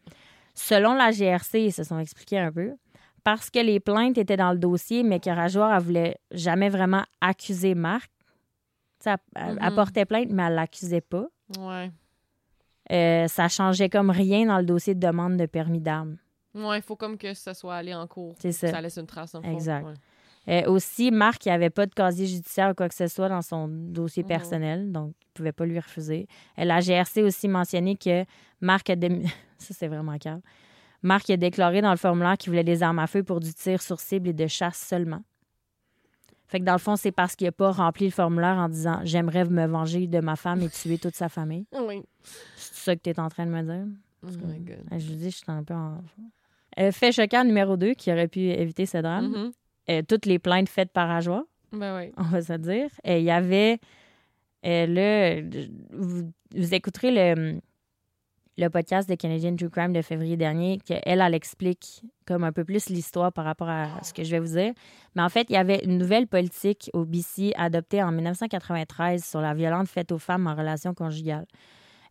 Selon 0.56 0.96
la 0.96 1.12
GRC, 1.12 1.66
ils 1.66 1.72
se 1.72 1.84
sont 1.84 2.00
expliqués 2.00 2.40
un 2.40 2.52
peu, 2.52 2.72
parce 3.24 3.52
que 3.52 3.60
les 3.60 3.80
plaintes 3.80 4.18
étaient 4.18 4.36
dans 4.36 4.52
le 4.52 4.58
dossier, 4.58 5.04
mais 5.04 5.20
que 5.20 5.30
Rajoir, 5.30 5.72
elle 5.78 5.84
voulait 5.84 6.18
jamais 6.32 6.70
vraiment 6.70 7.04
accuser 7.22 7.76
Marc. 7.76 8.10
Sais, 9.00 9.16
Elle, 9.36 9.60
Mhm. 9.62 9.76
portait 9.76 10.06
plainte, 10.06 10.30
mais 10.32 10.44
elle 10.44 10.56
l'accusait 10.56 11.02
pas. 11.02 11.28
Ouais. 11.60 11.92
Euh, 12.92 13.28
ça 13.28 13.48
changeait 13.48 13.90
comme 13.90 14.10
rien 14.10 14.48
dans 14.48 14.58
le 14.58 14.66
dossier 14.66 14.96
de 14.96 15.00
demande 15.00 15.38
de 15.38 15.46
permis 15.46 15.80
d'armes. 15.80 16.18
Ouais, 16.56 16.78
il 16.80 16.82
faut 16.82 16.96
comme 16.96 17.18
que 17.18 17.34
ça 17.34 17.54
soit 17.54 17.76
allé 17.76 17.94
en 17.94 18.08
cours. 18.08 18.36
C'est 18.40 18.52
ça. 18.52 18.72
Ça 18.72 18.82
laisse 18.82 18.98
une 18.98 19.06
trace 19.06 19.36
en 19.36 19.42
fond. 19.42 19.52
Exact. 19.52 19.86
Ouais. 19.86 19.94
Euh, 20.48 20.72
aussi, 20.72 21.12
Marc, 21.12 21.46
il 21.46 21.50
avait 21.52 21.70
pas 21.70 21.86
de 21.86 21.94
casier 21.94 22.26
judiciaire 22.26 22.72
ou 22.72 22.74
quoi 22.74 22.90
que 22.90 22.96
ce 22.96 23.08
soit 23.08 23.30
dans 23.30 23.42
son 23.44 23.68
dossier 23.68 24.24
personnel, 24.24 24.92
donc 24.92 25.14
il 25.22 25.28
pouvait 25.36 25.52
pas 25.52 25.66
lui 25.66 25.78
refuser. 25.80 26.28
Euh, 26.58 26.64
la 26.64 26.80
GRC 26.80 27.22
a 27.22 27.24
aussi 27.26 27.48
mentionné 27.48 27.96
que 27.96 28.26
Marc 28.62 28.90
a... 28.90 28.96
dé- 28.96 29.22
Ça, 29.60 29.74
c'est 29.78 29.88
vraiment 29.88 30.18
calme. 30.18 30.42
Marc 31.04 31.30
a 31.30 31.38
déclaré 31.38 31.82
dans 31.82 31.92
le 31.92 31.98
formulaire 31.98 32.38
qu'il 32.38 32.50
voulait 32.50 32.64
des 32.64 32.82
armes 32.82 33.00
à 33.00 33.08
feu 33.08 33.24
pour 33.24 33.40
du 33.42 33.54
tir 33.54 33.82
sur 33.82 34.00
cible 34.00 34.30
et 34.30 34.34
de 34.34 34.48
chasse 34.48 34.78
seulement. 34.78 35.22
Fait 36.48 36.60
que 36.60 36.66
dans 36.66 36.74
le 36.74 36.80
fond, 36.80 36.96
c'est 36.96 37.12
parce 37.12 37.36
qu'il 37.36 37.46
n'a 37.46 37.52
pas 37.52 37.72
rempli 37.72 38.06
le 38.06 38.12
formulaire 38.12 38.58
en 38.58 38.70
disant 38.70 39.02
«J'aimerais 39.04 39.46
me 39.46 39.68
venger 39.68 40.08
de 40.08 40.20
ma 40.20 40.36
femme 40.36 40.62
et 40.64 40.70
tuer 40.70 40.98
toute 40.98 41.16
sa 41.16 41.30
famille 41.30 41.68
Oui.». 41.80 42.02
C'est 42.56 42.76
ça 42.86 42.96
que 42.96 43.02
tu 43.04 43.10
es 43.12 43.20
en 43.20 43.30
train 43.30 43.46
de 43.46 43.52
me 43.52 43.62
dire? 43.62 43.86
Oh 44.24 44.28
my 44.48 44.60
God. 44.60 44.78
Je 44.92 45.12
dis, 45.14 45.30
je 45.30 45.38
suis 45.38 45.46
un 45.48 45.64
peu 45.64 45.76
en... 45.76 46.02
Euh, 46.80 46.92
fait 46.92 47.12
choquant 47.12 47.44
numéro 47.44 47.78
2 47.78 47.94
qui 47.94 48.12
aurait 48.12 48.28
pu 48.28 48.42
éviter 48.42 48.86
ce 48.86 48.98
drame. 49.00 49.28
Mhm. 49.30 49.52
Euh, 49.90 50.02
toutes 50.08 50.26
les 50.26 50.40
plaintes 50.40 50.70
faites 50.70 50.92
par 50.92 51.10
Ajoie 51.10 51.46
Ben 51.72 51.98
oui. 51.98 52.12
on 52.18 52.24
va 52.24 52.42
se 52.42 52.54
dire. 52.54 52.90
Il 53.06 53.22
y 53.22 53.32
avait 53.32 53.80
euh, 54.66 54.86
là, 54.86 55.42
vous, 55.92 56.32
vous 56.56 56.74
écouterez 56.74 57.12
le, 57.12 57.60
le 58.58 58.70
podcast 58.70 59.10
de 59.10 59.16
Canadian 59.16 59.56
True 59.56 59.70
Crime 59.70 59.94
de 59.94 60.02
février 60.02 60.38
dernier, 60.38 60.80
qu'elle, 60.86 61.02
elle 61.22 61.34
explique 61.34 62.04
comme 62.26 62.44
un 62.44 62.52
peu 62.52 62.64
plus 62.64 62.90
l'histoire 62.90 63.32
par 63.32 63.46
rapport 63.46 63.70
à 63.70 64.04
ce 64.04 64.14
que 64.14 64.24
je 64.24 64.32
vais 64.32 64.40
vous 64.40 64.56
dire. 64.58 64.74
Mais 65.16 65.22
en 65.22 65.30
fait, 65.30 65.48
il 65.50 65.54
y 65.54 65.58
avait 65.58 65.80
une 65.86 65.98
nouvelle 65.98 66.28
politique 66.28 66.90
au 66.94 67.06
BC 67.06 67.54
adoptée 67.56 68.04
en 68.04 68.12
1993 68.12 69.24
sur 69.24 69.42
la 69.42 69.54
violence 69.54 69.90
faite 69.90 70.12
aux 70.12 70.20
femmes 70.20 70.46
en 70.48 70.56
relation 70.56 70.94
conjugale. 70.94 71.46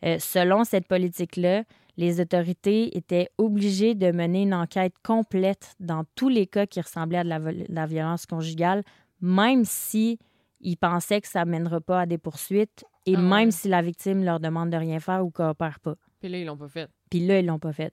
Euh, 0.05 0.19
selon 0.19 0.65
cette 0.65 0.87
politique-là, 0.87 1.65
les 1.99 2.21
autorités 2.21 2.97
étaient 2.97 3.29
obligées 3.37 3.95
de 3.95 4.11
mener 4.11 4.43
une 4.45 4.55
enquête 4.55 4.95
complète 5.05 5.75
dans 5.81 6.05
tous 6.15 6.31
les 6.31 6.47
cas 6.47 6.65
qui 6.65 6.81
ressemblaient 6.81 7.19
à 7.19 7.25
de 7.25 7.29
la, 7.29 7.39
vol- 7.39 7.67
de 7.69 7.75
la 7.75 7.85
violence 7.87 8.25
conjugale, 8.25 8.83
même 9.21 9.65
si 9.67 10.19
ils 10.61 10.77
pensaient 10.77 11.21
que 11.21 11.29
ça 11.29 11.45
ne 11.45 11.51
mènera 11.51 11.81
pas 11.83 12.01
à 12.03 12.07
des 12.07 12.17
poursuites 12.19 12.85
et 13.05 13.15
Ah 13.17 13.21
même 13.21 13.51
si 13.51 13.69
la 13.69 13.83
victime 13.83 14.25
leur 14.25 14.41
demande 14.41 14.71
de 14.71 14.77
rien 14.77 15.01
faire 15.01 15.25
ou 15.25 15.31
coopère 15.31 15.81
pas. 15.81 15.97
Puis 16.21 16.29
là, 16.31 16.39
ils 16.39 16.47
l'ont 16.47 16.57
pas 16.57 16.69
fait. 16.69 16.89
Puis 17.11 17.27
là, 17.27 17.39
ils 17.41 17.47
l'ont 17.47 17.59
pas 17.59 17.73
fait. 17.73 17.93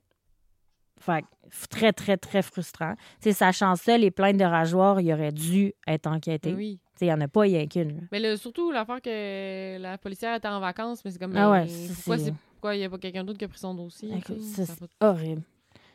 Fait 0.99 1.21
que, 1.23 1.67
très, 1.69 1.91
très, 1.91 2.17
très 2.17 2.41
frustrant. 2.41 2.95
Sais, 3.19 3.33
sachant 3.33 3.75
ça, 3.75 3.97
les 3.97 4.11
plaintes 4.11 4.37
de 4.37 4.45
rageoir, 4.45 5.01
il 5.01 5.11
aurait 5.11 5.31
dû 5.33 5.73
être 5.87 6.07
enquêté. 6.07 6.51
Ben 6.51 6.57
oui. 6.57 6.79
Il 7.01 7.07
n'y 7.07 7.13
en 7.13 7.19
a 7.19 7.27
pas, 7.27 7.45
il 7.45 7.53
y 7.53 7.57
en 7.59 7.63
a 7.63 7.65
qu'une. 7.65 8.07
Mais 8.13 8.19
là, 8.19 8.37
surtout 8.37 8.71
l'affaire 8.71 9.01
que 9.01 9.77
la 9.77 9.97
policière 9.97 10.33
était 10.35 10.47
en 10.47 10.61
vacances, 10.61 11.03
mais 11.03 11.11
c'est 11.11 11.19
comme. 11.19 11.35
Ah 11.35 11.51
ouais, 11.51 11.65
pourquoi 11.95 12.17
c'est- 12.17 12.25
c'est- 12.25 12.33
pourquoi 12.65 12.75
il 12.75 12.79
n'y 12.79 12.85
a 12.85 12.89
pas 12.89 12.97
quelqu'un 12.97 13.23
d'autre 13.23 13.37
qui 13.37 13.45
a 13.45 13.47
pris 13.47 13.59
son 13.59 13.75
dossier? 13.75 14.09
C'est 14.25 14.65
horrible. 14.99 15.43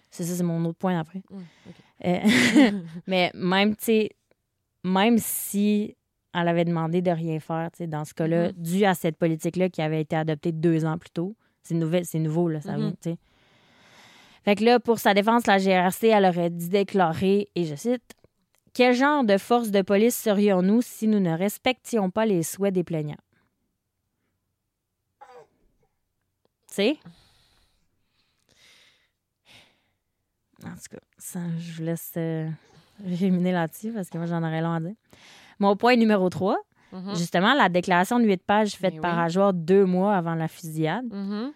C'est 0.09 0.23
ça, 0.23 0.35
c'est 0.37 0.43
mon 0.45 0.65
autre 0.67 0.79
point 0.79 1.01
après. 1.01 1.21
Euh, 2.05 2.19
mais 3.09 3.33
même, 3.35 3.75
tu 3.75 3.85
sais, 3.87 4.11
même 4.85 5.19
si 5.19 5.97
elle 6.33 6.47
avait 6.47 6.65
demandé 6.65 7.03
de 7.03 7.11
rien 7.11 7.41
faire, 7.41 7.71
tu 7.73 7.79
sais, 7.79 7.87
dans 7.89 8.05
ce 8.05 8.15
cas-là, 8.15 8.49
Mhm. 8.49 8.53
dû 8.57 8.85
à 8.85 8.95
cette 8.95 9.17
politique-là 9.17 9.69
qui 9.69 9.83
avait 9.83 10.01
été 10.01 10.15
adoptée 10.15 10.53
deux 10.53 10.85
ans 10.85 10.97
plus 10.97 11.11
tôt, 11.11 11.35
c'est 11.65 11.75
nouvelle, 11.75 12.05
c'est 12.07 12.21
nouveau, 12.21 12.49
là, 12.49 12.61
ça 12.61 12.77
vient, 12.77 12.93
tu 12.93 13.11
sais. 13.11 13.17
Fait 14.45 14.55
que 14.55 14.65
là, 14.65 14.79
pour 14.79 15.01
sa 15.01 15.13
défense, 15.13 15.47
la 15.47 15.59
GRC, 15.59 16.07
elle 16.07 16.25
aurait 16.25 16.51
dit 16.51 16.69
déclarer, 16.69 17.49
et 17.57 17.65
je 17.65 17.75
cite, 17.75 18.15
Quel 18.75 18.95
genre 18.95 19.25
de 19.25 19.39
force 19.39 19.73
de 19.73 19.83
police 19.83 20.15
serions-nous 20.17 20.83
si 20.83 21.09
nous 21.09 21.19
ne 21.19 21.37
respections 21.37 22.11
pas 22.11 22.27
les 22.27 22.45
souhaits 22.45 22.73
des 22.73 22.85
plaignants? 22.85 23.19
Tu 26.71 26.75
sais? 26.77 26.97
En 30.65 30.69
tout 30.71 30.91
cas, 30.97 30.99
ça, 31.19 31.41
je 31.59 31.73
vous 31.73 31.83
laisse 31.83 32.13
euh, 32.17 32.49
ruminer 33.05 33.53
là-dessus 33.53 33.93
parce 33.93 34.11
que 34.11 34.19
moi, 34.19 34.27
j'en 34.27 34.43
aurais 34.43 34.61
long 34.61 34.73
à 34.75 34.81
dire. 34.81 34.95
Mon 35.59 35.77
point 35.77 35.97
numéro 35.97 36.29
3, 36.29 36.57
Mhm. 36.93 37.15
justement, 37.15 37.55
la 37.55 37.69
déclaration 37.69 38.19
de 38.19 38.25
huit 38.25 38.43
pages 38.43 38.73
faite 38.73 39.01
par. 39.01 39.19
Ajour 39.21 39.53
deux 39.53 39.85
mois 39.85 40.17
avant 40.17 40.35
la 40.35 40.49
fusillade. 40.49 41.07
Mhm. 41.13 41.53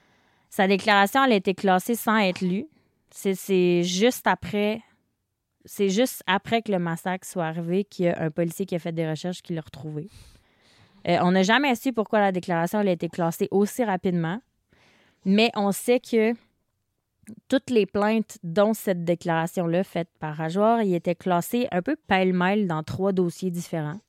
Sa 0.48 0.68
déclaration, 0.68 1.24
elle 1.24 1.32
a 1.32 1.36
été 1.36 1.54
classée 1.54 1.96
sans 1.96 2.16
être 2.18 2.40
lue. 2.40 2.66
C'est- 3.10 3.34
C'est 3.34 3.82
juste 3.82 4.26
après. 4.28 4.80
C'est 5.64 5.88
juste 5.88 6.22
après 6.26 6.62
que 6.62 6.70
le 6.70 6.78
massacre 6.78 7.26
soit 7.26 7.46
arrivé 7.46 7.84
qu'il 7.84 8.04
y 8.04 8.08
a 8.08 8.20
un 8.22 8.30
policier 8.30 8.64
qui 8.66 8.74
a 8.76 8.78
fait 8.78 8.92
des 8.92 9.08
recherches 9.08 9.42
qui 9.42 9.54
l'a 9.54 9.62
retrouvé. 9.62 10.08
Euh, 11.08 11.18
on 11.22 11.32
n'a 11.32 11.42
jamais 11.42 11.74
su 11.74 11.92
pourquoi 11.92 12.20
la 12.20 12.32
déclaration 12.32 12.80
elle 12.80 12.88
a 12.88 12.92
été 12.92 13.08
classée 13.08 13.48
aussi 13.50 13.82
rapidement, 13.82 14.40
mais 15.24 15.50
on 15.54 15.72
sait 15.72 16.00
que 16.00 16.34
toutes 17.48 17.70
les 17.70 17.86
plaintes, 17.86 18.38
dont 18.42 18.74
cette 18.74 19.04
déclaration-là 19.04 19.84
faite 19.84 20.08
par 20.18 20.36
Rajoir, 20.36 20.82
il 20.82 20.94
était 20.94 21.14
classé 21.14 21.68
un 21.72 21.82
peu 21.82 21.96
pêle-mêle 22.06 22.66
dans 22.66 22.82
trois 22.82 23.12
dossiers 23.12 23.50
différents. 23.50 24.00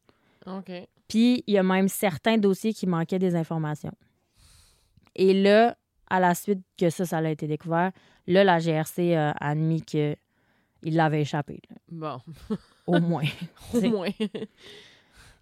OK. 0.46 0.72
Puis, 1.08 1.44
il 1.48 1.54
y 1.54 1.58
a 1.58 1.64
même 1.64 1.88
certains 1.88 2.38
dossiers 2.38 2.74
qui 2.74 2.88
manquaient 2.88 3.20
des 3.20 3.36
informations. 3.36 3.94
Et 5.16 5.34
là, 5.34 5.78
à 6.10 6.20
la 6.20 6.36
suite 6.36 6.60
que 6.78 6.90
ça, 6.90 7.06
ça 7.06 7.18
a 7.18 7.30
été 7.30 7.48
découvert, 7.48 7.92
là, 8.28 8.44
la 8.44 8.60
GRC 8.60 9.16
a 9.16 9.32
admis 9.32 9.82
qu'il 9.82 10.18
l'avait 10.84 11.22
échappé, 11.22 11.62
là. 11.70 11.76
Bon, 11.90 12.58
au 12.88 13.00
moins. 13.00 13.24
au 13.74 13.82
moins. 13.82 14.10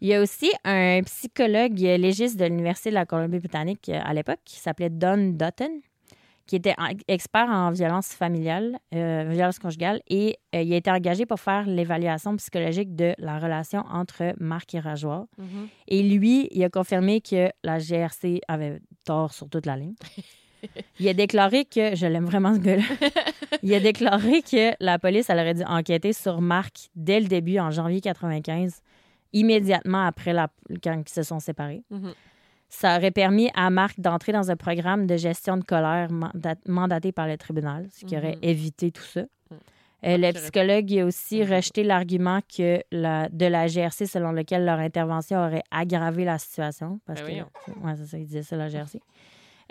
Il 0.04 0.10
y 0.10 0.14
a 0.14 0.22
aussi 0.22 0.52
un 0.66 1.02
psychologue 1.04 1.80
légiste 1.80 2.38
de 2.38 2.44
l'Université 2.44 2.90
de 2.90 2.96
la 2.96 3.06
Colombie-Britannique 3.06 3.88
euh, 3.88 4.02
à 4.04 4.14
l'époque 4.14 4.40
qui 4.44 4.60
s'appelait 4.60 4.90
Don 4.90 5.30
Dutton, 5.30 5.80
qui 6.46 6.58
était 6.58 6.76
expert 7.08 7.48
en 7.48 7.72
violence 7.72 8.08
familiale, 8.08 8.80
euh, 8.94 9.26
violence 9.30 9.60
conjugale, 9.60 10.02
et 10.10 10.36
euh, 10.54 10.62
il 10.62 10.74
a 10.74 10.76
été 10.76 10.92
engagé 10.92 11.26
pour 11.26 11.40
faire 11.40 11.66
l'évaluation 11.66 12.36
psychologique 12.36 12.98
de 12.98 13.14
la 13.18 13.40
relation 13.40 13.86
entre 13.90 14.34
Marc 14.42 14.76
et 14.76 14.82
Rajoir. 14.82 15.24
Mhm. 15.38 15.70
Et 15.88 16.04
lui, 16.04 16.50
il 16.52 16.62
a 16.66 16.70
confirmé 16.70 17.22
que 17.22 17.50
la 17.64 17.80
GRC 17.80 18.42
avait 18.50 18.82
tort 19.06 19.32
sur 19.34 19.48
toute 19.48 19.66
la 19.66 19.78
ligne. 19.78 19.96
Il 20.98 21.10
a 21.10 21.14
déclaré 21.14 21.66
que, 21.66 21.94
je 21.94 22.06
l'aime 22.06 22.24
vraiment 22.24 22.54
ce 22.54 22.60
gars-là, 22.60 22.84
il 23.64 23.74
a 23.74 23.82
déclaré 23.82 24.42
que 24.42 24.74
la 24.80 24.98
police 24.98 25.30
elle 25.30 25.40
aurait 25.40 25.56
dû 25.56 25.64
enquêter 25.64 26.14
sur 26.14 26.40
Marc 26.40 26.90
dès 26.96 27.20
le 27.20 27.28
début, 27.28 27.60
en 27.60 27.70
janvier 27.70 28.00
95, 28.00 28.82
immédiatement 29.34 30.06
après 30.06 30.34
la, 30.34 30.48
quand 30.84 31.02
ils 31.06 31.10
se 31.12 31.24
sont 31.24 31.40
séparés. 31.40 31.84
Mhm. 31.90 32.14
Ça 32.70 32.98
aurait 32.98 33.12
permis 33.12 33.52
à 33.54 33.70
Marc 33.70 34.00
d'entrer 34.00 34.32
dans 34.32 34.50
un 34.50 34.56
programme 34.56 35.06
de 35.06 35.16
gestion 35.18 35.58
de 35.58 35.64
colère 35.64 36.10
manda- 36.12 36.56
mandaté 36.68 37.12
par 37.12 37.28
le 37.28 37.38
tribunal, 37.38 37.88
ce 37.92 38.06
qui 38.06 38.18
aurait 38.18 38.36
Mhm. 38.38 38.44
évité 38.44 38.92
tout 38.92 39.04
ça. 39.04 39.22
Mhm. 39.22 39.58
Euh, 40.06 40.18
le 40.18 40.32
psychologue 40.34 40.92
a 41.00 41.06
aussi 41.06 41.42
Mhm. 41.44 41.54
rejeté 41.54 41.84
l'argument 41.84 42.40
que 42.58 42.82
la, 42.92 43.30
de 43.30 43.46
la 43.46 43.68
GRC 43.68 44.06
selon 44.08 44.32
lequel 44.32 44.66
leur 44.66 44.80
intervention 44.80 45.38
aurait 45.46 45.64
aggravé 45.72 46.26
la 46.26 46.38
situation. 46.40 47.00
Parce 47.06 47.22
Ben 47.22 47.46
que, 47.66 47.72
ouais, 47.86 47.94
c'est 47.98 48.06
ça, 48.08 48.18
il 48.18 48.26
disait 48.26 48.44
ça, 48.44 48.56
la 48.58 48.70
GRC. 48.70 49.00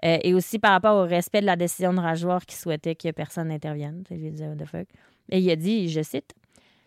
Euh, 0.04 0.18
et 0.22 0.32
aussi 0.34 0.58
par 0.58 0.70
rapport 0.72 0.96
au 0.96 1.06
respect 1.06 1.40
de 1.40 1.46
la 1.46 1.56
décision 1.56 1.92
de 1.92 2.00
Rajoir 2.00 2.44
qui 2.46 2.56
souhaitait 2.56 2.94
que 2.94 3.10
personne 3.10 3.48
n'intervienne. 3.48 4.02
Tu 4.06 4.14
sais, 4.14 4.20
Il 4.20 4.30
disait, 4.32 4.46
what 4.48 4.56
the 4.56 4.64
fuck. 4.66 4.86
Et 5.30 5.38
il 5.38 5.50
a 5.50 5.56
dit, 5.56 5.88
je 5.88 6.02
cite, 6.02 6.34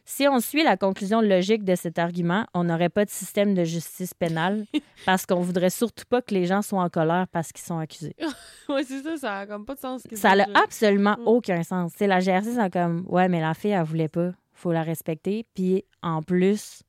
Si 0.07 0.27
on 0.27 0.39
suit 0.39 0.63
la 0.63 0.77
conclusion 0.77 1.19
logique 1.19 1.63
de 1.63 1.73
cet 1.73 1.97
argument, 1.97 2.45
on 2.53 2.63
n'aurait 2.65 2.89
pas 2.89 3.05
de 3.05 3.09
système 3.09 3.55
de 3.55 3.63
justice 3.63 4.13
pénale 4.13 4.65
parce 5.05 5.25
qu'on 5.25 5.41
voudrait 5.41 5.71
surtout 5.71 6.05
pas 6.07 6.21
que 6.21 6.33
les 6.33 6.45
gens 6.45 6.61
soient 6.61 6.83
en 6.83 6.89
colère 6.89 7.27
parce 7.31 7.51
qu'ils 7.51 7.65
sont 7.65 7.79
accusés. 7.79 8.15
ouais, 8.69 8.83
c'est 8.83 9.01
ça, 9.01 9.17
ça 9.17 9.37
a 9.39 9.47
comme 9.47 9.65
pas 9.65 9.73
de 9.73 9.79
sens. 9.79 10.03
Ça 10.13 10.35
n'a 10.35 10.45
absolument 10.63 11.15
Mm. 11.17 11.27
aucun 11.27 11.63
sens. 11.63 11.91
C'est 11.97 12.05
la 12.07 12.19
GRC, 12.19 12.53
c'est 12.53 12.71
comme, 12.73 13.03
ouais, 13.07 13.27
mais 13.29 13.41
la 13.41 13.53
fille, 13.55 13.71
elle 13.71 13.83
voulait 13.83 14.07
pas. 14.07 14.31
faut 14.53 14.71
la 14.71 14.83
respecter. 14.83 15.45
Puis 15.55 15.83
en 16.03 16.21
plus, 16.21 16.83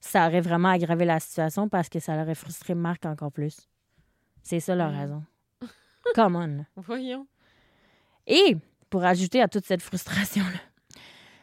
ça 0.00 0.26
aurait 0.26 0.40
vraiment 0.42 0.68
aggravé 0.70 1.04
la 1.04 1.18
situation 1.20 1.68
parce 1.68 1.88
que 1.88 1.98
ça 2.00 2.20
aurait 2.20 2.34
frustré 2.34 2.74
Marc 2.74 3.06
encore 3.06 3.30
plus. 3.32 3.56
C'est 4.42 4.60
ça 4.60 4.74
leur 4.74 4.90
Mm. 4.90 4.98
raison. 4.98 5.22
Come 6.16 6.34
on. 6.36 6.64
Voyons. 6.82 7.26
Et 8.26 8.56
pour 8.90 9.04
ajouter 9.04 9.40
à 9.40 9.46
toute 9.48 9.64
cette 9.66 9.82
frustration-là, 9.82 10.58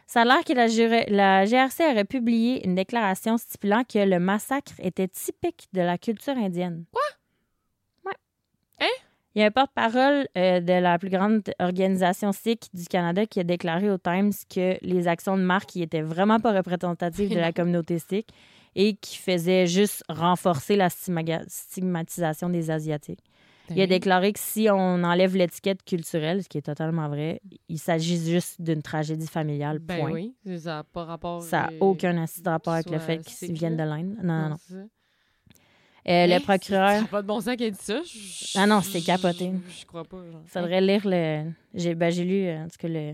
ça 0.07 0.21
a 0.21 0.25
l'air 0.25 0.43
que 0.45 0.53
la, 0.53 1.45
GRC 1.45 1.83
aurait 1.91 2.05
publié 2.05 2.65
une 2.65 2.75
déclaration 2.75 3.37
stipulant 3.37 3.83
que 3.83 3.99
le 3.99 4.19
massacre 4.19 4.71
était 4.79 5.09
typique 5.09 5.67
de 5.73 5.81
la 5.81 5.97
culture 5.97 6.37
indienne. 6.37 6.85
Quoi? 6.91 7.01
Ouais. 8.05 8.17
Hein? 8.79 9.03
Il 9.35 9.41
y 9.41 9.43
a 9.43 9.47
un 9.47 9.51
porte-parole 9.51 10.27
euh, 10.37 10.61
de 10.61 10.73
la 10.73 10.97
plus 10.97 11.09
grande 11.09 11.43
organisation 11.59 12.31
sikh 12.31 12.69
du 12.73 12.85
Canada 12.85 13.25
qui 13.25 13.41
a 13.41 13.43
déclaré 13.43 13.91
au 13.91 13.97
Times 13.97 14.31
que 14.49 14.77
les 14.81 15.07
actions 15.09 15.37
de 15.37 15.43
Marc 15.43 15.67
qui 15.69 15.83
étaient 15.83 16.01
vraiment 16.01 16.39
pas 16.39 16.53
représentatives 16.53 17.29
de 17.29 17.39
la 17.39 17.51
communauté 17.51 17.99
sikh 17.99 18.29
et 18.75 18.95
qui 18.95 19.17
faisaient 19.17 19.67
juste 19.67 20.03
renforcer 20.07 20.77
la 20.77 20.87
stigma- 20.87 21.43
stigmatisation 21.47 22.49
des 22.49 22.71
Asiatiques. 22.71 23.23
Il 23.69 23.81
a 23.81 23.85
Ben 23.85 23.89
déclaré 23.89 24.33
que 24.33 24.39
si 24.39 24.67
on 24.71 25.03
enlève 25.03 25.35
l'étiquette 25.35 25.83
culturelle, 25.83 26.43
ce 26.43 26.49
qui 26.49 26.57
est 26.57 26.61
totalement 26.61 27.07
vrai, 27.09 27.41
il 27.67 27.79
s'agit 27.79 28.17
juste 28.17 28.61
d'une 28.61 28.81
tragédie 28.81 29.27
familiale, 29.27 29.79
Ben 29.79 29.99
point. 29.99 30.11
oui, 30.11 30.35
ça 30.59 30.75
n'a 30.75 30.83
pas 30.83 31.03
rapport. 31.05 31.41
Ça 31.43 31.63
n'a 31.63 31.69
aucun 31.81 32.25
rapport 32.45 32.73
avec 32.73 32.89
le 32.89 32.99
fait 32.99 33.19
qu'ils 33.25 33.53
viennent 33.53 33.77
de 33.77 33.83
l'Inde. 33.83 34.15
Non, 34.23 34.33
non, 34.41 34.49
non. 34.49 34.55
c'est. 34.67 34.75
Euh, 36.09 36.25
le 36.25 36.41
procureur, 36.41 37.01
n'a 37.01 37.07
pas 37.07 37.21
de 37.21 37.27
bon 37.27 37.41
sens 37.41 37.57
qu'elle 37.57 37.71
dit 37.73 37.77
ça. 37.81 38.01
Je- 38.03 38.57
Ah 38.57 38.65
non, 38.65 38.81
c'est 38.81 39.01
capoté. 39.01 39.51
Je 39.67 39.81
je 39.81 39.85
crois 39.85 40.05
pas. 40.05 40.17
Genre. 40.31 40.41
faudrait 40.45 40.79
lire 40.79 41.01
le. 41.03 41.51
J'ai 41.73 41.95
ben, 41.95 42.13
lu, 42.15 42.49
en 42.49 42.67
tout 42.69 42.77
cas, 42.79 42.87
le- 42.87 43.13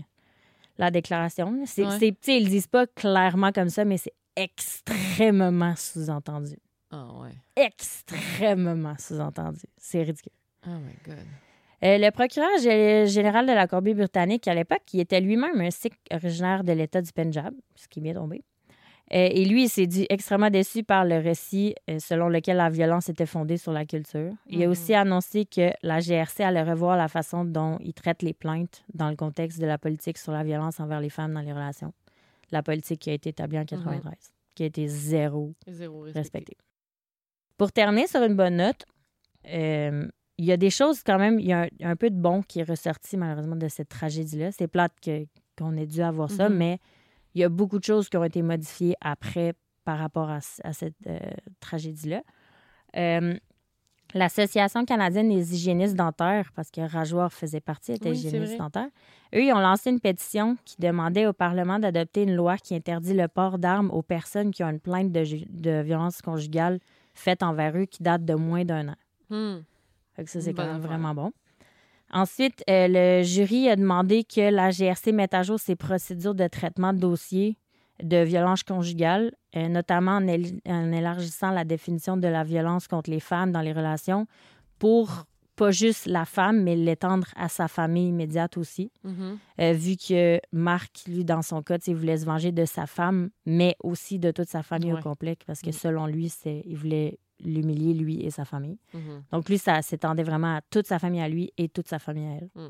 la 0.78 0.90
déclaration. 0.92 1.62
C'est, 1.66 1.84
Ouais. 1.84 1.98
c'est- 2.20 2.36
ils 2.36 2.44
le 2.44 2.50
disent 2.50 2.68
pas 2.68 2.86
clairement 2.86 3.50
comme 3.50 3.68
ça, 3.68 3.84
mais 3.84 3.96
c'est 3.98 4.12
extrêmement 4.36 5.74
sous-entendu. 5.76 6.56
Ah 6.90 7.08
ouais. 7.20 7.32
Extrêmement 7.56 8.94
sous-entendu. 8.98 9.62
C'est 9.76 10.02
ridicule. 10.02 10.30
Oh 10.66 10.70
my 10.70 10.94
God. 11.04 11.24
Euh, 11.82 11.98
le 11.98 12.10
procureur 12.10 12.48
gé- 12.60 13.06
général 13.06 13.46
de 13.46 13.52
la 13.52 13.66
Colombie-Britannique 13.66 14.48
à 14.48 14.54
l'époque, 14.54 14.82
qui 14.86 15.00
était 15.00 15.20
lui-même 15.20 15.60
un 15.60 15.70
Sikh 15.70 15.94
originaire 16.12 16.64
de 16.64 16.72
l'État 16.72 17.02
du 17.02 17.12
Pendjab, 17.12 17.52
ce 17.74 17.88
qui 17.88 17.98
est 17.98 18.02
bien 18.02 18.14
tombé. 18.14 18.42
Euh, 19.12 19.28
et 19.30 19.44
lui, 19.44 19.64
il 19.64 19.68
s'est 19.68 19.86
dit 19.86 20.06
extrêmement 20.08 20.48
déçu 20.48 20.82
par 20.82 21.04
le 21.04 21.18
récit 21.18 21.74
euh, 21.90 21.98
selon 21.98 22.30
lequel 22.30 22.56
la 22.56 22.70
violence 22.70 23.10
était 23.10 23.26
fondée 23.26 23.58
sur 23.58 23.70
la 23.72 23.84
culture. 23.84 24.32
Il 24.46 24.62
a 24.62 24.64
Mhm. 24.66 24.72
aussi 24.72 24.94
annoncé 24.94 25.44
que 25.44 25.72
la 25.82 26.00
GRC 26.00 26.42
allait 26.42 26.62
revoir 26.62 26.96
la 26.96 27.08
façon 27.08 27.44
dont 27.44 27.76
il 27.80 27.92
traite 27.92 28.22
les 28.22 28.32
plaintes 28.32 28.82
dans 28.94 29.10
le 29.10 29.16
contexte 29.16 29.60
de 29.60 29.66
la 29.66 29.76
politique 29.76 30.16
sur 30.16 30.32
la 30.32 30.42
violence 30.42 30.80
envers 30.80 31.00
les 31.00 31.10
femmes 31.10 31.34
dans 31.34 31.42
les 31.42 31.52
relations. 31.52 31.92
La 32.50 32.62
politique 32.62 33.00
qui 33.00 33.10
a 33.10 33.12
été 33.12 33.28
établie 33.28 33.58
en 33.58 33.66
93, 33.66 34.14
qui 34.54 34.62
a 34.62 34.66
été 34.66 34.88
zéro 34.88 35.52
Zéro 35.68 36.00
respecté. 36.00 36.18
respecté. 36.20 36.56
Pour 37.58 37.72
terminer 37.72 38.06
sur 38.06 38.22
une 38.22 38.36
bonne 38.36 38.56
note, 38.56 38.86
il 40.38 40.44
y 40.44 40.52
a 40.52 40.56
des 40.56 40.70
choses 40.70 41.02
quand 41.04 41.18
même, 41.18 41.38
il 41.38 41.46
y 41.46 41.52
a 41.52 41.62
un, 41.62 41.68
un 41.90 41.96
peu 41.96 42.10
de 42.10 42.16
bon 42.20 42.42
qui 42.42 42.60
est 42.60 42.68
ressorti 42.68 43.16
malheureusement 43.16 43.56
de 43.56 43.68
cette 43.68 43.88
tragédie-là. 43.88 44.50
C'est 44.52 44.66
plate 44.68 44.92
que- 45.02 45.26
qu'on 45.56 45.76
ait 45.76 45.86
dû 45.86 46.02
avoir 46.02 46.30
ça, 46.30 46.48
Mhm. 46.48 46.56
mais 46.56 46.78
il 47.34 47.40
y 47.40 47.44
a 47.44 47.48
beaucoup 47.48 47.78
de 47.78 47.84
choses 47.84 48.08
qui 48.08 48.16
ont 48.16 48.24
été 48.24 48.42
modifiées 48.42 48.96
après 49.00 49.54
par 49.84 49.98
rapport 49.98 50.30
à, 50.30 50.40
cette 50.40 50.94
euh, 51.06 51.18
tragédie-là. 51.60 52.22
Euh, 52.96 53.34
L'Association 54.12 54.84
canadienne 54.84 55.28
des 55.28 55.54
hygiénistes 55.54 55.96
dentaires, 55.96 56.52
parce 56.54 56.70
que 56.70 56.80
Rajoir 56.80 57.32
faisait 57.32 57.60
partie, 57.60 57.92
était 57.92 58.10
Oui, 58.10 58.16
hygiéniste 58.16 58.58
dentaire, 58.58 58.86
eux, 59.34 59.42
ils 59.42 59.52
ont 59.52 59.58
lancé 59.58 59.90
une 59.90 59.98
pétition 59.98 60.56
qui 60.64 60.76
demandait 60.78 61.26
au 61.26 61.32
Parlement 61.32 61.80
d'adopter 61.80 62.22
une 62.22 62.36
loi 62.36 62.56
qui 62.56 62.76
interdit 62.76 63.14
le 63.14 63.26
port 63.26 63.58
d'armes 63.58 63.90
aux 63.90 64.02
personnes 64.02 64.52
qui 64.52 64.62
ont 64.62 64.68
une 64.68 64.78
plainte 64.78 65.10
de, 65.10 65.24
ju- 65.24 65.46
de 65.50 65.80
violence 65.82 66.22
conjugale 66.22 66.78
faite 67.12 67.42
envers 67.42 67.76
eux 67.76 67.86
qui 67.86 68.04
date 68.04 68.24
de 68.24 68.34
moins 68.34 68.64
d'un 68.64 68.90
an. 68.90 68.94
Hmm. 69.30 69.62
Fait 70.14 70.24
que 70.24 70.30
ça, 70.30 70.40
c'est 70.40 70.54
quand 70.54 70.62
même 70.64 70.76
affaire. 70.76 70.88
vraiment 70.90 71.14
bon. 71.14 71.32
Ensuite, 72.12 72.62
euh, 72.70 72.86
le 72.88 73.22
jury 73.24 73.68
a 73.68 73.76
demandé 73.76 74.24
que 74.24 74.50
la 74.50 74.70
GRC 74.70 75.12
mette 75.12 75.34
à 75.34 75.42
jour 75.42 75.58
ses 75.58 75.74
procédures 75.74 76.34
de 76.34 76.46
traitement 76.46 76.92
de 76.92 76.98
dossiers 76.98 77.58
de 78.02 78.18
violence 78.24 78.62
conjugale, 78.62 79.32
euh, 79.56 79.68
notamment 79.68 80.12
en, 80.16 80.26
él- 80.26 80.60
en 80.66 80.92
élargissant 80.92 81.50
la 81.50 81.64
définition 81.64 82.16
de 82.16 82.26
la 82.28 82.42
violence 82.44 82.88
contre 82.88 83.10
les 83.10 83.20
femmes 83.20 83.52
dans 83.52 83.60
les 83.60 83.72
relations 83.72 84.26
pour 84.78 85.24
pas 85.56 85.70
juste 85.70 86.06
la 86.06 86.24
femme, 86.24 86.62
mais 86.64 86.74
l'étendre 86.74 87.28
à 87.36 87.48
sa 87.48 87.68
famille 87.68 88.08
immédiate 88.08 88.56
aussi. 88.56 88.90
Mhm. 89.04 89.38
Euh, 89.60 89.72
vu 89.72 89.96
que 89.96 90.40
Marc, 90.52 91.04
lui, 91.06 91.24
dans 91.24 91.42
son 91.42 91.62
cas, 91.62 91.78
il 91.86 91.94
voulait 91.94 92.16
se 92.16 92.24
venger 92.26 92.50
de 92.50 92.64
sa 92.64 92.86
femme, 92.86 93.30
mais 93.46 93.76
aussi 93.82 94.18
de 94.18 94.32
toute 94.32 94.48
sa 94.48 94.64
famille 94.64 94.92
au 94.92 94.96
complet, 95.02 95.36
parce 95.46 95.60
que 95.60 95.68
Mhm. 95.68 95.72
selon 95.72 96.06
lui, 96.06 96.28
c'est, 96.28 96.62
il 96.66 96.76
voulait 96.76 97.18
l'humilier, 97.44 97.94
lui 97.94 98.20
et 98.24 98.30
sa 98.30 98.44
famille. 98.44 98.78
Mhm. 98.92 99.22
Donc, 99.32 99.48
lui, 99.48 99.58
ça 99.58 99.80
s'étendait 99.82 100.22
vraiment 100.22 100.56
à 100.56 100.60
toute 100.62 100.86
sa 100.86 100.98
famille 100.98 101.20
à 101.20 101.28
lui 101.28 101.52
et 101.58 101.68
toute 101.68 101.88
sa 101.88 101.98
famille 101.98 102.26
à 102.26 102.32
elle. 102.36 102.50
Mm. 102.54 102.68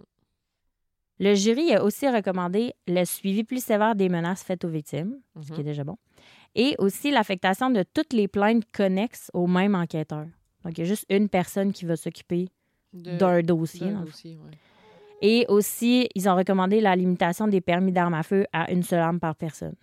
Le 1.20 1.34
jury 1.34 1.72
a 1.72 1.84
aussi 1.84 2.08
recommandé 2.08 2.74
le 2.88 3.04
suivi 3.04 3.44
plus 3.44 3.62
sévère 3.64 3.94
des 3.94 4.08
menaces 4.08 4.42
faites 4.42 4.64
aux 4.64 4.68
victimes, 4.68 5.20
ce 5.40 5.46
qui 5.48 5.52
est 5.52 5.58
Mhm. 5.58 5.64
déjà 5.64 5.84
bon, 5.84 5.96
et 6.56 6.74
aussi 6.78 7.12
l'affectation 7.12 7.70
de 7.70 7.84
toutes 7.94 8.12
les 8.12 8.26
plaintes 8.26 8.64
connexes 8.72 9.30
au 9.32 9.46
même 9.46 9.76
enquêteur. 9.76 10.26
Donc, 10.64 10.76
il 10.76 10.80
y 10.80 10.82
a 10.82 10.86
juste 10.86 11.06
une 11.08 11.28
personne 11.28 11.72
qui 11.72 11.84
va 11.84 11.94
s'occuper 11.96 12.48
d'un 12.92 13.42
dossier. 13.42 13.92
ouais. 13.92 14.50
Et 15.22 15.46
aussi, 15.48 16.08
ils 16.16 16.28
ont 16.28 16.34
recommandé 16.36 16.80
la 16.80 16.96
limitation 16.96 17.46
des 17.46 17.60
permis 17.60 17.92
d'armes 17.92 18.14
à 18.14 18.22
feu 18.24 18.46
à 18.52 18.70
une 18.72 18.82
seule 18.82 18.98
arme 19.00 19.20
par 19.20 19.36
personne. 19.36 19.74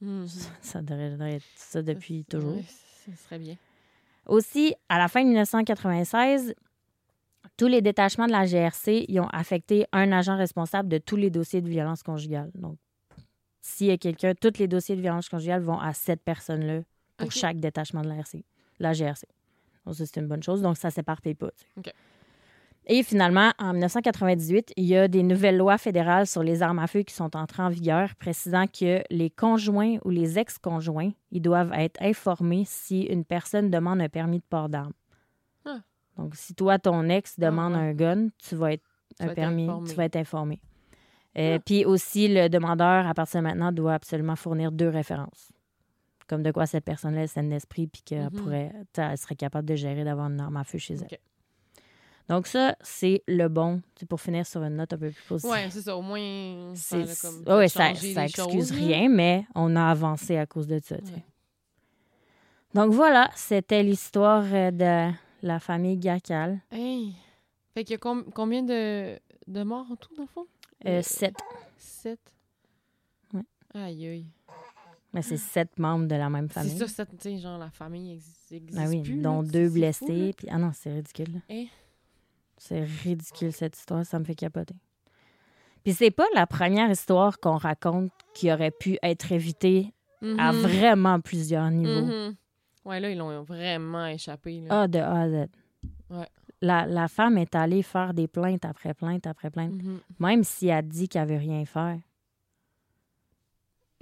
Mhm. 0.00 0.26
Ça 0.62 0.80
devrait 0.80 1.34
être 1.34 1.44
ça 1.56 1.82
depuis 1.82 2.24
toujours. 2.24 2.56
Ouais, 2.56 2.64
ça 3.06 3.12
serait 3.24 3.38
bien. 3.38 3.56
Aussi, 4.26 4.74
à 4.88 4.98
la 4.98 5.08
fin 5.08 5.22
de 5.22 5.28
1996, 5.28 6.54
tous 7.56 7.66
les 7.66 7.82
détachements 7.82 8.26
de 8.26 8.32
la 8.32 8.46
GRC 8.46 9.04
y 9.08 9.20
ont 9.20 9.28
affecté 9.28 9.86
un 9.92 10.12
agent 10.12 10.36
responsable 10.36 10.88
de 10.88 10.98
tous 10.98 11.16
les 11.16 11.30
dossiers 11.30 11.60
de 11.60 11.68
violence 11.68 12.02
conjugale. 12.02 12.50
Donc, 12.54 12.76
s'il 13.60 13.88
y 13.88 13.90
a 13.90 13.98
quelqu'un, 13.98 14.34
tous 14.34 14.58
les 14.58 14.68
dossiers 14.68 14.96
de 14.96 15.02
violence 15.02 15.28
conjugale 15.28 15.62
vont 15.62 15.78
à 15.78 15.92
cette 15.92 16.22
personne-là 16.22 16.80
pour 17.16 17.30
chaque 17.32 17.58
détachement 17.58 18.02
de 18.02 18.08
la, 18.08 18.16
RC, 18.16 18.44
la 18.78 18.92
GRC. 18.92 19.26
Donc, 19.84 19.94
ça, 19.94 20.06
c'est 20.06 20.20
une 20.20 20.26
bonne 20.28 20.42
chose. 20.42 20.62
Donc, 20.62 20.76
ça 20.78 20.90
s'éparpille 20.90 21.34
pas. 21.34 21.50
tu 21.50 21.64
sais. 21.64 21.66
OK. 21.76 21.94
Et 22.92 23.04
finalement, 23.04 23.52
en 23.60 23.70
1998, 23.72 24.72
il 24.76 24.84
y 24.84 24.96
a 24.96 25.06
des 25.06 25.22
nouvelles 25.22 25.56
lois 25.56 25.78
fédérales 25.78 26.26
sur 26.26 26.42
les 26.42 26.60
armes 26.60 26.80
à 26.80 26.88
feu 26.88 27.02
qui 27.02 27.14
sont 27.14 27.36
entrées 27.36 27.62
en 27.62 27.68
vigueur, 27.68 28.16
précisant 28.16 28.66
que 28.66 29.00
les 29.10 29.30
conjoints 29.30 29.98
ou 30.04 30.10
les 30.10 30.40
ex-conjoints, 30.40 31.10
ils 31.30 31.40
doivent 31.40 31.72
être 31.72 32.02
informés 32.02 32.64
si 32.66 33.02
une 33.02 33.24
personne 33.24 33.70
demande 33.70 34.00
un 34.00 34.08
permis 34.08 34.38
de 34.38 34.44
port 34.50 34.68
d'armes. 34.68 34.92
Ah. 35.64 35.78
Donc, 36.16 36.34
si 36.34 36.52
toi, 36.56 36.80
ton 36.80 37.08
ex 37.08 37.38
demande 37.38 37.74
ouais. 37.74 37.78
un 37.78 37.92
gun, 37.94 38.28
tu 38.38 38.56
vas 38.56 38.72
être 38.72 38.82
Tu 39.16 39.22
un 39.22 39.26
vas 39.28 39.34
permis, 39.34 39.64
informé. 39.68 39.88
tu 39.88 39.94
vas 39.94 40.04
être 40.06 40.16
informé. 40.16 40.60
Euh, 41.38 41.58
Ah. 41.58 41.62
Puis 41.64 41.84
aussi, 41.84 42.26
le 42.26 42.48
demandeur, 42.48 43.06
à 43.06 43.14
partir 43.14 43.40
de 43.40 43.46
maintenant, 43.46 43.70
doit 43.70 43.94
absolument 43.94 44.34
fournir 44.34 44.72
deux 44.72 44.88
références. 44.88 45.52
Comme 46.26 46.42
de 46.42 46.50
quoi 46.50 46.66
cette 46.66 46.84
personne-là 46.84 47.22
est 47.22 47.26
saine 47.28 47.50
d'esprit, 47.50 47.86
puis 47.86 48.02
qu'elle 48.02 48.24
Mhm. 48.24 48.30
pourrait, 48.32 48.72
elle 48.96 49.16
serait 49.16 49.36
capable 49.36 49.68
de 49.68 49.76
gérer 49.76 50.02
d'avoir 50.02 50.26
une 50.28 50.40
arme 50.40 50.56
à 50.56 50.64
feu 50.64 50.78
chez 50.78 50.94
elle. 50.94 51.18
Donc 52.30 52.46
ça, 52.46 52.76
c'est 52.80 53.22
le 53.26 53.48
bon, 53.48 53.82
c'est 53.98 54.08
pour 54.08 54.20
finir 54.20 54.46
sur 54.46 54.62
une 54.62 54.76
note 54.76 54.92
un 54.92 54.98
peu 54.98 55.10
plus 55.10 55.22
positive. 55.28 55.50
Ouais, 55.50 55.68
c'est 55.68 55.82
ça. 55.82 55.96
Au 55.96 56.00
moins, 56.00 56.74
ça 56.76 57.04
C'est- 57.04 57.50
ouais, 57.50 57.68
ça, 57.68 57.92
ça 57.94 58.24
excuse 58.24 58.34
choses, 58.36 58.70
rien, 58.70 59.08
mais 59.08 59.44
on 59.56 59.74
a 59.74 59.90
avancé 59.90 60.36
à 60.36 60.46
cause 60.46 60.68
de 60.68 60.78
ça. 60.82 60.94
Ouais. 60.94 61.24
Donc 62.72 62.92
voilà, 62.92 63.30
c'était 63.34 63.82
l'histoire 63.82 64.44
euh, 64.52 64.70
de 64.70 65.12
la 65.42 65.58
famille 65.58 65.96
Gacal. 65.96 66.60
Hey! 66.70 67.14
Fait 67.74 67.82
qu'il 67.84 67.94
y 67.94 67.96
a 67.96 67.98
com- 67.98 68.24
combien 68.32 68.62
de, 68.62 69.18
de 69.48 69.62
morts 69.64 69.86
en 69.90 69.96
tout, 69.96 70.14
dans 70.14 70.22
le 70.22 70.28
fond? 70.28 70.46
Euh, 70.86 71.02
sept. 71.02 71.34
Sept? 71.76 72.20
Ouais. 73.34 73.42
Aïe, 73.74 74.06
aïe. 74.06 74.26
Mais 75.12 75.22
c'est 75.22 75.36
sept 75.36 75.76
membres 75.80 76.06
de 76.06 76.14
la 76.14 76.30
même 76.30 76.46
C'est 76.46 76.54
famille. 76.54 76.78
ça, 76.78 76.86
sept, 76.86 77.38
genre, 77.40 77.58
la 77.58 77.70
famille 77.70 78.12
existe, 78.12 78.52
existe 78.52 78.78
Ah 78.80 78.88
oui, 78.88 79.02
plus, 79.02 79.16
dont 79.20 79.42
C'est- 79.44 79.50
deux 79.50 79.66
c'est 79.68 79.74
blessés. 79.74 80.06
fou, 80.06 80.12
là. 80.12 80.32
puis... 80.36 80.46
Ah 80.50 80.58
non, 80.58 80.70
c'est 80.72 80.92
ridicule. 80.92 81.32
là. 81.34 81.40
Hein? 81.50 81.66
C'est 82.62 82.84
ridicule 82.84 83.52
cette 83.54 83.74
histoire, 83.78 84.04
ça 84.04 84.18
me 84.18 84.24
fait 84.24 84.34
capoter. 84.34 84.74
Puis 85.82 85.94
c'est 85.94 86.10
pas 86.10 86.26
la 86.34 86.46
première 86.46 86.90
histoire 86.90 87.40
qu'on 87.40 87.56
raconte 87.56 88.12
qui 88.34 88.52
aurait 88.52 88.70
pu 88.70 88.98
être 89.02 89.32
évitée 89.32 89.94
à 90.38 90.52
Mhm. 90.52 90.60
vraiment 90.60 91.20
plusieurs 91.20 91.70
niveaux. 91.70 92.04
Mhm. 92.04 92.34
Ouais, 92.84 93.00
là, 93.00 93.10
ils 93.10 93.16
l'ont 93.16 93.42
vraiment 93.42 94.06
échappé. 94.06 94.60
Là. 94.60 94.82
Ah, 94.82 94.88
de 94.88 94.98
A 94.98 95.20
à 95.22 95.28
Z. 95.30 95.46
Ouais. 96.10 96.28
La, 96.60 96.84
la 96.86 97.08
femme 97.08 97.38
est 97.38 97.54
allée 97.54 97.82
faire 97.82 98.12
des 98.12 98.28
plaintes 98.28 98.66
après 98.66 98.92
plaintes 98.92 99.26
après 99.26 99.48
plaintes, 99.50 99.82
Mhm. 99.82 100.00
même 100.18 100.44
si 100.44 100.68
elle 100.68 100.86
dit 100.86 101.08
qu'elle 101.08 101.28
veut 101.28 101.38
rien 101.38 101.64
faire. 101.64 101.98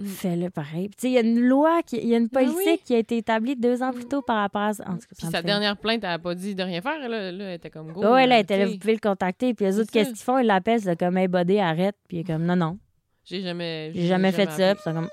Mm. 0.01 0.05
Fais-le 0.07 0.49
pareil. 0.49 0.89
Il 1.03 1.09
y 1.09 1.17
a 1.17 1.21
une 1.21 1.41
loi, 1.41 1.81
il 1.91 2.07
y 2.07 2.13
a 2.13 2.17
une 2.17 2.27
Ben 2.27 2.45
politique 2.45 2.65
oui. 2.65 2.81
qui 2.85 2.95
a 2.95 2.99
été 2.99 3.17
établie 3.17 3.57
deux 3.57 3.83
ans 3.83 3.91
plus 3.91 4.05
tôt 4.05 4.21
par 4.21 4.37
rapport 4.37 4.61
à 4.61 4.73
ça. 4.73 4.85
En 4.87 4.93
tout 4.93 4.99
cas, 4.99 5.07
ça 5.11 5.15
Puis 5.17 5.25
sa 5.27 5.37
fait- 5.39 5.43
dernière 5.43 5.75
plainte, 5.75 6.03
elle 6.05 6.11
a 6.11 6.19
pas 6.19 6.35
dit 6.35 6.55
de 6.55 6.63
rien 6.63 6.81
faire. 6.81 6.97
Là, 6.99 7.07
là 7.09 7.45
elle 7.45 7.55
était 7.55 7.69
comme 7.69 7.91
go. 7.91 8.01
Ouais, 8.01 8.25
là, 8.25 8.35
elle 8.35 8.39
euh, 8.39 8.43
était 8.43 8.57
là, 8.57 8.65
vous 8.67 8.77
pouvez 8.77 8.93
le 8.93 8.99
contacter. 8.99 9.53
Puis 9.53 9.65
les 9.65 9.77
autres, 9.77 9.91
qu'est-ce 9.91 10.09
qu'ils 10.11 10.17
font? 10.23 10.37
Ils 10.37 10.45
l'appellent, 10.45 10.81
c'est 10.81 10.97
comme, 10.97 11.17
hey, 11.17 11.27
buddy, 11.27 11.59
arrête. 11.59 11.97
Puis 12.07 12.17
il 12.17 12.19
est 12.21 12.23
comme, 12.23 12.45
non, 12.45 12.55
non. 12.55 12.79
J'ai 13.25 13.41
jamais. 13.41 13.91
J'ai 13.93 14.07
jamais 14.07 14.31
fait 14.31 14.49
ça. 14.51 14.73
Puis 14.75 14.83
ils 14.85 14.89
sont 14.89 14.93
comme. 14.93 15.09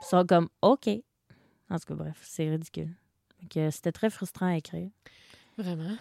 Ils 0.00 0.06
sont 0.06 0.26
comme, 0.26 0.48
OK. 0.62 0.88
En 1.70 1.78
tout 1.78 1.86
cas, 1.86 1.94
bref, 1.94 2.18
c'est 2.22 2.48
ridicule. 2.48 2.94
Que 3.50 3.70
C'était 3.70 3.92
très 3.92 4.08
frustrant 4.08 4.46
à 4.46 4.56
écrire. 4.56 4.88
Vraiment? 5.58 5.96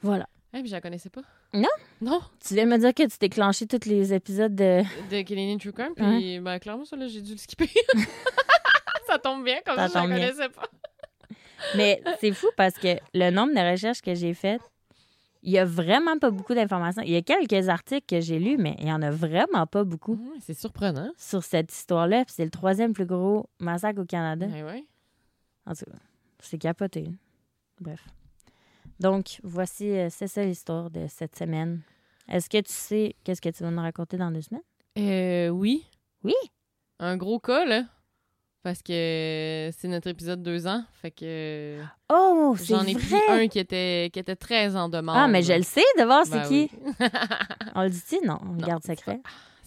Voilà. 0.00 0.28
Eh, 0.54 0.60
puis 0.60 0.68
je 0.68 0.74
la 0.74 0.80
connaissais 0.80 1.10
pas. 1.10 1.22
Non? 1.52 1.68
Non. 2.00 2.20
Tu 2.46 2.54
viens 2.54 2.66
de 2.66 2.70
me 2.70 2.78
dire 2.78 2.92
que 2.92 3.04
tu 3.04 3.16
t'es 3.18 3.28
clenché 3.28 3.66
tous 3.66 3.88
les 3.88 4.12
épisodes 4.12 4.54
de. 4.54 4.82
De 5.10 5.22
Canadian 5.22 5.56
True 5.58 5.72
Crime. 5.72 5.94
Puis, 5.96 6.40
ben, 6.40 6.58
clairement, 6.58 6.84
ça, 6.84 6.96
là, 6.96 7.06
j'ai 7.08 7.22
dû 7.22 7.32
le 7.32 7.38
skipper. 7.38 7.70
ça 9.06 9.18
tombe 9.18 9.44
bien, 9.44 9.58
comme 9.64 9.76
Ça 9.76 9.88
ça, 9.88 10.02
je 10.02 10.06
bien. 10.08 10.16
connaissais 10.16 10.48
pas. 10.50 10.66
Mais 11.76 12.02
c'est 12.20 12.32
fou 12.32 12.48
parce 12.56 12.74
que 12.74 12.98
le 13.14 13.30
nombre 13.30 13.54
de 13.54 13.70
recherches 13.70 14.02
que 14.02 14.14
j'ai 14.14 14.34
faites, 14.34 14.60
il 15.42 15.52
y 15.52 15.58
a 15.58 15.64
vraiment 15.64 16.18
pas 16.18 16.30
beaucoup 16.30 16.54
d'informations. 16.54 17.02
Il 17.02 17.10
y 17.12 17.16
a 17.16 17.22
quelques 17.22 17.68
articles 17.68 18.04
que 18.06 18.20
j'ai 18.20 18.38
lus, 18.38 18.56
mais 18.58 18.74
il 18.80 18.88
y 18.88 18.92
en 18.92 19.00
a 19.00 19.10
vraiment 19.10 19.66
pas 19.66 19.84
beaucoup 19.84 20.18
c'est 20.40 20.58
surprenant. 20.58 21.10
sur 21.16 21.42
cette 21.44 21.72
histoire-là. 21.72 22.24
Puis 22.24 22.34
c'est 22.36 22.44
le 22.44 22.50
troisième 22.50 22.92
plus 22.92 23.06
gros 23.06 23.48
massacre 23.60 24.00
au 24.02 24.04
Canada. 24.04 24.46
Ouais, 24.46 24.62
ouais. 24.64 24.84
En 25.66 25.72
tout 25.74 25.84
cas, 25.86 25.98
c'est 26.40 26.58
capoté. 26.58 27.08
Bref. 27.80 28.04
Donc, 29.00 29.40
voici, 29.42 29.90
euh, 29.90 30.08
c'est 30.10 30.28
ça 30.28 30.44
l'histoire 30.44 30.90
de 30.90 31.06
cette 31.08 31.36
semaine. 31.36 31.82
Est-ce 32.28 32.48
que 32.48 32.58
tu 32.58 32.72
sais 32.72 33.14
qu'est-ce 33.24 33.40
que 33.40 33.50
tu 33.50 33.62
vas 33.62 33.70
nous 33.70 33.80
raconter 33.82 34.16
dans 34.16 34.30
deux 34.30 34.40
semaines? 34.42 34.62
Euh, 34.98 35.48
oui. 35.50 35.84
Oui? 36.24 36.34
Un 36.98 37.16
gros 37.16 37.38
cas, 37.38 37.64
là. 37.66 37.84
Parce 38.62 38.82
que 38.82 39.70
c'est 39.78 39.86
notre 39.86 40.08
épisode 40.08 40.42
deux 40.42 40.66
ans. 40.66 40.82
Fait 41.00 41.12
que 41.12 41.78
Oh, 42.12 42.56
c'est 42.58 42.64
j'en 42.74 42.82
ai 42.84 42.94
vrai! 42.94 43.20
pris 43.20 43.30
un 43.44 43.46
qui 43.48 43.60
était, 43.60 44.10
qui 44.12 44.18
était 44.18 44.34
très 44.34 44.74
en 44.74 44.88
demande. 44.88 45.14
Ah, 45.16 45.28
mais 45.28 45.42
je 45.42 45.52
le 45.52 45.62
sais 45.62 45.84
de 45.98 46.02
voir 46.04 46.24
c'est 46.26 46.40
Ben 46.40 46.48
qui. 46.48 46.70
oui. 46.84 46.96
On 47.76 47.82
le 47.84 47.90
dit 47.90 48.00
Non, 48.24 48.38
on 48.42 48.52
le 48.54 48.58
Non, 48.60 48.66
garde 48.66 48.82
secret. 48.82 49.20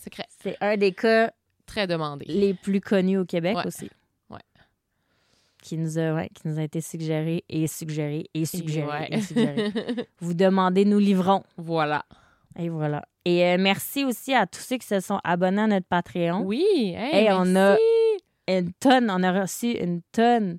Secret. 0.04 0.26
C'est 0.44 0.58
un 0.60 0.76
des 0.76 0.92
cas 0.92 1.32
Très 1.66 1.88
demandé. 1.88 2.26
les 2.28 2.54
plus 2.56 2.82
connus 2.82 3.20
au 3.20 3.26
Québec 3.26 3.56
Ouais. 3.56 3.68
aussi. 3.68 3.90
Qui 5.62 5.78
nous, 5.78 5.98
a, 6.00 6.14
ouais, 6.14 6.30
qui 6.34 6.48
nous 6.48 6.58
a 6.58 6.64
été 6.64 6.80
suggéré 6.82 7.44
et 7.50 7.68
suggéré 7.68 8.26
et 8.34 8.46
suggéré 8.46 8.88
ouais. 8.88 9.08
et 9.12 9.22
suggéré. 9.22 9.72
Vous 10.22 10.34
demandez, 10.34 10.86
nous 10.86 11.00
livrons. 11.00 11.44
voilà. 11.58 12.06
Et 12.58 12.70
voilà. 12.70 13.04
Et 13.26 13.46
euh, 13.46 13.58
merci 13.60 14.06
aussi 14.06 14.34
à 14.34 14.48
tous 14.48 14.62
ceux 14.62 14.78
qui 14.78 14.88
se 14.88 15.00
sont 15.02 15.20
abonnés 15.24 15.62
à 15.62 15.68
notre 15.68 15.86
Patreon. 15.86 16.42
Oui. 16.46 16.64
Hey, 16.96 17.26
Hey, 17.28 17.32
on 17.32 17.46
merci. 17.46 17.82
Une 18.48 18.74
tonne, 18.74 19.12
on 19.12 19.22
a 19.22 19.42
reçu 19.42 19.72
une 19.74 20.02
tonne 20.12 20.58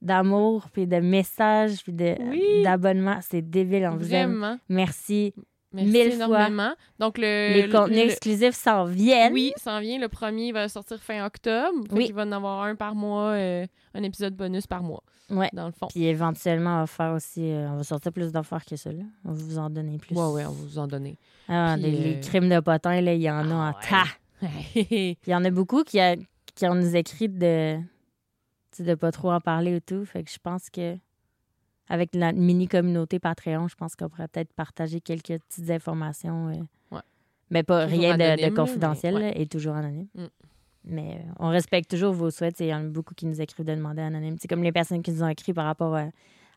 d'amour, 0.00 0.68
puis 0.72 0.86
de 0.86 0.96
messages, 0.98 1.82
puis 1.82 1.92
Oui. 2.28 2.62
d'abonnements. 2.62 3.18
C'est 3.22 3.42
débile, 3.42 3.88
on 3.92 3.96
vous 3.96 4.14
aime. 4.14 4.30
Vraiment. 4.32 4.58
Merci. 4.68 5.34
Merci 5.72 5.90
Mille 5.90 6.12
fois. 6.12 6.14
énormément. 6.26 6.74
Donc, 6.98 7.18
le, 7.18 7.52
Les 7.54 7.62
le- 7.66 7.72
contenus 7.72 7.98
le- 8.04 8.10
exclusifs 8.10 8.54
s'en 8.54 8.84
viennent. 8.84 9.32
Oui, 9.32 9.52
ça 9.56 9.74
en 9.74 9.80
vient. 9.80 9.98
Le 9.98 10.08
premier 10.08 10.52
va 10.52 10.68
sortir 10.68 10.98
fin 10.98 11.24
octobre. 11.24 11.78
Oui. 11.92 12.06
Il 12.08 12.14
va 12.14 12.22
en 12.22 12.32
avoir 12.32 12.62
un 12.64 12.74
par 12.76 12.94
mois, 12.94 13.30
euh, 13.32 13.66
un 13.94 14.02
épisode 14.02 14.34
bonus 14.34 14.66
par 14.66 14.82
mois, 14.82 15.02
Ouais. 15.30 15.48
dans 15.52 15.66
le 15.66 15.72
fond. 15.72 15.86
Puis 15.88 16.04
éventuellement, 16.04 16.76
on 16.76 16.80
va 16.80 16.86
faire 16.86 17.12
aussi. 17.14 17.50
euh, 17.50 17.68
on 17.70 17.76
va 17.76 17.84
sortir 17.84 18.12
plus 18.12 18.32
d'affaires 18.32 18.64
que 18.64 18.76
ça, 18.76 18.92
là. 18.92 19.02
On 19.24 19.32
va 19.32 19.42
vous 19.42 19.58
en 19.58 19.70
donner 19.70 19.98
plus. 19.98 20.14
Ouais, 20.16 20.26
ouais, 20.32 20.44
on 20.44 20.50
va 20.52 20.64
vous 20.66 20.78
en 20.78 20.86
donner. 20.86 21.16
Ah, 21.48 21.76
Puis, 21.80 21.90
les 21.90 22.16
euh, 22.16 22.20
crimes 22.20 22.48
de 22.48 22.60
potins, 22.60 23.00
là, 23.00 23.14
il 23.14 23.22
y 23.22 23.30
en 23.30 23.50
a 23.50 23.54
en 23.54 23.60
Ah 23.60 23.76
ouais. 23.80 23.88
tas. 23.90 24.06
Il 24.74 25.16
y 25.30 25.34
en 25.34 25.44
a 25.44 25.50
beaucoup 25.50 25.84
qui, 25.84 26.00
a, 26.00 26.16
qui 26.54 26.66
ont 26.66 26.74
nous 26.74 26.96
écrit 26.96 27.28
de 27.28 27.76
tu 27.78 28.78
sais, 28.78 28.82
de 28.84 28.94
pas 28.94 29.12
trop 29.12 29.30
en 29.30 29.40
parler 29.40 29.76
et 29.76 29.80
tout. 29.80 30.04
Fait 30.04 30.24
que 30.24 30.30
je 30.30 30.38
pense 30.42 30.68
que 30.70 30.96
avec 31.92 32.14
la 32.14 32.32
mini 32.32 32.68
communauté 32.68 33.18
Patreon, 33.18 33.68
je 33.68 33.74
pense 33.74 33.94
qu'on 33.96 34.08
pourrait 34.08 34.28
peut-être 34.28 34.52
partager 34.54 35.00
quelques 35.00 35.38
petites 35.38 35.70
informations. 35.70 36.48
euh, 36.48 36.94
Ouais. 36.96 37.02
Mais 37.50 37.62
pas 37.62 37.84
Toujours 37.86 38.00
rien 38.00 38.16
de- 38.16 38.54
confidentiel 38.54 39.14
mais 39.18 39.32
et 39.36 39.46
toujours 39.46 39.74
anonyme. 39.76 40.06
Mm. 40.14 40.24
Mais 40.84 41.10
euh, 41.20 41.32
on 41.38 41.48
respecte 41.50 41.90
toujours 41.90 42.12
vos 42.12 42.30
souhaits. 42.30 42.58
Il 42.60 42.66
y 42.66 42.74
en 42.74 42.80
a 42.80 42.88
beaucoup 42.88 43.14
qui 43.14 43.26
nous 43.26 43.40
écrivent 43.40 43.66
de 43.66 43.74
demander 43.74 44.00
anonyme. 44.02 44.36
C'est 44.40 44.48
comme 44.48 44.62
les 44.62 44.72
personnes 44.72 45.02
qui 45.02 45.12
nous 45.12 45.22
ont 45.22 45.28
écrit 45.28 45.52
par 45.52 45.66
rapport 45.66 45.94
à, 45.94 46.06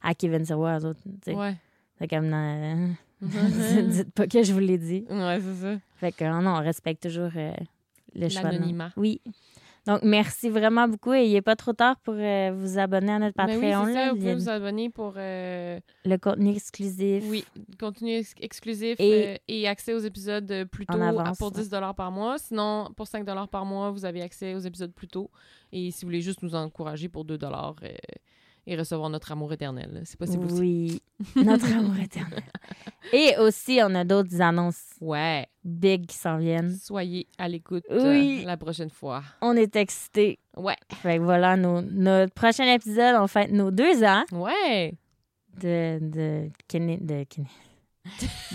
à 0.01 0.13
Kevin 0.15 0.45
Sirois, 0.45 0.79
eux 0.79 0.85
autres. 0.85 1.01
Ouais. 1.27 1.55
C'est 1.99 2.07
comme, 2.07 2.33
euh, 2.33 2.87
Mhm. 3.21 3.87
dites 3.89 4.11
pas 4.13 4.27
que 4.27 4.41
je 4.43 4.51
vous 4.53 4.59
l'ai 4.59 4.77
dit. 4.77 5.05
ouais, 5.09 5.39
c'est 5.41 5.61
ça. 5.61 5.75
Fait 5.97 6.11
que 6.11 6.23
non, 6.25 6.49
on 6.51 6.59
respecte 6.61 7.03
toujours 7.03 7.31
euh, 7.35 7.51
le 8.15 8.29
choix. 8.29 8.43
L'anonymat. 8.51 8.91
Oui. 8.97 9.21
Donc, 9.87 9.99
merci 10.03 10.49
vraiment 10.49 10.87
beaucoup. 10.87 11.13
Et 11.13 11.25
il 11.25 11.33
n'est 11.33 11.41
pas 11.41 11.55
trop 11.55 11.73
tard 11.73 11.97
pour 11.99 12.15
euh, 12.17 12.51
vous 12.55 12.79
abonner 12.79 13.11
à 13.11 13.19
notre 13.19 13.35
Ben 13.37 13.45
oui, 13.47 13.61
Patreon. 13.61 13.85
là. 13.85 13.93
ça. 13.93 14.09
Vous 14.11 14.17
pouvez 14.17 14.33
vous 14.35 14.49
abonner 14.49 14.89
pour 14.89 15.13
euh, 15.17 15.79
Le 16.05 16.17
contenu 16.17 16.55
exclusif. 16.55 17.23
oui, 17.29 17.45
contenu 17.79 18.15
ex- 18.17 18.33
exclusif 18.41 18.99
Et- 18.99 19.27
euh, 19.27 19.37
et 19.47 19.67
accès 19.67 19.93
aux 19.93 19.99
épisodes 19.99 20.65
plus 20.71 20.85
tôt 20.85 20.93
avance, 21.01 21.37
pour 21.37 21.53
ouais. 21.55 21.61
10 21.61 21.69
par 21.95 22.11
mois. 22.11 22.37
Sinon, 22.39 22.89
pour 22.97 23.07
5 23.07 23.25
par 23.49 23.65
mois, 23.65 23.91
vous 23.91 24.05
avez 24.05 24.21
accès 24.21 24.55
aux 24.55 24.59
épisodes 24.59 24.93
plus 24.93 25.07
tôt. 25.07 25.29
Et 25.71 25.91
si 25.91 26.03
vous 26.03 26.07
voulez 26.09 26.21
juste 26.21 26.41
nous 26.41 26.55
encourager 26.55 27.07
pour 27.09 27.23
2 27.25 27.37
euh, 27.83 27.89
et 28.67 28.75
recevoir 28.75 29.09
notre 29.09 29.31
amour 29.31 29.53
éternel, 29.53 30.01
c'est 30.05 30.17
possible 30.17 30.45
aussi. 30.45 30.59
Oui. 30.59 31.01
Notre 31.43 31.71
amour 31.71 31.97
éternel. 31.97 32.43
Et 33.13 33.35
aussi, 33.37 33.79
on 33.83 33.93
a 33.95 34.03
d'autres 34.03 34.41
annonces 34.41 34.93
Ouais. 34.99 35.45
big 35.63 36.07
qui 36.07 36.15
s'en 36.17 36.37
viennent. 36.37 36.71
Soyez 36.75 37.27
à 37.37 37.47
l'écoute 37.47 37.83
Oui. 37.91 38.41
euh, 38.43 38.47
la 38.47 38.57
prochaine 38.57 38.89
fois. 38.89 39.21
On 39.41 39.55
est 39.55 39.75
excités. 39.75 40.39
Ouais. 40.57 40.75
Fait 40.91 41.17
que 41.17 41.21
voilà, 41.23 41.55
nos- 41.55 41.81
notre 41.81 42.33
prochain 42.33 42.65
épisode, 42.73 43.15
on 43.19 43.27
fête 43.27 43.51
nos 43.51 43.69
deux 43.71 44.03
ans 44.03 44.23
Ouais. 44.31 44.93
de, 45.61 45.99
de, 46.01 46.49
de, 47.01 47.25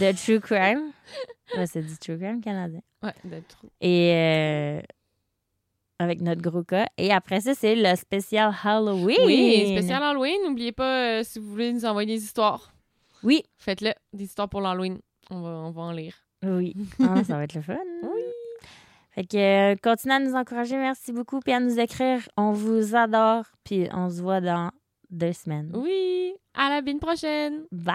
de 0.01 0.13
True 0.17 0.41
Crime. 0.41 0.93
Ouais, 1.57 1.67
c'est 1.67 1.83
du 1.83 1.99
True 1.99 2.17
Crime 2.17 2.41
canadien. 2.41 2.81
Ouais, 3.03 3.13
d'être. 3.25 3.59
Et 3.81 4.13
euh, 4.15 4.81
avec 6.01 6.21
notre 6.23 6.41
gros 6.41 6.65
cas. 6.65 6.87
Et 6.97 7.13
après 7.13 7.41
ça, 7.43 7.55
c'est 7.55 7.77
le 7.77 7.95
spécial 7.95 8.53
Halloween. 8.65 9.19
Oui, 9.27 9.75
spécial 9.77 10.03
Halloween. 10.03 10.37
N'oubliez 10.47 10.73
pas, 10.73 11.19
euh, 11.21 11.23
si 11.23 11.39
vous 11.39 11.49
voulez 11.51 11.73
nous 11.73 11.85
envoyer 11.85 12.07
des 12.17 12.25
histoires, 12.25 12.73
Oui, 13.23 13.43
faites-le. 13.59 13.93
Des 14.15 14.25
histoires 14.25 14.49
pour 14.49 14.63
l'Halloween. 14.63 14.99
On 15.31 15.43
va, 15.43 15.49
on 15.51 15.71
va 15.71 15.83
en 15.83 15.93
lire. 15.93 16.15
oui. 16.43 16.75
Ah, 17.01 17.23
ça 17.23 17.37
va 17.37 17.45
être 17.45 17.55
le 17.55 17.61
fun. 17.63 17.77
Oui. 18.03 18.23
Fait 19.11 19.25
que 19.25 19.73
euh, 19.73 19.77
continuez 19.83 20.15
à 20.15 20.21
nous 20.21 20.35
encourager. 20.35 20.77
Merci 20.77 21.13
beaucoup. 21.13 21.41
Puis 21.41 21.53
à 21.53 21.61
nous 21.61 21.79
écrire. 21.79 22.27
On 22.39 22.53
vous 22.53 22.97
adore. 22.97 23.45
Puis 23.65 23.87
on 23.93 24.09
se 24.09 24.23
voit 24.23 24.41
dans 24.41 24.71
deux 25.11 25.33
semaines. 25.35 25.71
Oui. 25.75 26.33
À 26.55 26.71
la 26.71 26.81
bine 26.81 26.99
prochaine. 26.99 27.65
Bye! 27.71 27.95